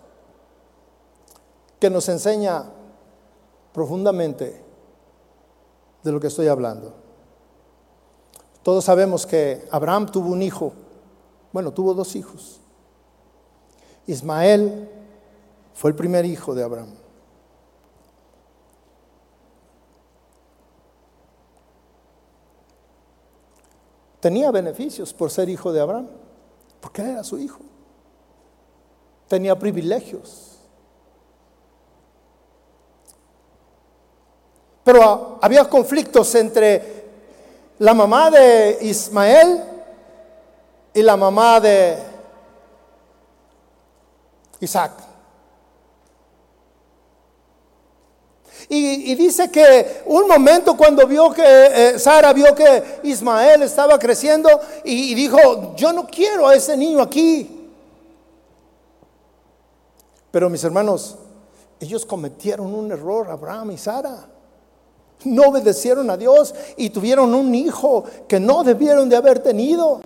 que 1.80 1.91
nos 1.91 2.09
enseña 2.09 2.65
profundamente 3.72 4.63
de 6.03 6.11
lo 6.11 6.20
que 6.20 6.28
estoy 6.28 6.47
hablando. 6.47 6.95
Todos 8.63 8.84
sabemos 8.84 9.28
que 9.28 9.68
Abraham 9.70 10.07
tuvo 10.07 10.32
un 10.32 10.41
hijo, 10.41 10.74
bueno, 11.53 11.72
tuvo 11.72 11.93
dos 11.93 12.15
hijos. 12.15 12.59
Ismael 14.07 14.89
fue 15.76 15.91
el 15.91 15.95
primer 15.95 16.26
hijo 16.26 16.55
de 16.55 16.63
Abraham. 16.63 17.07
Tenía 24.20 24.51
beneficios 24.51 25.13
por 25.13 25.30
ser 25.30 25.49
hijo 25.49 25.72
de 25.72 25.82
Abraham, 25.82 26.07
porque 26.80 27.01
era 27.01 27.24
su 27.24 27.38
hijo. 27.38 27.59
Tenía 29.28 29.57
privilegios. 29.57 30.57
Pero 34.84 35.38
había 35.41 35.70
conflictos 35.70 36.34
entre 36.36 37.05
la 37.80 37.93
mamá 37.93 38.32
de 38.32 38.78
Ismael 38.82 39.63
y 40.93 41.01
la 41.01 41.18
mamá 41.18 41.59
de 41.59 41.97
Isaac. 44.59 45.07
Y, 48.70 49.15
dice 49.15 49.49
que 49.49 50.01
un 50.07 50.28
momento 50.28 50.76
cuando 50.76 51.07
vio 51.07 51.32
que 51.32 51.41
eh, 51.43 51.99
Sara 51.99 52.34
vio 52.34 52.53
que 52.53 52.99
Ismael 53.03 53.63
estaba 53.63 53.97
creciendo 53.97 54.49
y 54.84 55.15
dijo, 55.15 55.74
yo 55.78 55.93
no 55.93 56.05
quiero 56.05 56.47
a 56.49 56.55
ese 56.55 56.76
niño 56.76 57.01
aquí. 57.01 57.70
Pero 60.32 60.49
mis 60.49 60.63
hermanos, 60.65 61.18
ellos 61.80 62.05
cometieron 62.05 62.74
un 62.74 62.91
error, 62.91 63.30
Abraham 63.32 63.72
y 63.72 63.78
Sara. 63.78 64.28
No 65.24 65.43
obedecieron 65.43 66.09
a 66.09 66.18
Dios 66.18 66.53
y 66.76 66.89
tuvieron 66.89 67.34
un 67.34 67.55
hijo 67.55 68.03
que 68.28 68.39
no 68.39 68.63
debieron 68.63 69.07
de 69.07 69.15
haber 69.15 69.39
tenido. 69.39 70.01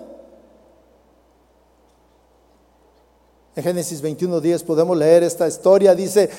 En 3.54 3.62
Génesis 3.62 4.02
21:10 4.02 4.64
podemos 4.64 4.96
leer 4.96 5.22
esta 5.22 5.46
historia. 5.46 5.94
Dice, 5.94 6.30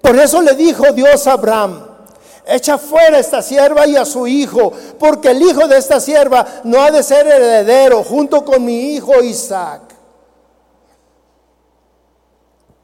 por 0.00 0.16
eso 0.16 0.40
le 0.42 0.54
dijo 0.54 0.92
Dios 0.92 1.26
a 1.26 1.32
Abraham, 1.32 1.86
echa 2.46 2.78
fuera 2.78 3.18
esta 3.18 3.42
sierva 3.42 3.86
y 3.86 3.96
a 3.96 4.04
su 4.04 4.26
hijo, 4.26 4.72
porque 4.98 5.30
el 5.30 5.42
hijo 5.42 5.68
de 5.68 5.78
esta 5.78 6.00
sierva 6.00 6.46
no 6.64 6.80
ha 6.82 6.90
de 6.90 7.02
ser 7.02 7.26
heredero 7.26 8.02
junto 8.02 8.44
con 8.44 8.64
mi 8.64 8.94
hijo 8.94 9.22
Isaac. 9.22 9.82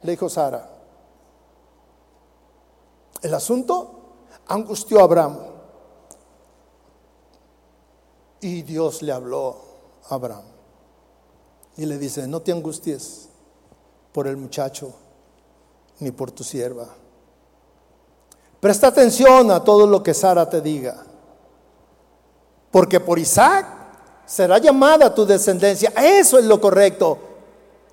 Le 0.03 0.11
dijo 0.11 0.29
Sara, 0.29 0.69
el 3.21 3.33
asunto 3.33 3.95
angustió 4.47 4.99
a 4.99 5.03
Abraham. 5.03 5.39
Y 8.41 8.61
Dios 8.61 9.01
le 9.01 9.11
habló 9.11 9.57
a 10.07 10.13
Abraham. 10.13 10.43
Y 11.77 11.87
le 11.87 11.97
dice, 11.97 12.27
no 12.27 12.41
te 12.41 12.51
angusties 12.51 13.29
por 14.11 14.27
el 14.27 14.37
muchacho 14.37 14.93
ni 15.99 16.11
por 16.11 16.29
tu 16.29 16.43
sierva. 16.43 16.87
Presta 18.65 18.87
atención 18.87 19.51
a 19.51 19.63
todo 19.63 19.85
lo 19.85 20.01
que 20.01 20.15
Sara 20.15 20.49
te 20.49 20.59
diga. 20.59 20.95
Porque 22.71 22.99
por 22.99 23.19
Isaac 23.19 23.67
será 24.25 24.57
llamada 24.57 25.13
tu 25.13 25.23
descendencia. 25.23 25.93
Eso 25.95 26.39
es 26.39 26.45
lo 26.45 26.59
correcto. 26.59 27.19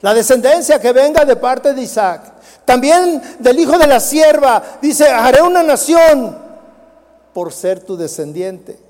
La 0.00 0.14
descendencia 0.14 0.80
que 0.80 0.94
venga 0.94 1.26
de 1.26 1.36
parte 1.36 1.74
de 1.74 1.82
Isaac. 1.82 2.22
También 2.64 3.20
del 3.38 3.60
hijo 3.60 3.76
de 3.76 3.86
la 3.86 4.00
sierva. 4.00 4.62
Dice, 4.80 5.10
haré 5.10 5.42
una 5.42 5.62
nación 5.62 6.38
por 7.34 7.52
ser 7.52 7.80
tu 7.80 7.94
descendiente. 7.94 8.80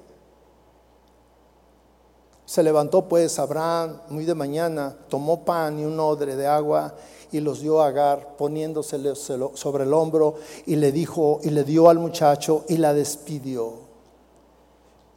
Se 2.52 2.62
levantó 2.62 3.08
pues 3.08 3.38
Abraham 3.38 3.98
muy 4.10 4.26
de 4.26 4.34
mañana, 4.34 4.94
tomó 5.08 5.42
pan 5.42 5.80
y 5.80 5.86
un 5.86 5.98
odre 5.98 6.36
de 6.36 6.46
agua 6.46 6.94
y 7.30 7.40
los 7.40 7.60
dio 7.62 7.80
a 7.80 7.86
Agar, 7.86 8.36
poniéndosele 8.36 9.14
sobre 9.14 9.84
el 9.84 9.94
hombro 9.94 10.34
y 10.66 10.76
le 10.76 10.92
dijo 10.92 11.40
y 11.42 11.48
le 11.48 11.64
dio 11.64 11.88
al 11.88 11.98
muchacho 11.98 12.66
y 12.68 12.76
la 12.76 12.92
despidió. 12.92 13.72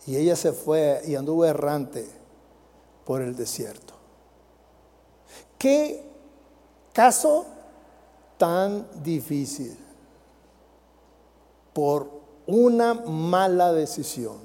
Y 0.08 0.16
ella 0.16 0.38
se 0.38 0.54
fue 0.54 1.02
y 1.06 1.16
anduvo 1.16 1.44
errante 1.44 2.08
por 3.04 3.22
el 3.22 3.36
desierto. 3.36 3.96
Qué 5.58 6.10
caso 6.94 7.48
tan 8.38 8.88
difícil 9.04 9.78
por 11.74 12.08
una 12.48 12.94
mala 12.94 13.74
decisión, 13.74 14.38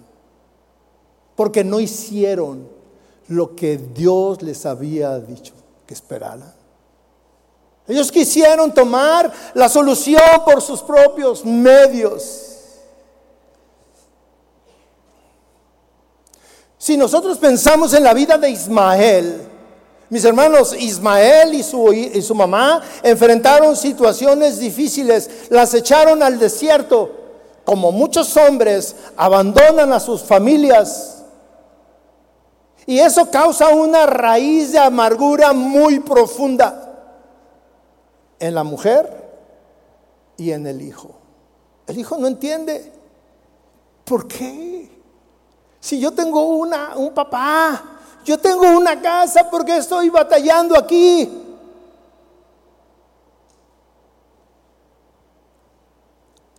porque 1.36 1.62
no 1.62 1.78
hicieron 1.78 2.80
lo 3.31 3.55
que 3.55 3.78
Dios 3.78 4.43
les 4.43 4.66
había 4.66 5.18
dicho 5.20 5.53
que 5.87 5.95
esperaran. 5.95 6.53
Ellos 7.87 8.11
quisieron 8.11 8.74
tomar 8.74 9.33
la 9.55 9.68
solución 9.68 10.20
por 10.45 10.61
sus 10.61 10.83
propios 10.83 11.45
medios. 11.45 12.47
Si 16.76 16.97
nosotros 16.97 17.39
pensamos 17.39 17.95
en 17.95 18.03
la 18.03 18.14
vida 18.14 18.37
de 18.37 18.51
Ismael, 18.51 19.43
mis 20.09 20.24
hermanos, 20.24 20.74
Ismael 20.76 21.55
y 21.55 21.62
su, 21.62 21.93
y 21.93 22.20
su 22.22 22.35
mamá 22.35 22.83
enfrentaron 23.01 23.76
situaciones 23.76 24.59
difíciles, 24.59 25.31
las 25.51 25.72
echaron 25.74 26.20
al 26.20 26.37
desierto 26.37 27.12
como 27.64 27.93
muchos 27.93 28.37
hombres 28.37 28.97
abandonan 29.16 29.93
a 29.93 30.01
sus 30.01 30.22
familias 30.22 31.20
Y 32.87 32.99
eso 32.99 33.31
causa 33.31 33.68
una 33.68 34.07
raíz 34.07 34.72
de 34.72 34.78
amargura 34.78 35.53
muy 35.53 36.01
profunda 36.01 36.91
en 38.39 38.55
la 38.55 38.64
mujer 38.64 39.31
y 40.37 40.51
en 40.53 40.66
el 40.66 40.83
hijo. 40.83 41.11
El 41.87 41.99
hijo 41.99 42.16
no 42.16 42.26
entiende. 42.26 42.93
¿Por 44.05 44.26
qué? 44.26 44.91
Si 45.78 46.01
yo 46.01 46.12
tengo 46.12 46.43
una, 46.43 46.97
un 46.97 47.12
papá, 47.12 47.83
yo 48.24 48.39
tengo 48.39 48.70
una 48.76 49.01
casa, 49.01 49.49
¿por 49.51 49.64
qué 49.64 49.76
estoy 49.76 50.11
batallando 50.11 50.76
aquí? 50.76 51.49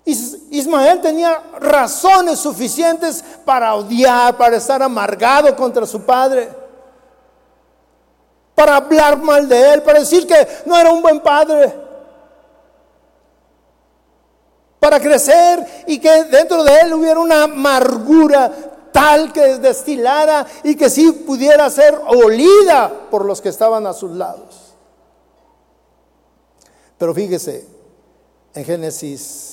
Ismael 0.06 0.99
tenía 0.99 1.41
razones 1.60 2.39
suficientes 2.39 3.24
para 3.45 3.76
odiar, 3.76 4.36
para 4.36 4.58
estar 4.58 4.82
amargado 4.82 5.56
contra 5.56 5.86
su 5.86 6.02
padre, 6.02 6.49
para 8.56 8.78
hablar 8.78 9.22
mal 9.22 9.47
de 9.47 9.74
él, 9.74 9.84
para 9.84 9.99
decir 9.99 10.26
que 10.26 10.47
no 10.66 10.76
era 10.76 10.91
un 10.91 11.02
buen 11.02 11.20
padre, 11.20 11.74
para 14.80 14.99
crecer 14.99 15.84
y 15.86 15.99
que 15.99 16.24
dentro 16.24 16.64
de 16.64 16.80
él 16.80 16.93
hubiera 16.93 17.20
una 17.20 17.43
amargura 17.43 18.52
tal 18.91 19.32
que 19.32 19.60
destilara 19.60 20.45
y 20.64 20.76
que 20.76 20.89
sí 20.89 21.12
pudiera 21.12 21.70
ser 21.70 22.02
olida 22.08 22.91
por 23.12 23.24
los 23.24 23.39
que 23.39 23.49
estaban 23.49 23.86
a 23.86 23.93
sus 23.93 24.12
lados. 24.12 24.74
Pero 26.97 27.14
fíjese, 27.14 27.68
en 28.54 28.66
Génesis 28.66 29.51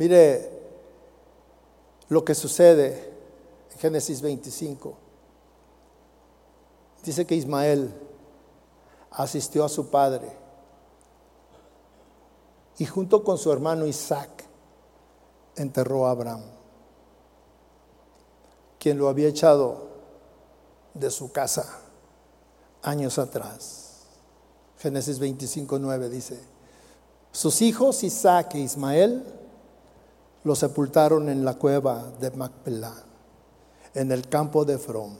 Mire 0.00 0.48
lo 2.08 2.24
que 2.24 2.34
sucede 2.34 3.12
en 3.70 3.78
Génesis 3.78 4.22
25. 4.22 4.94
Dice 7.04 7.26
que 7.26 7.34
Ismael 7.34 7.92
asistió 9.10 9.62
a 9.62 9.68
su 9.68 9.90
padre 9.90 10.32
y 12.78 12.86
junto 12.86 13.22
con 13.22 13.36
su 13.36 13.52
hermano 13.52 13.86
Isaac 13.86 14.46
enterró 15.54 16.06
a 16.06 16.12
Abraham, 16.12 16.44
quien 18.78 18.96
lo 18.96 19.10
había 19.10 19.28
echado 19.28 19.86
de 20.94 21.10
su 21.10 21.30
casa 21.30 21.78
años 22.80 23.18
atrás. 23.18 24.06
Génesis 24.78 25.18
25, 25.18 25.78
9 25.78 26.08
dice, 26.08 26.40
sus 27.32 27.60
hijos 27.60 28.02
Isaac 28.02 28.54
e 28.54 28.60
Ismael 28.60 29.39
lo 30.44 30.54
sepultaron 30.54 31.28
en 31.28 31.44
la 31.44 31.54
cueva 31.54 32.04
de 32.18 32.30
Macpelá, 32.30 32.94
en 33.94 34.12
el 34.12 34.28
campo 34.28 34.64
de 34.64 34.74
Efrón, 34.74 35.18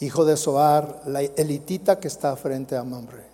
hijo 0.00 0.24
de 0.24 0.36
Soar, 0.36 1.02
la 1.06 1.22
elitita 1.22 2.00
que 2.00 2.08
está 2.08 2.34
frente 2.36 2.76
a 2.76 2.84
Mamre. 2.84 3.30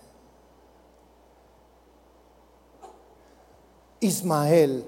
Ismael 3.99 4.85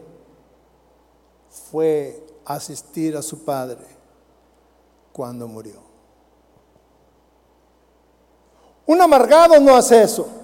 fue 1.71 2.23
a 2.45 2.55
asistir 2.55 3.17
a 3.17 3.21
su 3.21 3.43
padre 3.43 3.85
cuando 5.11 5.47
murió. 5.47 5.89
Un 8.85 9.01
amargado 9.01 9.59
no 9.59 9.75
hace 9.75 10.01
eso. 10.01 10.38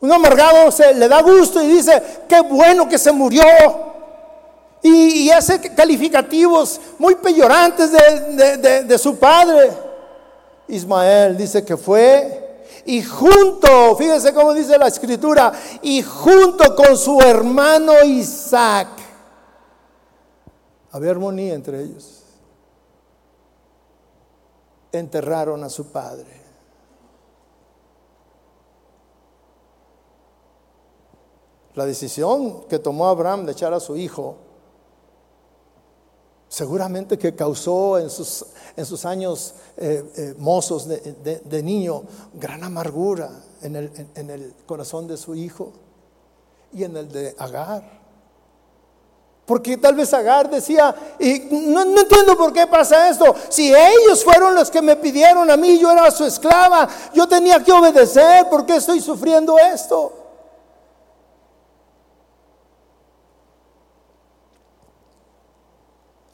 Un 0.00 0.12
amargado 0.12 0.70
se 0.70 0.94
le 0.94 1.08
da 1.08 1.22
gusto 1.22 1.62
y 1.62 1.66
dice, 1.66 2.02
qué 2.28 2.40
bueno 2.40 2.88
que 2.88 2.98
se 2.98 3.12
murió. 3.12 3.44
Y, 4.82 5.28
hace 5.30 5.60
calificativos 5.74 6.80
muy 6.98 7.16
peyorantes 7.16 7.90
de, 7.92 8.84
de 8.84 8.98
su 8.98 9.16
padre. 9.16 9.72
Ismael 10.68 11.36
dice 11.36 11.64
que 11.64 11.76
fue 11.76 12.48
y 12.88 13.02
junto, 13.02 13.96
fíjense 13.96 14.32
cómo 14.32 14.54
dice 14.54 14.78
la 14.78 14.86
escritura, 14.86 15.52
y 15.82 16.00
junto 16.00 16.74
con 16.74 16.96
su 16.96 17.20
hermano 17.20 17.92
Isaac. 18.02 18.88
Había 20.92 21.10
armonía 21.10 21.52
entre 21.52 21.82
ellos. 21.82 22.22
Enterraron 24.90 25.62
a 25.64 25.68
su 25.68 25.92
padre. 25.92 26.37
La 31.78 31.86
decisión 31.86 32.64
que 32.64 32.80
tomó 32.80 33.06
Abraham 33.06 33.46
de 33.46 33.52
echar 33.52 33.72
a 33.72 33.78
su 33.78 33.96
hijo, 33.96 34.34
seguramente 36.48 37.16
que 37.16 37.36
causó 37.36 38.00
en 38.00 38.10
sus, 38.10 38.46
en 38.76 38.84
sus 38.84 39.04
años 39.04 39.54
eh, 39.76 40.02
eh, 40.16 40.34
mozos 40.38 40.88
de, 40.88 41.62
niño 41.62 42.02
gran 42.34 42.64
amargura 42.64 43.30
en 43.62 43.76
el, 43.76 44.08
en 44.16 44.28
el 44.28 44.54
corazón 44.66 45.06
de 45.06 45.16
su 45.16 45.36
hijo 45.36 45.72
y 46.72 46.82
en 46.82 46.96
el 46.96 47.12
de 47.12 47.36
Agar. 47.38 47.88
Porque 49.46 49.76
tal 49.76 49.94
vez 49.94 50.12
Agar 50.12 50.50
decía, 50.50 50.92
y 51.20 51.46
no, 51.48 51.84
no, 51.84 52.00
entiendo 52.00 52.36
por 52.36 52.52
qué 52.52 52.66
pasa 52.66 53.08
esto. 53.08 53.36
Si 53.50 53.72
ellos 53.72 54.24
fueron 54.24 54.56
los 54.56 54.68
que 54.68 54.82
me 54.82 54.96
pidieron 54.96 55.48
a 55.48 55.56
mí, 55.56 55.78
yo 55.78 55.92
era 55.92 56.10
su 56.10 56.24
esclava, 56.24 56.88
yo 57.14 57.28
tenía 57.28 57.62
que 57.62 57.70
obedecer, 57.70 58.48
¿por 58.50 58.66
qué 58.66 58.74
estoy 58.74 59.00
sufriendo 59.00 59.56
esto? 59.60 60.17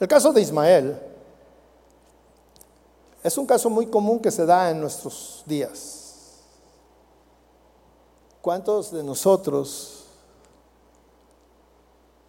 El 0.05 0.09
caso 0.09 0.35
de 0.35 0.43
Ismael 0.43 1.01
es 3.23 3.39
un 3.39 3.47
caso 3.47 3.71
muy 3.71 3.87
común 3.87 4.21
que 4.21 4.31
se 4.31 4.45
da 4.45 4.71
en 4.71 4.79
nuestros 4.79 5.43
días. 5.47 6.43
¿Cuántos 8.43 8.93
de 8.93 9.03
nosotros 9.03 10.05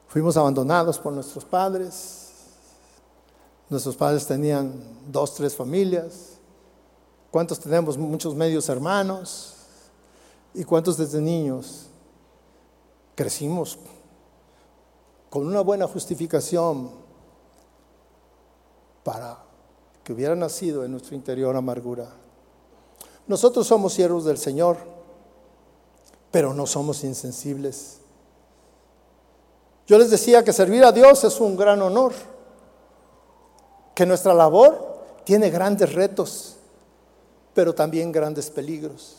fuimos 0.07 0.37
abandonados 0.37 0.97
por 0.97 1.11
nuestros 1.11 1.43
padres? 1.43 2.29
Nuestros 3.69 3.97
padres 3.97 4.25
tenían 4.25 4.81
dos, 5.11 5.33
tres 5.33 5.53
familias. 5.53 6.37
¿Cuántos 7.29 7.59
tenemos 7.59 7.97
muchos 7.97 8.33
medios 8.35 8.69
hermanos? 8.69 9.53
¿Y 10.53 10.63
cuántos 10.63 10.95
desde 10.95 11.19
niños 11.19 11.87
crecimos 13.15 13.77
con 15.29 15.45
una 15.45 15.59
buena 15.59 15.85
justificación 15.89 17.03
para 19.05 19.37
que 20.03 20.13
hubiera 20.13 20.35
nacido 20.35 20.83
en 20.83 20.89
nuestro 20.89 21.13
interior 21.15 21.55
amargura. 21.55 22.09
Nosotros 23.27 23.67
somos 23.67 23.93
siervos 23.93 24.25
del 24.25 24.39
Señor, 24.39 24.77
pero 26.31 26.55
no 26.55 26.65
somos 26.65 27.03
insensibles. 27.03 27.99
Yo 29.85 29.99
les 29.99 30.09
decía 30.09 30.43
que 30.43 30.51
servir 30.51 30.83
a 30.83 30.91
Dios 30.91 31.23
es 31.23 31.39
un 31.39 31.55
gran 31.55 31.83
honor, 31.83 32.13
que 33.93 34.07
nuestra 34.07 34.33
labor 34.33 35.03
tiene 35.23 35.51
grandes 35.51 35.93
retos, 35.93 36.55
pero 37.53 37.75
también 37.75 38.11
grandes 38.11 38.49
peligros. 38.49 39.17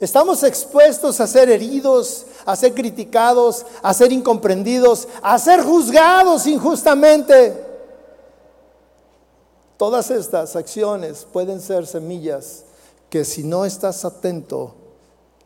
Estamos 0.00 0.42
expuestos 0.42 1.20
a 1.20 1.26
ser 1.26 1.50
heridos, 1.50 2.24
a 2.46 2.56
ser 2.56 2.72
criticados, 2.72 3.66
a 3.82 3.92
ser 3.92 4.10
incomprendidos, 4.10 5.06
a 5.20 5.38
ser 5.38 5.62
juzgados 5.62 6.46
injustamente. 6.46 7.73
Todas 9.84 10.10
estas 10.10 10.56
acciones 10.56 11.26
pueden 11.30 11.60
ser 11.60 11.86
semillas 11.86 12.64
que 13.10 13.22
si 13.22 13.42
no 13.42 13.66
estás 13.66 14.06
atento 14.06 14.74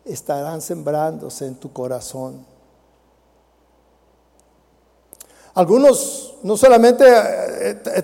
estarán 0.05 0.61
sembrándose 0.61 1.45
en 1.45 1.57
tu 1.57 1.73
corazón. 1.73 2.47
Algunos 5.55 6.37
no 6.45 6.57
solamente 6.57 7.05
eh, 7.05 7.83
eh, 7.85 8.03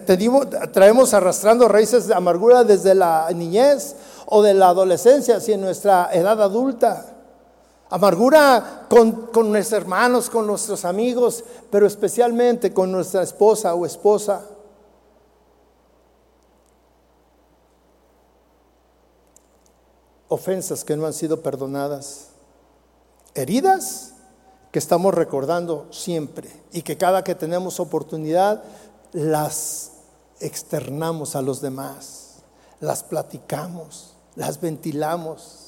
traemos 0.72 1.14
arrastrando 1.14 1.68
raíces 1.68 2.08
de 2.08 2.14
amargura 2.14 2.64
desde 2.64 2.96
la 2.96 3.28
niñez 3.32 3.94
o 4.26 4.42
de 4.42 4.54
la 4.54 4.70
adolescencia, 4.70 5.38
sino 5.38 5.54
en 5.54 5.60
nuestra 5.60 6.10
edad 6.12 6.42
adulta. 6.42 7.14
Amargura 7.90 8.86
con, 8.90 9.26
con 9.26 9.52
nuestros 9.52 9.80
hermanos, 9.80 10.28
con 10.28 10.48
nuestros 10.48 10.84
amigos, 10.84 11.44
pero 11.70 11.86
especialmente 11.86 12.74
con 12.74 12.90
nuestra 12.90 13.22
esposa 13.22 13.72
o 13.76 13.86
esposa. 13.86 14.48
Ofensas 20.34 20.84
que 20.84 20.96
no 20.96 21.06
han 21.06 21.12
sido 21.12 21.40
perdonadas, 21.40 22.28
heridas 23.34 24.12
que 24.70 24.78
estamos 24.78 25.14
recordando 25.14 25.86
siempre 25.90 26.50
y 26.72 26.82
que 26.82 26.96
cada 26.96 27.24
que 27.24 27.34
tenemos 27.34 27.80
oportunidad 27.80 28.62
las 29.12 29.92
externamos 30.40 31.36
a 31.36 31.42
los 31.42 31.60
demás, 31.60 32.36
las 32.80 33.02
platicamos, 33.02 34.14
las 34.34 34.60
ventilamos. 34.60 35.60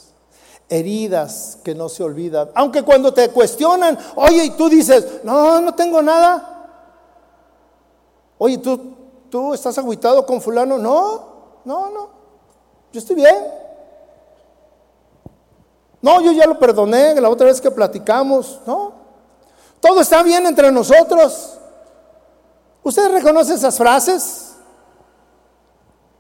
Heridas 0.69 1.59
que 1.63 1.77
no 1.77 1.89
se 1.89 2.03
olvidan. 2.03 2.51
Aunque 2.53 2.83
cuando 2.83 3.15
te 3.15 3.29
cuestionan, 3.29 3.97
oye, 4.17 4.47
y 4.47 4.51
tú 4.51 4.69
dices, 4.69 5.21
no, 5.23 5.61
no 5.61 5.73
tengo 5.77 6.03
nada. 6.03 6.69
Oye, 8.37 8.59
tú 8.59 8.97
tú 9.31 9.55
estás 9.55 9.77
agüitado 9.79 10.25
con 10.25 10.41
fulano. 10.41 10.79
No, 10.79 11.61
no, 11.65 11.91
no. 11.91 12.09
Yo 12.93 13.01
estoy 13.01 13.17
bien. 13.17 13.37
No, 16.07 16.21
yo 16.21 16.31
ya 16.31 16.47
lo 16.47 16.57
perdoné 16.57 17.21
la 17.21 17.29
otra 17.29 17.47
vez 17.47 17.61
que 17.61 17.69
platicamos. 17.69 18.61
No. 18.65 18.93
Todo 19.81 20.01
está 20.01 20.23
bien 20.23 20.47
entre 20.47 20.71
nosotros. 20.71 21.59
¿Usted 22.85 23.11
reconoce 23.11 23.55
esas 23.55 23.77
frases? 23.77 24.53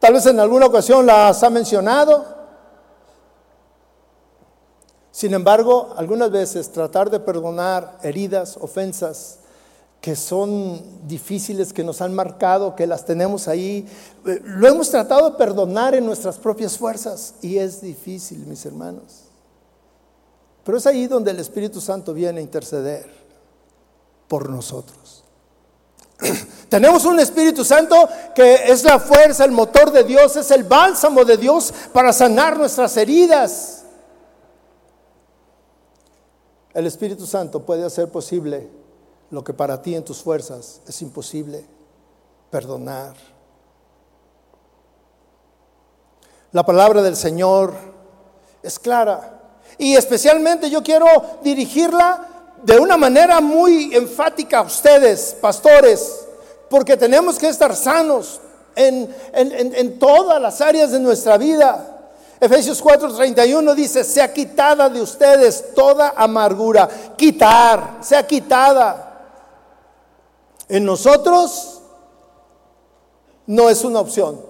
Tal 0.00 0.14
vez 0.14 0.26
en 0.26 0.40
alguna 0.40 0.66
ocasión 0.66 1.06
las 1.06 1.40
ha 1.40 1.50
mencionado. 1.50 2.24
Sin 5.12 5.32
embargo, 5.34 5.94
algunas 5.96 6.32
veces 6.32 6.72
tratar 6.72 7.08
de 7.08 7.20
perdonar 7.20 7.96
heridas, 8.02 8.56
ofensas 8.60 9.38
que 10.00 10.16
son 10.16 10.82
difíciles, 11.06 11.72
que 11.72 11.84
nos 11.84 12.00
han 12.00 12.12
marcado, 12.12 12.74
que 12.74 12.88
las 12.88 13.04
tenemos 13.04 13.46
ahí, 13.46 13.88
eh, 14.26 14.40
lo 14.42 14.66
hemos 14.66 14.90
tratado 14.90 15.30
de 15.30 15.36
perdonar 15.36 15.94
en 15.94 16.04
nuestras 16.04 16.38
propias 16.38 16.76
fuerzas 16.76 17.34
y 17.40 17.58
es 17.58 17.80
difícil, 17.80 18.46
mis 18.46 18.66
hermanos. 18.66 19.25
Pero 20.66 20.78
es 20.78 20.86
ahí 20.88 21.06
donde 21.06 21.30
el 21.30 21.38
Espíritu 21.38 21.80
Santo 21.80 22.12
viene 22.12 22.40
a 22.40 22.42
interceder 22.42 23.08
por 24.26 24.50
nosotros. 24.50 25.22
Tenemos 26.68 27.04
un 27.04 27.20
Espíritu 27.20 27.64
Santo 27.64 27.96
que 28.34 28.72
es 28.72 28.82
la 28.82 28.98
fuerza, 28.98 29.44
el 29.44 29.52
motor 29.52 29.92
de 29.92 30.02
Dios, 30.02 30.34
es 30.34 30.50
el 30.50 30.64
bálsamo 30.64 31.24
de 31.24 31.36
Dios 31.36 31.72
para 31.92 32.12
sanar 32.12 32.58
nuestras 32.58 32.96
heridas. 32.96 33.84
El 36.74 36.88
Espíritu 36.88 37.26
Santo 37.26 37.64
puede 37.64 37.84
hacer 37.84 38.10
posible 38.10 38.68
lo 39.30 39.44
que 39.44 39.54
para 39.54 39.80
ti 39.80 39.94
en 39.94 40.04
tus 40.04 40.20
fuerzas 40.20 40.80
es 40.84 41.00
imposible, 41.00 41.64
perdonar. 42.50 43.14
La 46.50 46.66
palabra 46.66 47.02
del 47.02 47.14
Señor 47.14 47.72
es 48.64 48.80
clara 48.80 49.35
y 49.78 49.94
especialmente 49.96 50.70
yo 50.70 50.82
quiero 50.82 51.06
dirigirla 51.42 52.26
de 52.62 52.78
una 52.78 52.96
manera 52.96 53.40
muy 53.40 53.94
enfática 53.94 54.58
a 54.58 54.62
ustedes, 54.62 55.36
pastores, 55.40 56.26
porque 56.68 56.96
tenemos 56.96 57.38
que 57.38 57.48
estar 57.48 57.74
sanos 57.76 58.40
en, 58.74 59.14
en 59.32 59.98
todas 59.98 60.40
las 60.40 60.60
áreas 60.60 60.90
de 60.90 61.00
nuestra 61.00 61.36
vida. 61.36 61.96
Efesios 62.40 62.82
4:31 62.82 63.74
dice, 63.74 64.04
sea 64.04 64.32
quitada 64.32 64.88
de 64.88 65.00
ustedes 65.00 65.74
toda 65.74 66.14
amargura, 66.16 66.88
quitar, 67.16 67.98
sea 68.00 68.26
quitada. 68.26 69.06
En 70.68 70.84
nosotros 70.84 71.80
no 73.46 73.70
es 73.70 73.84
una 73.84 74.00
opción. 74.00 74.40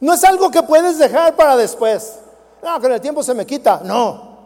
No 0.00 0.12
es 0.12 0.24
algo 0.24 0.50
que 0.50 0.62
puedes 0.62 0.98
dejar 0.98 1.36
para 1.36 1.56
después. 1.56 2.18
No, 2.66 2.80
con 2.80 2.90
el 2.90 3.00
tiempo 3.00 3.22
se 3.22 3.32
me 3.32 3.46
quita. 3.46 3.80
No. 3.84 4.38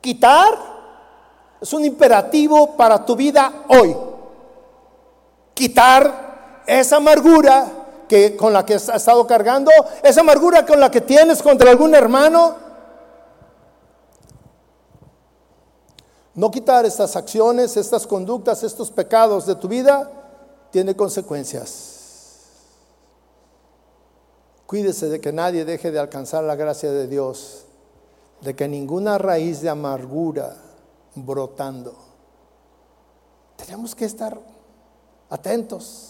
Quitar 0.00 0.58
es 1.60 1.70
un 1.74 1.84
imperativo 1.84 2.74
para 2.74 3.04
tu 3.04 3.14
vida 3.14 3.64
hoy. 3.68 3.94
Quitar 5.52 6.62
esa 6.66 6.96
amargura 6.96 7.66
con 8.38 8.50
la 8.52 8.64
que 8.64 8.74
has 8.74 8.88
estado 8.88 9.26
cargando, 9.26 9.70
esa 10.02 10.22
amargura 10.22 10.64
con 10.64 10.80
la 10.80 10.90
que 10.90 11.02
tienes 11.02 11.42
contra 11.42 11.70
algún 11.70 11.94
hermano. 11.94 12.56
No 16.34 16.50
quitar 16.50 16.86
estas 16.86 17.14
acciones, 17.14 17.76
estas 17.76 18.06
conductas, 18.06 18.62
estos 18.62 18.90
pecados 18.90 19.44
de 19.44 19.54
tu 19.54 19.68
vida 19.68 20.10
tiene 20.70 20.96
consecuencias. 20.96 21.91
Cuídese 24.72 25.10
de 25.10 25.20
que 25.20 25.34
nadie 25.34 25.66
deje 25.66 25.90
de 25.90 25.98
alcanzar 25.98 26.42
la 26.44 26.56
gracia 26.56 26.90
de 26.90 27.06
Dios, 27.06 27.66
de 28.40 28.56
que 28.56 28.66
ninguna 28.66 29.18
raíz 29.18 29.60
de 29.60 29.68
amargura 29.68 30.56
brotando. 31.14 31.94
Tenemos 33.58 33.94
que 33.94 34.06
estar 34.06 34.40
atentos. 35.28 36.08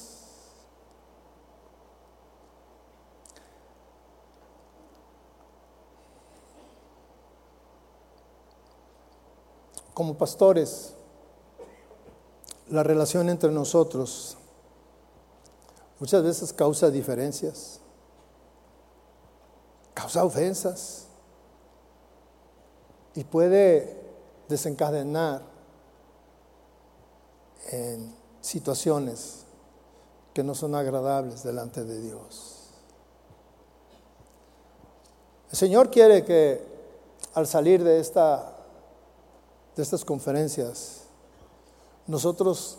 como 9.93 10.15
pastores, 10.15 10.95
la 12.69 12.85
relación 12.85 13.29
entre 13.29 13.51
nosotros 13.51 14.37
muchas 15.99 16.23
veces 16.23 16.53
causa 16.53 16.91
diferencias, 16.91 17.82
causa 19.95 20.25
ofensas 20.25 21.07
y 23.15 23.25
puede 23.25 24.01
desencadenar 24.49 25.43
en 27.71 28.15
situaciones 28.41 29.45
que 30.35 30.43
no 30.43 30.55
son 30.55 30.75
agradables 30.75 31.43
delante 31.43 31.85
de 31.85 32.01
Dios. 32.01 32.59
El 35.51 35.57
Señor 35.57 35.91
quiere 35.91 36.25
que 36.25 36.65
al 37.35 37.47
salir 37.47 37.85
de 37.85 38.01
esta 38.01 38.53
de 39.77 39.83
estas 39.83 40.05
conferencias, 40.05 41.03
nosotros 42.07 42.79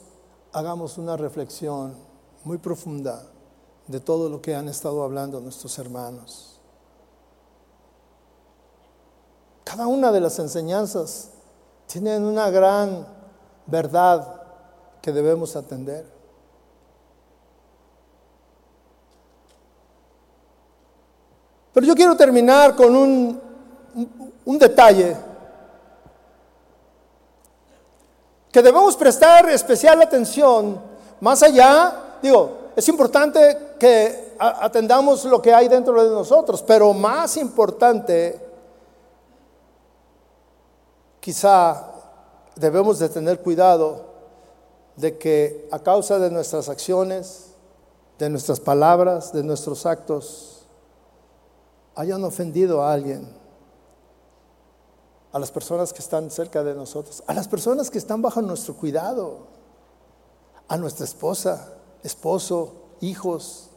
hagamos 0.52 0.98
una 0.98 1.18
reflexión 1.18 1.96
muy 2.44 2.58
profunda 2.58 3.26
de 3.88 4.00
todo 4.00 4.30
lo 4.30 4.42
que 4.42 4.56
han 4.56 4.68
estado 4.68 5.04
hablando 5.04 5.40
nuestros 5.40 5.78
hermanos. 5.80 6.53
Cada 9.64 9.88
una 9.88 10.12
de 10.12 10.20
las 10.20 10.38
enseñanzas 10.40 11.30
tienen 11.88 12.24
una 12.26 12.50
gran 12.50 13.08
verdad 13.66 14.42
que 15.02 15.12
debemos 15.12 15.56
atender. 15.56 16.06
Pero 21.74 21.88
yo 21.88 21.96
quiero 21.96 22.16
terminar 22.16 22.76
con 22.76 22.96
un, 22.96 23.42
un, 24.46 24.60
detalle 24.60 25.18
que 28.52 28.62
debemos 28.62 28.96
prestar 28.96 29.50
especial 29.50 30.00
atención, 30.02 30.80
más 31.20 31.42
allá, 31.42 32.20
digo, 32.22 32.70
es 32.76 32.88
importante 32.88 33.76
que 33.80 34.36
atendamos 34.38 35.26
lo 35.26 35.42
que 35.42 35.52
hay 35.52 35.68
dentro 35.68 36.04
de 36.04 36.12
nosotros, 36.12 36.62
pero 36.62 36.94
más 36.94 37.38
importante, 37.38 38.40
quizá 41.24 41.90
debemos 42.58 43.00
de 43.00 43.08
tener 43.08 43.40
cuidado 43.40 44.08
de 44.98 45.18
que 45.18 45.70
a 45.72 45.80
causa 45.80 46.20
de 46.20 46.30
nuestras 46.30 46.68
acciones, 46.68 47.54
de 48.20 48.30
nuestras 48.30 48.60
palabras, 48.60 49.32
de 49.32 49.42
nuestros 49.42 49.86
actos, 49.86 50.66
hayan 51.96 52.26
ofendido 52.26 52.84
a 52.84 52.92
alguien 52.92 53.34
a 55.32 55.40
las 55.40 55.50
personas 55.50 55.94
que 55.94 56.00
están 56.00 56.30
cerca 56.30 56.62
de 56.62 56.76
nosotros, 56.76 57.24
a 57.26 57.34
las 57.34 57.48
personas 57.48 57.90
que 57.90 58.00
están 58.00 58.22
bajo 58.22 58.42
nuestro 58.42 58.76
cuidado, 58.76 59.48
a 60.68 60.76
nuestra 60.76 61.06
esposa, 61.06 61.70
esposo, 62.04 62.74
hijos. 63.00 63.70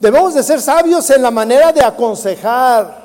Debemos 0.00 0.34
de 0.34 0.42
ser 0.42 0.60
sabios 0.60 1.08
en 1.10 1.22
la 1.22 1.30
manera 1.30 1.72
de 1.72 1.84
aconsejar. 1.84 3.01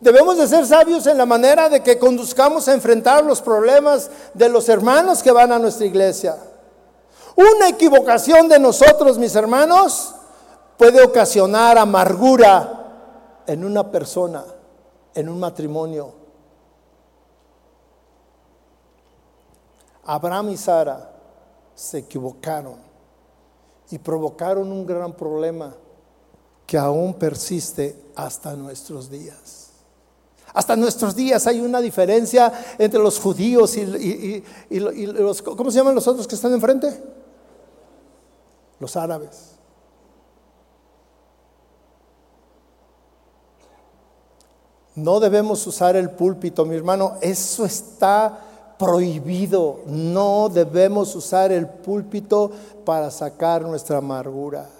Debemos 0.00 0.36
de 0.36 0.46
ser 0.46 0.66
sabios 0.66 1.06
en 1.06 1.16
la 1.16 1.26
manera 1.26 1.68
de 1.68 1.82
que 1.82 1.98
conduzcamos 1.98 2.68
a 2.68 2.74
enfrentar 2.74 3.24
los 3.24 3.40
problemas 3.40 4.10
de 4.34 4.48
los 4.48 4.68
hermanos 4.68 5.22
que 5.22 5.32
van 5.32 5.52
a 5.52 5.58
nuestra 5.58 5.86
iglesia. 5.86 6.36
Una 7.34 7.68
equivocación 7.68 8.48
de 8.48 8.58
nosotros, 8.58 9.18
mis 9.18 9.34
hermanos, 9.34 10.14
puede 10.76 11.02
ocasionar 11.02 11.78
amargura 11.78 12.84
en 13.46 13.64
una 13.64 13.90
persona 13.90 14.44
en 15.14 15.30
un 15.30 15.40
matrimonio. 15.40 16.12
Abraham 20.04 20.50
y 20.50 20.56
Sara 20.56 21.10
se 21.74 21.98
equivocaron 21.98 22.76
y 23.90 23.98
provocaron 23.98 24.70
un 24.70 24.86
gran 24.86 25.12
problema 25.14 25.74
que 26.66 26.76
aún 26.76 27.14
persiste 27.14 27.96
hasta 28.14 28.54
nuestros 28.54 29.10
días. 29.10 29.65
Hasta 30.56 30.74
nuestros 30.74 31.14
días 31.14 31.46
hay 31.46 31.60
una 31.60 31.82
diferencia 31.82 32.50
entre 32.78 32.98
los 32.98 33.20
judíos 33.20 33.76
y, 33.76 34.42
los, 34.70 35.42
¿cómo 35.42 35.70
se 35.70 35.76
llaman 35.76 35.94
los 35.94 36.08
otros 36.08 36.26
que 36.26 36.34
están 36.34 36.54
enfrente? 36.54 36.98
Los 38.80 38.96
árabes. 38.96 39.50
No 44.94 45.20
debemos 45.20 45.66
usar 45.66 45.94
el 45.94 46.08
púlpito, 46.08 46.64
mi 46.64 46.74
hermano. 46.74 47.18
Eso 47.20 47.66
está 47.66 48.38
prohibido. 48.78 49.80
No 49.84 50.48
debemos 50.48 51.14
usar 51.14 51.52
el 51.52 51.68
púlpito 51.68 52.50
para 52.86 53.10
sacar 53.10 53.60
nuestra 53.60 53.98
amargura. 53.98 54.70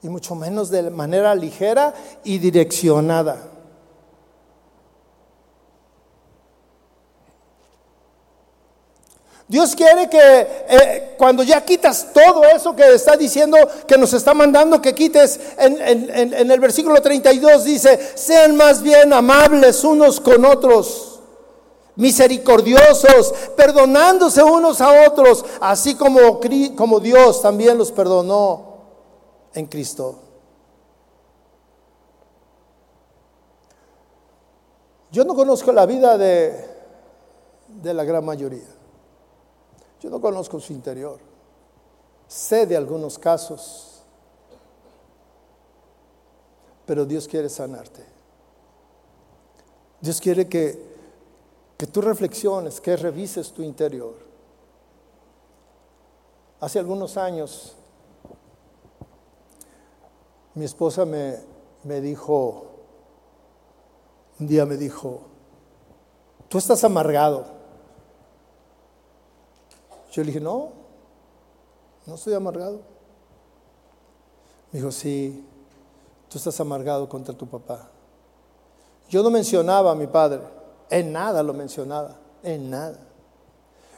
Y 0.00 0.08
mucho 0.08 0.34
menos 0.34 0.70
de 0.70 0.88
manera 0.90 1.34
ligera 1.34 1.92
y 2.24 2.38
direccionada. 2.38 3.55
Dios 9.48 9.76
quiere 9.76 10.10
que 10.10 10.18
eh, 10.20 11.14
cuando 11.16 11.44
ya 11.44 11.64
quitas 11.64 12.08
todo 12.12 12.42
eso 12.44 12.74
que 12.74 12.94
está 12.94 13.16
diciendo, 13.16 13.56
que 13.86 13.96
nos 13.96 14.12
está 14.12 14.34
mandando 14.34 14.82
que 14.82 14.92
quites, 14.92 15.38
en, 15.56 16.10
en 16.34 16.50
el 16.50 16.58
versículo 16.58 17.00
32 17.00 17.64
dice, 17.64 18.12
sean 18.16 18.56
más 18.56 18.82
bien 18.82 19.12
amables 19.12 19.84
unos 19.84 20.20
con 20.20 20.44
otros, 20.44 21.20
misericordiosos, 21.96 23.32
perdonándose 23.56 24.42
unos 24.42 24.80
a 24.80 25.06
otros, 25.08 25.44
así 25.60 25.94
como, 25.94 26.40
como 26.76 27.00
Dios 27.00 27.40
también 27.40 27.78
los 27.78 27.92
perdonó 27.92 28.76
en 29.54 29.66
Cristo. 29.66 30.20
Yo 35.10 35.24
no 35.24 35.34
conozco 35.34 35.72
la 35.72 35.86
vida 35.86 36.18
de, 36.18 36.68
de 37.68 37.94
la 37.94 38.04
gran 38.04 38.24
mayoría. 38.24 38.75
Yo 40.00 40.10
no 40.10 40.20
conozco 40.20 40.60
su 40.60 40.72
interior. 40.72 41.18
Sé 42.28 42.66
de 42.66 42.76
algunos 42.76 43.18
casos, 43.18 44.02
pero 46.84 47.04
Dios 47.04 47.26
quiere 47.28 47.48
sanarte. 47.48 48.04
Dios 50.00 50.20
quiere 50.20 50.48
que, 50.48 50.78
que 51.76 51.86
tú 51.86 52.00
reflexiones, 52.00 52.80
que 52.80 52.96
revises 52.96 53.52
tu 53.52 53.62
interior. 53.62 54.14
Hace 56.60 56.78
algunos 56.78 57.16
años, 57.16 57.74
mi 60.54 60.64
esposa 60.64 61.04
me, 61.04 61.36
me 61.84 62.00
dijo, 62.00 62.66
un 64.40 64.46
día 64.46 64.66
me 64.66 64.76
dijo, 64.76 65.20
tú 66.48 66.58
estás 66.58 66.82
amargado. 66.84 67.55
Yo 70.16 70.22
le 70.22 70.28
dije, 70.28 70.40
no, 70.40 70.70
no 72.06 72.14
estoy 72.14 72.32
amargado. 72.32 72.80
Me 74.72 74.78
dijo, 74.78 74.90
sí, 74.90 75.44
tú 76.30 76.38
estás 76.38 76.58
amargado 76.58 77.06
contra 77.06 77.34
tu 77.34 77.46
papá. 77.46 77.86
Yo 79.10 79.22
no 79.22 79.30
mencionaba 79.30 79.92
a 79.92 79.94
mi 79.94 80.06
padre, 80.06 80.40
en 80.88 81.12
nada 81.12 81.42
lo 81.42 81.52
mencionaba, 81.52 82.16
en 82.42 82.70
nada. 82.70 82.98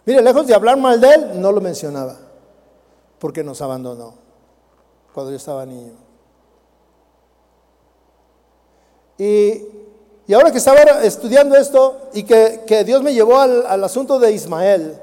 Mire, 0.04 0.20
lejos 0.20 0.44
de 0.48 0.56
hablar 0.56 0.76
mal 0.76 1.00
de 1.00 1.08
él, 1.08 1.40
no 1.40 1.52
lo 1.52 1.60
mencionaba, 1.60 2.16
porque 3.20 3.44
nos 3.44 3.62
abandonó 3.62 4.14
cuando 5.14 5.30
yo 5.30 5.36
estaba 5.36 5.64
niño. 5.64 5.92
Y, 9.18 10.34
ahora 10.34 10.50
que 10.50 10.58
estaba 10.58 10.80
estudiando 11.04 11.54
esto 11.54 12.08
y 12.12 12.24
que, 12.24 12.82
Dios 12.84 13.04
me 13.04 13.14
llevó 13.14 13.38
al 13.38 13.84
asunto 13.84 14.18
de 14.18 14.32
Ismael, 14.32 15.02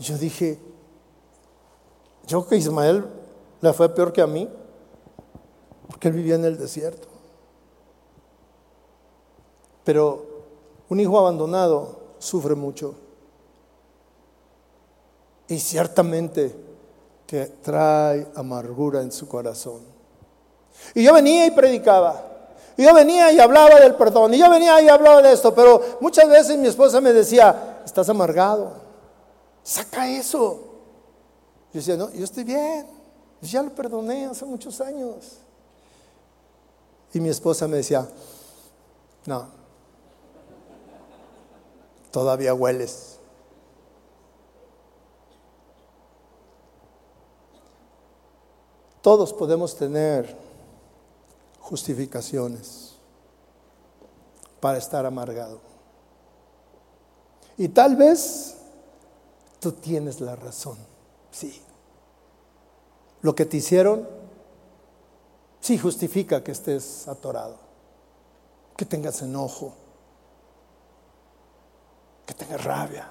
yo 0.00 0.16
dije, 0.16 0.58
yo 2.26 2.46
que 2.46 2.56
Ismael 2.56 3.04
le 3.60 3.72
fue 3.72 3.94
peor 3.94 4.12
que 4.12 4.22
a 4.22 4.26
mí, 4.26 4.48
porque 5.88 6.08
él 6.08 6.14
vivía 6.14 6.36
en 6.36 6.44
el 6.44 6.58
desierto. 6.58 7.06
Pero 9.84 10.24
un 10.88 11.00
hijo 11.00 11.18
abandonado 11.18 12.00
sufre 12.18 12.54
mucho. 12.54 12.94
Y 15.48 15.58
ciertamente 15.58 16.54
que 17.26 17.46
trae 17.46 18.26
amargura 18.36 19.02
en 19.02 19.12
su 19.12 19.28
corazón. 19.28 19.80
Y 20.94 21.02
yo 21.02 21.12
venía 21.12 21.46
y 21.46 21.50
predicaba. 21.50 22.24
Y 22.76 22.84
yo 22.84 22.94
venía 22.94 23.30
y 23.32 23.40
hablaba 23.40 23.80
del 23.80 23.94
perdón. 23.96 24.32
Y 24.34 24.38
yo 24.38 24.48
venía 24.48 24.80
y 24.80 24.88
hablaba 24.88 25.20
de 25.20 25.32
esto. 25.32 25.54
Pero 25.54 25.98
muchas 26.00 26.28
veces 26.28 26.56
mi 26.56 26.68
esposa 26.68 27.00
me 27.00 27.12
decía, 27.12 27.82
estás 27.84 28.08
amargado. 28.08 28.89
Saca 29.62 30.08
eso. 30.08 30.70
Yo 31.72 31.78
decía, 31.80 31.96
no, 31.96 32.10
yo 32.12 32.24
estoy 32.24 32.44
bien. 32.44 32.86
ya 33.42 33.62
lo 33.62 33.74
perdoné 33.74 34.26
hace 34.26 34.44
muchos 34.44 34.80
años. 34.80 35.38
Y 37.12 37.20
mi 37.20 37.28
esposa 37.28 37.66
me 37.66 37.78
decía, 37.78 38.08
no, 39.26 39.48
todavía 42.10 42.54
hueles. 42.54 43.18
Todos 49.02 49.32
podemos 49.32 49.76
tener 49.76 50.36
justificaciones 51.60 52.96
para 54.60 54.78
estar 54.78 55.06
amargado. 55.06 55.58
Y 57.56 57.68
tal 57.68 57.96
vez 57.96 58.56
tú 59.60 59.72
tienes 59.72 60.20
la 60.20 60.34
razón. 60.34 60.78
Sí. 61.30 61.62
Lo 63.22 63.34
que 63.34 63.44
te 63.44 63.58
hicieron, 63.58 64.08
sí 65.60 65.78
justifica 65.78 66.42
que 66.42 66.52
estés 66.52 67.06
atorado, 67.06 67.56
que 68.76 68.86
tengas 68.86 69.20
enojo, 69.22 69.74
que 72.26 72.32
tengas 72.34 72.64
rabia, 72.64 73.08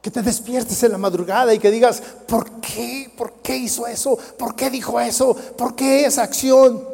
que 0.00 0.10
te 0.10 0.22
despiertes 0.22 0.82
en 0.82 0.92
la 0.92 0.98
madrugada 0.98 1.52
y 1.52 1.58
que 1.58 1.70
digas, 1.70 2.00
¿por 2.26 2.60
qué? 2.60 3.12
¿Por 3.16 3.34
qué 3.34 3.56
hizo 3.56 3.86
eso? 3.86 4.16
¿Por 4.38 4.54
qué 4.54 4.70
dijo 4.70 4.98
eso? 4.98 5.34
¿Por 5.34 5.74
qué 5.74 6.06
esa 6.06 6.22
acción? 6.22 6.88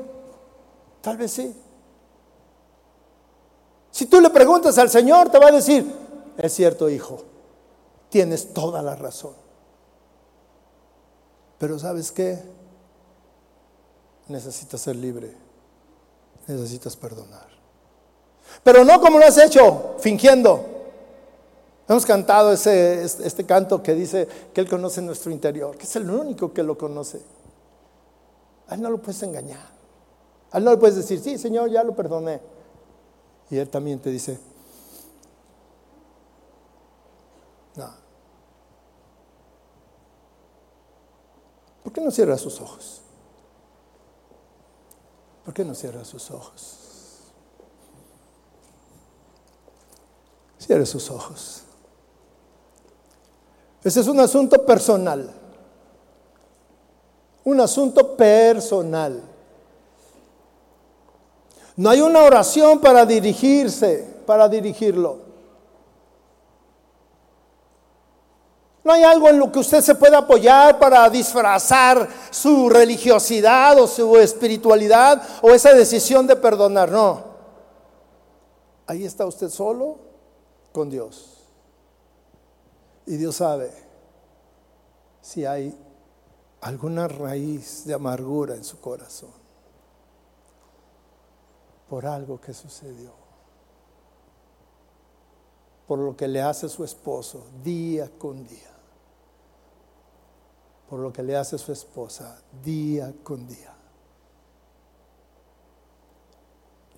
Tal 1.00 1.16
vez 1.16 1.32
sí. 1.32 1.54
Si 3.92 4.06
tú 4.06 4.20
le 4.20 4.30
preguntas 4.30 4.76
al 4.78 4.90
Señor, 4.90 5.28
te 5.30 5.38
va 5.38 5.48
a 5.48 5.52
decir, 5.52 6.03
es 6.37 6.53
cierto, 6.53 6.89
hijo, 6.89 7.22
tienes 8.09 8.53
toda 8.53 8.82
la 8.82 8.97
razón. 8.97 9.32
Pero 11.59 11.78
¿sabes 11.78 12.12
qué? 12.12 12.39
Necesitas 14.28 14.80
ser 14.80 14.97
libre, 14.97 15.32
necesitas 16.47 16.97
perdonar. 16.97 17.47
Pero 18.62 18.85
no 18.85 19.01
como 19.01 19.18
lo 19.18 19.26
has 19.26 19.39
hecho, 19.39 19.97
fingiendo. 19.99 20.64
Hemos 21.89 22.07
cantado 22.07 22.53
ese, 22.53 23.05
este 23.05 23.45
canto 23.45 23.82
que 23.82 23.95
dice 23.95 24.26
que 24.55 24.61
Él 24.61 24.68
conoce 24.68 25.03
nuestro 25.03 25.30
interior, 25.30 25.76
que 25.76 25.85
es 25.85 25.97
el 25.97 26.11
único 26.11 26.53
que 26.53 26.62
lo 26.62 26.78
conoce. 26.78 27.20
A 28.68 28.74
Él 28.74 28.80
no 28.80 28.91
lo 28.91 28.99
puedes 28.99 29.22
engañar. 29.22 29.68
A 30.51 30.59
Él 30.59 30.64
no 30.64 30.70
le 30.70 30.76
puedes 30.78 30.97
decir, 30.97 31.20
sí, 31.20 31.37
Señor, 31.37 31.70
ya 31.70 31.85
lo 31.85 31.95
perdoné. 31.95 32.41
Y 33.51 33.59
Él 33.59 33.68
también 33.68 33.99
te 33.99 34.09
dice, 34.11 34.39
No. 37.77 37.91
¿Por 41.83 41.93
qué 41.93 42.01
no 42.01 42.11
cierra 42.11 42.39
sus 42.39 42.61
ojos? 42.61 43.03
¿Por 45.45 45.53
qué 45.53 45.64
no 45.64 45.75
cierra 45.75 46.05
sus 46.05 46.31
ojos? 46.31 46.79
Cierre 50.59 50.87
sus 50.87 51.11
ojos. 51.11 51.62
Ese 53.83 54.01
es 54.01 54.07
un 54.09 54.18
asunto 54.18 54.64
personal. 54.64 55.31
Un 57.45 57.61
asunto 57.61 58.16
personal. 58.16 59.22
No 61.77 61.91
hay 61.91 62.01
una 62.01 62.22
oración 62.22 62.81
para 62.81 63.05
dirigirse, 63.05 64.22
para 64.25 64.49
dirigirlo. 64.49 65.24
No 68.85 68.93
hay 68.93 69.03
algo 69.03 69.30
en 69.30 69.39
lo 69.39 69.51
que 69.51 69.61
usted 69.61 69.80
se 69.80 69.95
pueda 69.95 70.18
apoyar 70.18 70.78
para 70.78 71.09
disfrazar 71.09 72.07
su 72.30 72.68
religiosidad 72.68 73.78
o 73.80 73.87
su 73.87 74.18
espiritualidad 74.18 75.22
o 75.41 75.51
esa 75.53 75.72
decisión 75.72 76.26
de 76.26 76.37
perdonar. 76.37 76.91
No. 76.91 77.24
Ahí 78.87 79.07
está 79.07 79.24
usted 79.24 79.49
solo 79.49 79.97
con 80.70 80.91
Dios. 80.91 81.39
Y 83.07 83.16
Dios 83.16 83.37
sabe 83.37 83.72
si 85.22 85.47
hay 85.47 85.74
alguna 86.61 87.09
raíz 87.09 87.87
de 87.87 87.95
amargura 87.95 88.55
en 88.55 88.64
su 88.64 88.78
corazón 88.80 89.32
por 91.89 92.05
algo 92.05 92.39
que 92.39 92.53
sucedió 92.53 93.12
por 95.87 95.99
lo 95.99 96.16
que 96.16 96.26
le 96.26 96.41
hace 96.41 96.68
su 96.68 96.82
esposo 96.82 97.45
día 97.62 98.11
con 98.18 98.47
día 98.47 98.74
por 100.95 101.01
lo 101.01 101.12
que 101.12 101.24
le 101.24 101.34
hace 101.34 101.59
su 101.59 101.72
esposa 101.72 102.40
día 102.62 103.12
con 103.24 103.49
día. 103.49 103.74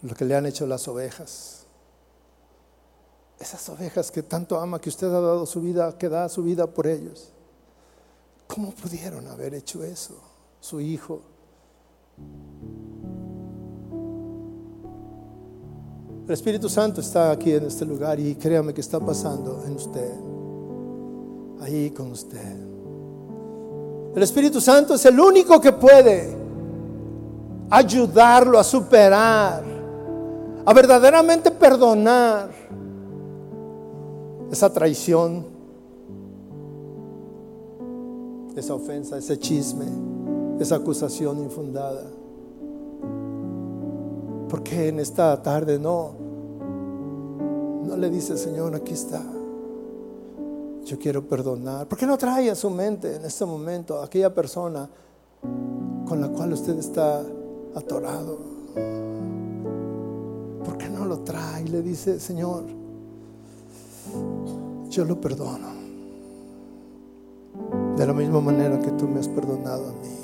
Lo 0.03 0.14
que 0.14 0.26
le 0.26 0.36
han 0.36 0.44
hecho 0.44 0.66
las 0.66 0.86
ovejas, 0.86 1.64
Esas 3.38 3.66
ovejas 3.70 4.11
que 4.11 4.22
tanto 4.22 4.61
ama, 4.61 4.78
que 4.82 4.90
usted 4.90 5.07
ha 5.07 5.20
dado 5.20 5.47
su 5.47 5.62
vida, 5.62 5.97
que 5.97 6.11
da 6.11 6.28
su 6.28 6.42
vida 6.42 6.66
por 6.66 6.86
ellos. 6.86 7.32
¿Cómo 8.47 8.70
pudieron 8.72 9.26
haber 9.28 9.55
hecho 9.55 9.82
eso? 9.82 10.20
Su 10.61 10.78
hijo. 10.78 11.22
El 16.26 16.32
Espíritu 16.34 16.68
Santo 16.68 17.01
está 17.01 17.30
aquí 17.30 17.53
en 17.53 17.64
este 17.64 17.86
lugar 17.86 18.20
y 18.20 18.34
créame 18.34 18.74
que 18.74 18.82
está 18.82 19.01
pasando 19.01 19.64
en 19.64 19.74
usted, 19.74 20.12
ahí 21.62 21.90
con 21.92 22.12
usted. 22.12 22.76
El 24.16 24.22
Espíritu 24.22 24.62
Santo 24.62 24.94
es 24.94 25.04
el 25.04 25.20
único 25.20 25.60
que 25.60 25.72
puede 25.72 26.34
ayudarlo 27.68 28.58
a 28.58 28.64
superar, 28.64 29.62
a 30.64 30.72
verdaderamente 30.72 31.50
perdonar 31.50 32.48
esa 34.50 34.72
traición, 34.72 35.44
esa 38.56 38.72
ofensa, 38.72 39.18
ese 39.18 39.38
chisme, 39.38 39.84
esa 40.60 40.76
acusación 40.76 41.38
infundada. 41.40 42.04
¿Por 44.48 44.62
qué 44.62 44.88
en 44.88 45.00
esta 45.00 45.42
tarde 45.42 45.78
no? 45.78 46.12
No 47.84 47.94
le 47.98 48.08
dice, 48.08 48.38
Señor, 48.38 48.74
aquí 48.74 48.94
está. 48.94 49.36
Yo 50.87 50.97
quiero 51.01 51.26
perdonar. 51.26 51.89
¿Por 51.89 51.99
qué 51.99 52.07
no 52.07 52.16
trae 52.16 52.49
a 52.49 52.55
su 52.55 52.70
mente 52.70 53.16
en 53.16 53.24
este 53.24 53.45
momento 53.45 54.01
a 54.01 54.05
aquella 54.05 54.32
persona 54.32 54.89
con 56.07 56.20
la 56.20 56.28
cual 56.28 56.53
usted 56.53 56.78
está 56.78 57.22
atorado? 57.74 58.39
¿Por 60.64 60.78
qué 60.78 60.89
no 60.89 61.05
lo 61.05 61.18
trae 61.20 61.64
y 61.64 61.68
le 61.68 61.82
dice, 61.82 62.20
Señor, 62.20 62.62
yo 64.89 65.05
lo 65.05 65.20
perdono? 65.20 65.74
De 67.97 68.07
la 68.07 68.12
misma 68.12 68.41
manera 68.41 68.78
que 68.78 68.93
tú 68.93 69.09
me 69.09 69.18
has 69.18 69.26
perdonado 69.26 69.89
a 69.89 69.93
mí. 69.93 70.16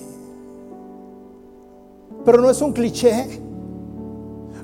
Pero 2.24 2.40
no 2.40 2.48
es 2.48 2.62
un 2.62 2.72
cliché. 2.72 3.40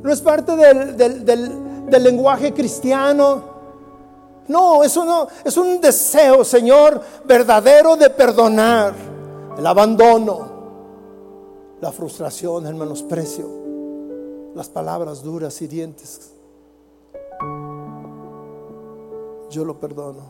No 0.00 0.12
es 0.12 0.20
parte 0.20 0.54
del, 0.54 2.04
lenguaje 2.04 2.54
cristiano. 2.54 3.42
No, 4.48 4.82
eso 4.82 5.04
no, 5.04 5.28
es 5.44 5.56
un 5.56 5.80
deseo, 5.80 6.42
Señor, 6.44 7.00
verdadero 7.24 7.96
de 7.96 8.08
perdonar 8.08 8.94
el 9.56 9.66
abandono, 9.66 10.48
la 11.80 11.92
frustración, 11.92 12.66
el 12.66 12.74
menosprecio, 12.74 13.46
las 14.54 14.68
palabras 14.68 15.22
duras 15.22 15.60
y 15.60 15.66
dientes. 15.66 16.32
Yo 19.50 19.64
lo 19.64 19.78
perdono, 19.78 20.22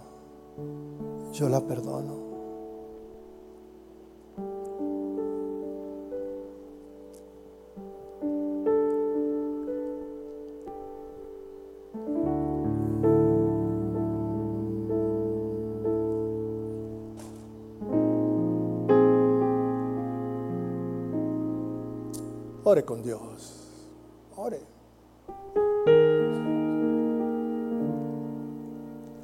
yo 1.32 1.48
la 1.48 1.60
perdono. 1.60 2.17
Ore 22.70 22.84
con 22.84 23.02
Dios. 23.02 23.54
Ore. 24.36 24.60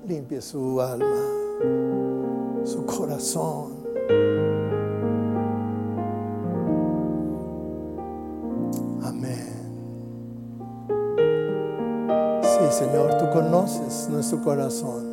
Limpie 0.09 0.41
su 0.41 0.81
alma, 0.81 2.65
su 2.65 2.87
corazón. 2.87 3.75
Amén. 9.03 9.53
Sí, 12.45 12.65
Señor, 12.71 13.19
tú 13.19 13.29
conoces 13.31 14.09
nuestro 14.09 14.41
corazón. 14.41 15.05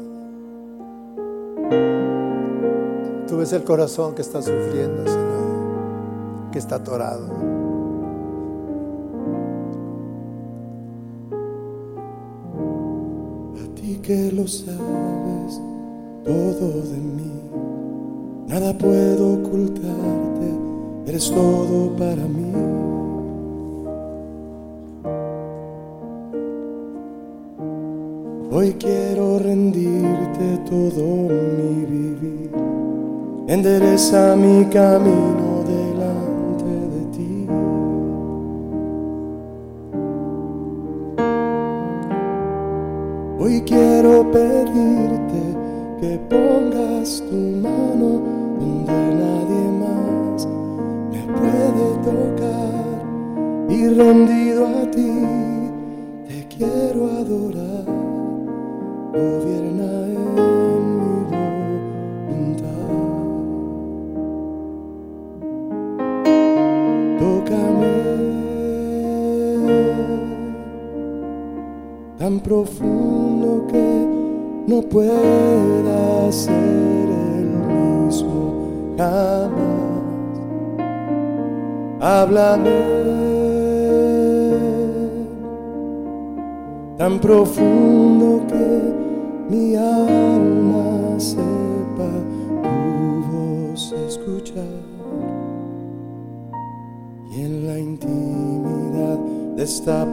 Tú 3.27 3.35
ves 3.35 3.51
el 3.51 3.65
corazón 3.65 4.15
que 4.15 4.21
está 4.21 4.41
sufriendo, 4.41 5.03
Señor, 5.05 6.51
que 6.53 6.59
está 6.59 6.75
atorado. 6.75 7.60
Que 14.01 14.31
lo 14.31 14.47
sabes 14.47 15.61
todo 16.23 16.81
de 16.91 16.97
mí. 16.97 17.31
Nada 18.47 18.77
puedo 18.77 19.33
ocultarte, 19.35 20.47
eres 21.07 21.31
todo 21.31 21.95
para 21.95 22.23
mí. 22.27 22.51
Hoy 28.51 28.75
quiero 28.79 29.39
rendirte 29.39 30.57
todo 30.69 31.29
mi 31.29 31.85
vivir, 31.85 32.51
endereza 33.47 34.35
mi 34.35 34.65
camino 34.65 35.40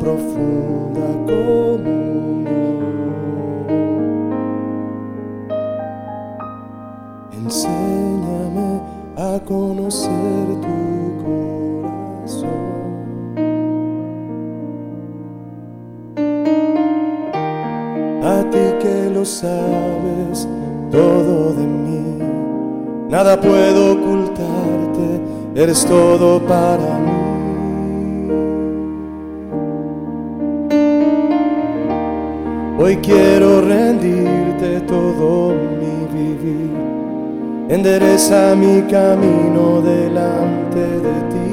profunda 0.08 1.06
comunión 1.26 2.48
Enséñame 7.30 8.80
a 9.16 9.38
conocer 9.44 10.46
tu 10.64 10.76
corazón. 11.22 12.48
A 18.24 18.36
ti 18.50 18.64
que 18.80 19.10
lo 19.12 19.24
sabes 19.26 20.48
todo 20.90 21.52
de 21.52 21.66
mí, 21.66 22.18
nada 23.10 23.38
puedo 23.38 23.92
ocultarte, 23.92 25.06
eres 25.54 25.84
todo 25.84 26.40
para 26.46 26.98
mí. 26.98 27.17
Hoy 32.88 32.96
quiero 33.02 33.60
rendirte 33.60 34.80
todo 34.86 35.52
mi 35.78 36.06
vivir 36.10 36.70
endereza 37.68 38.54
mi 38.54 38.80
camino 38.90 39.82
delante 39.82 40.80
de 41.06 41.16
ti. 41.32 41.50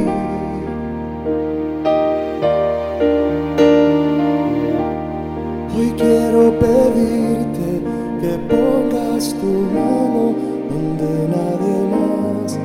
Hoy 5.78 5.94
quiero 5.98 6.58
pedirte 6.58 7.82
que 8.22 8.38
pongas 8.48 9.36
tu 9.42 9.52
mano 9.76 10.36
donde 10.70 11.12
nadie 11.36 11.78
más 11.96 12.58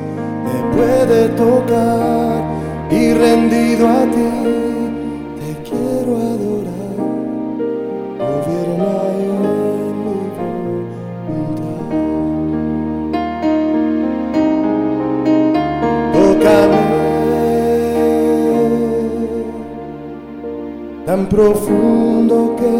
me 0.45 0.57
puede 0.73 1.27
tocar 1.35 2.41
y 2.89 3.11
rendido 3.15 3.89
a 3.89 4.05
ti 4.05 4.70
profundo 21.31 22.57
que 22.57 22.77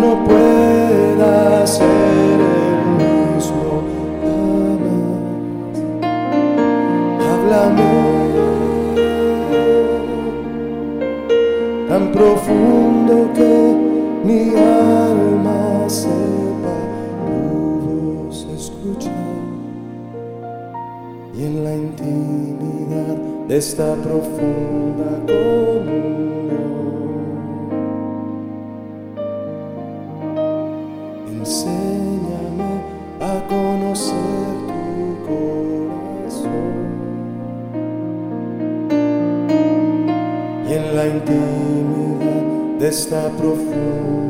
no 0.00 0.24
pueda 0.24 1.66
ser 1.66 1.84
el 1.84 2.80
mismo. 2.96 3.82
Háblame 7.28 7.92
tan 11.90 12.10
profundo 12.10 13.28
que 13.34 13.76
mi 14.24 14.54
alma 14.56 15.84
sepa 15.86 16.76
tu 17.26 18.24
voz 18.24 18.46
escuchar 18.56 19.12
y 21.36 21.44
en 21.44 21.64
la 21.64 21.74
intimidad 21.74 23.16
de 23.46 23.58
esta 23.58 23.94
profunda 23.96 25.34
intimidad 42.94 43.30
de 43.30 43.30
esta 43.30 43.30
profunda 43.36 44.23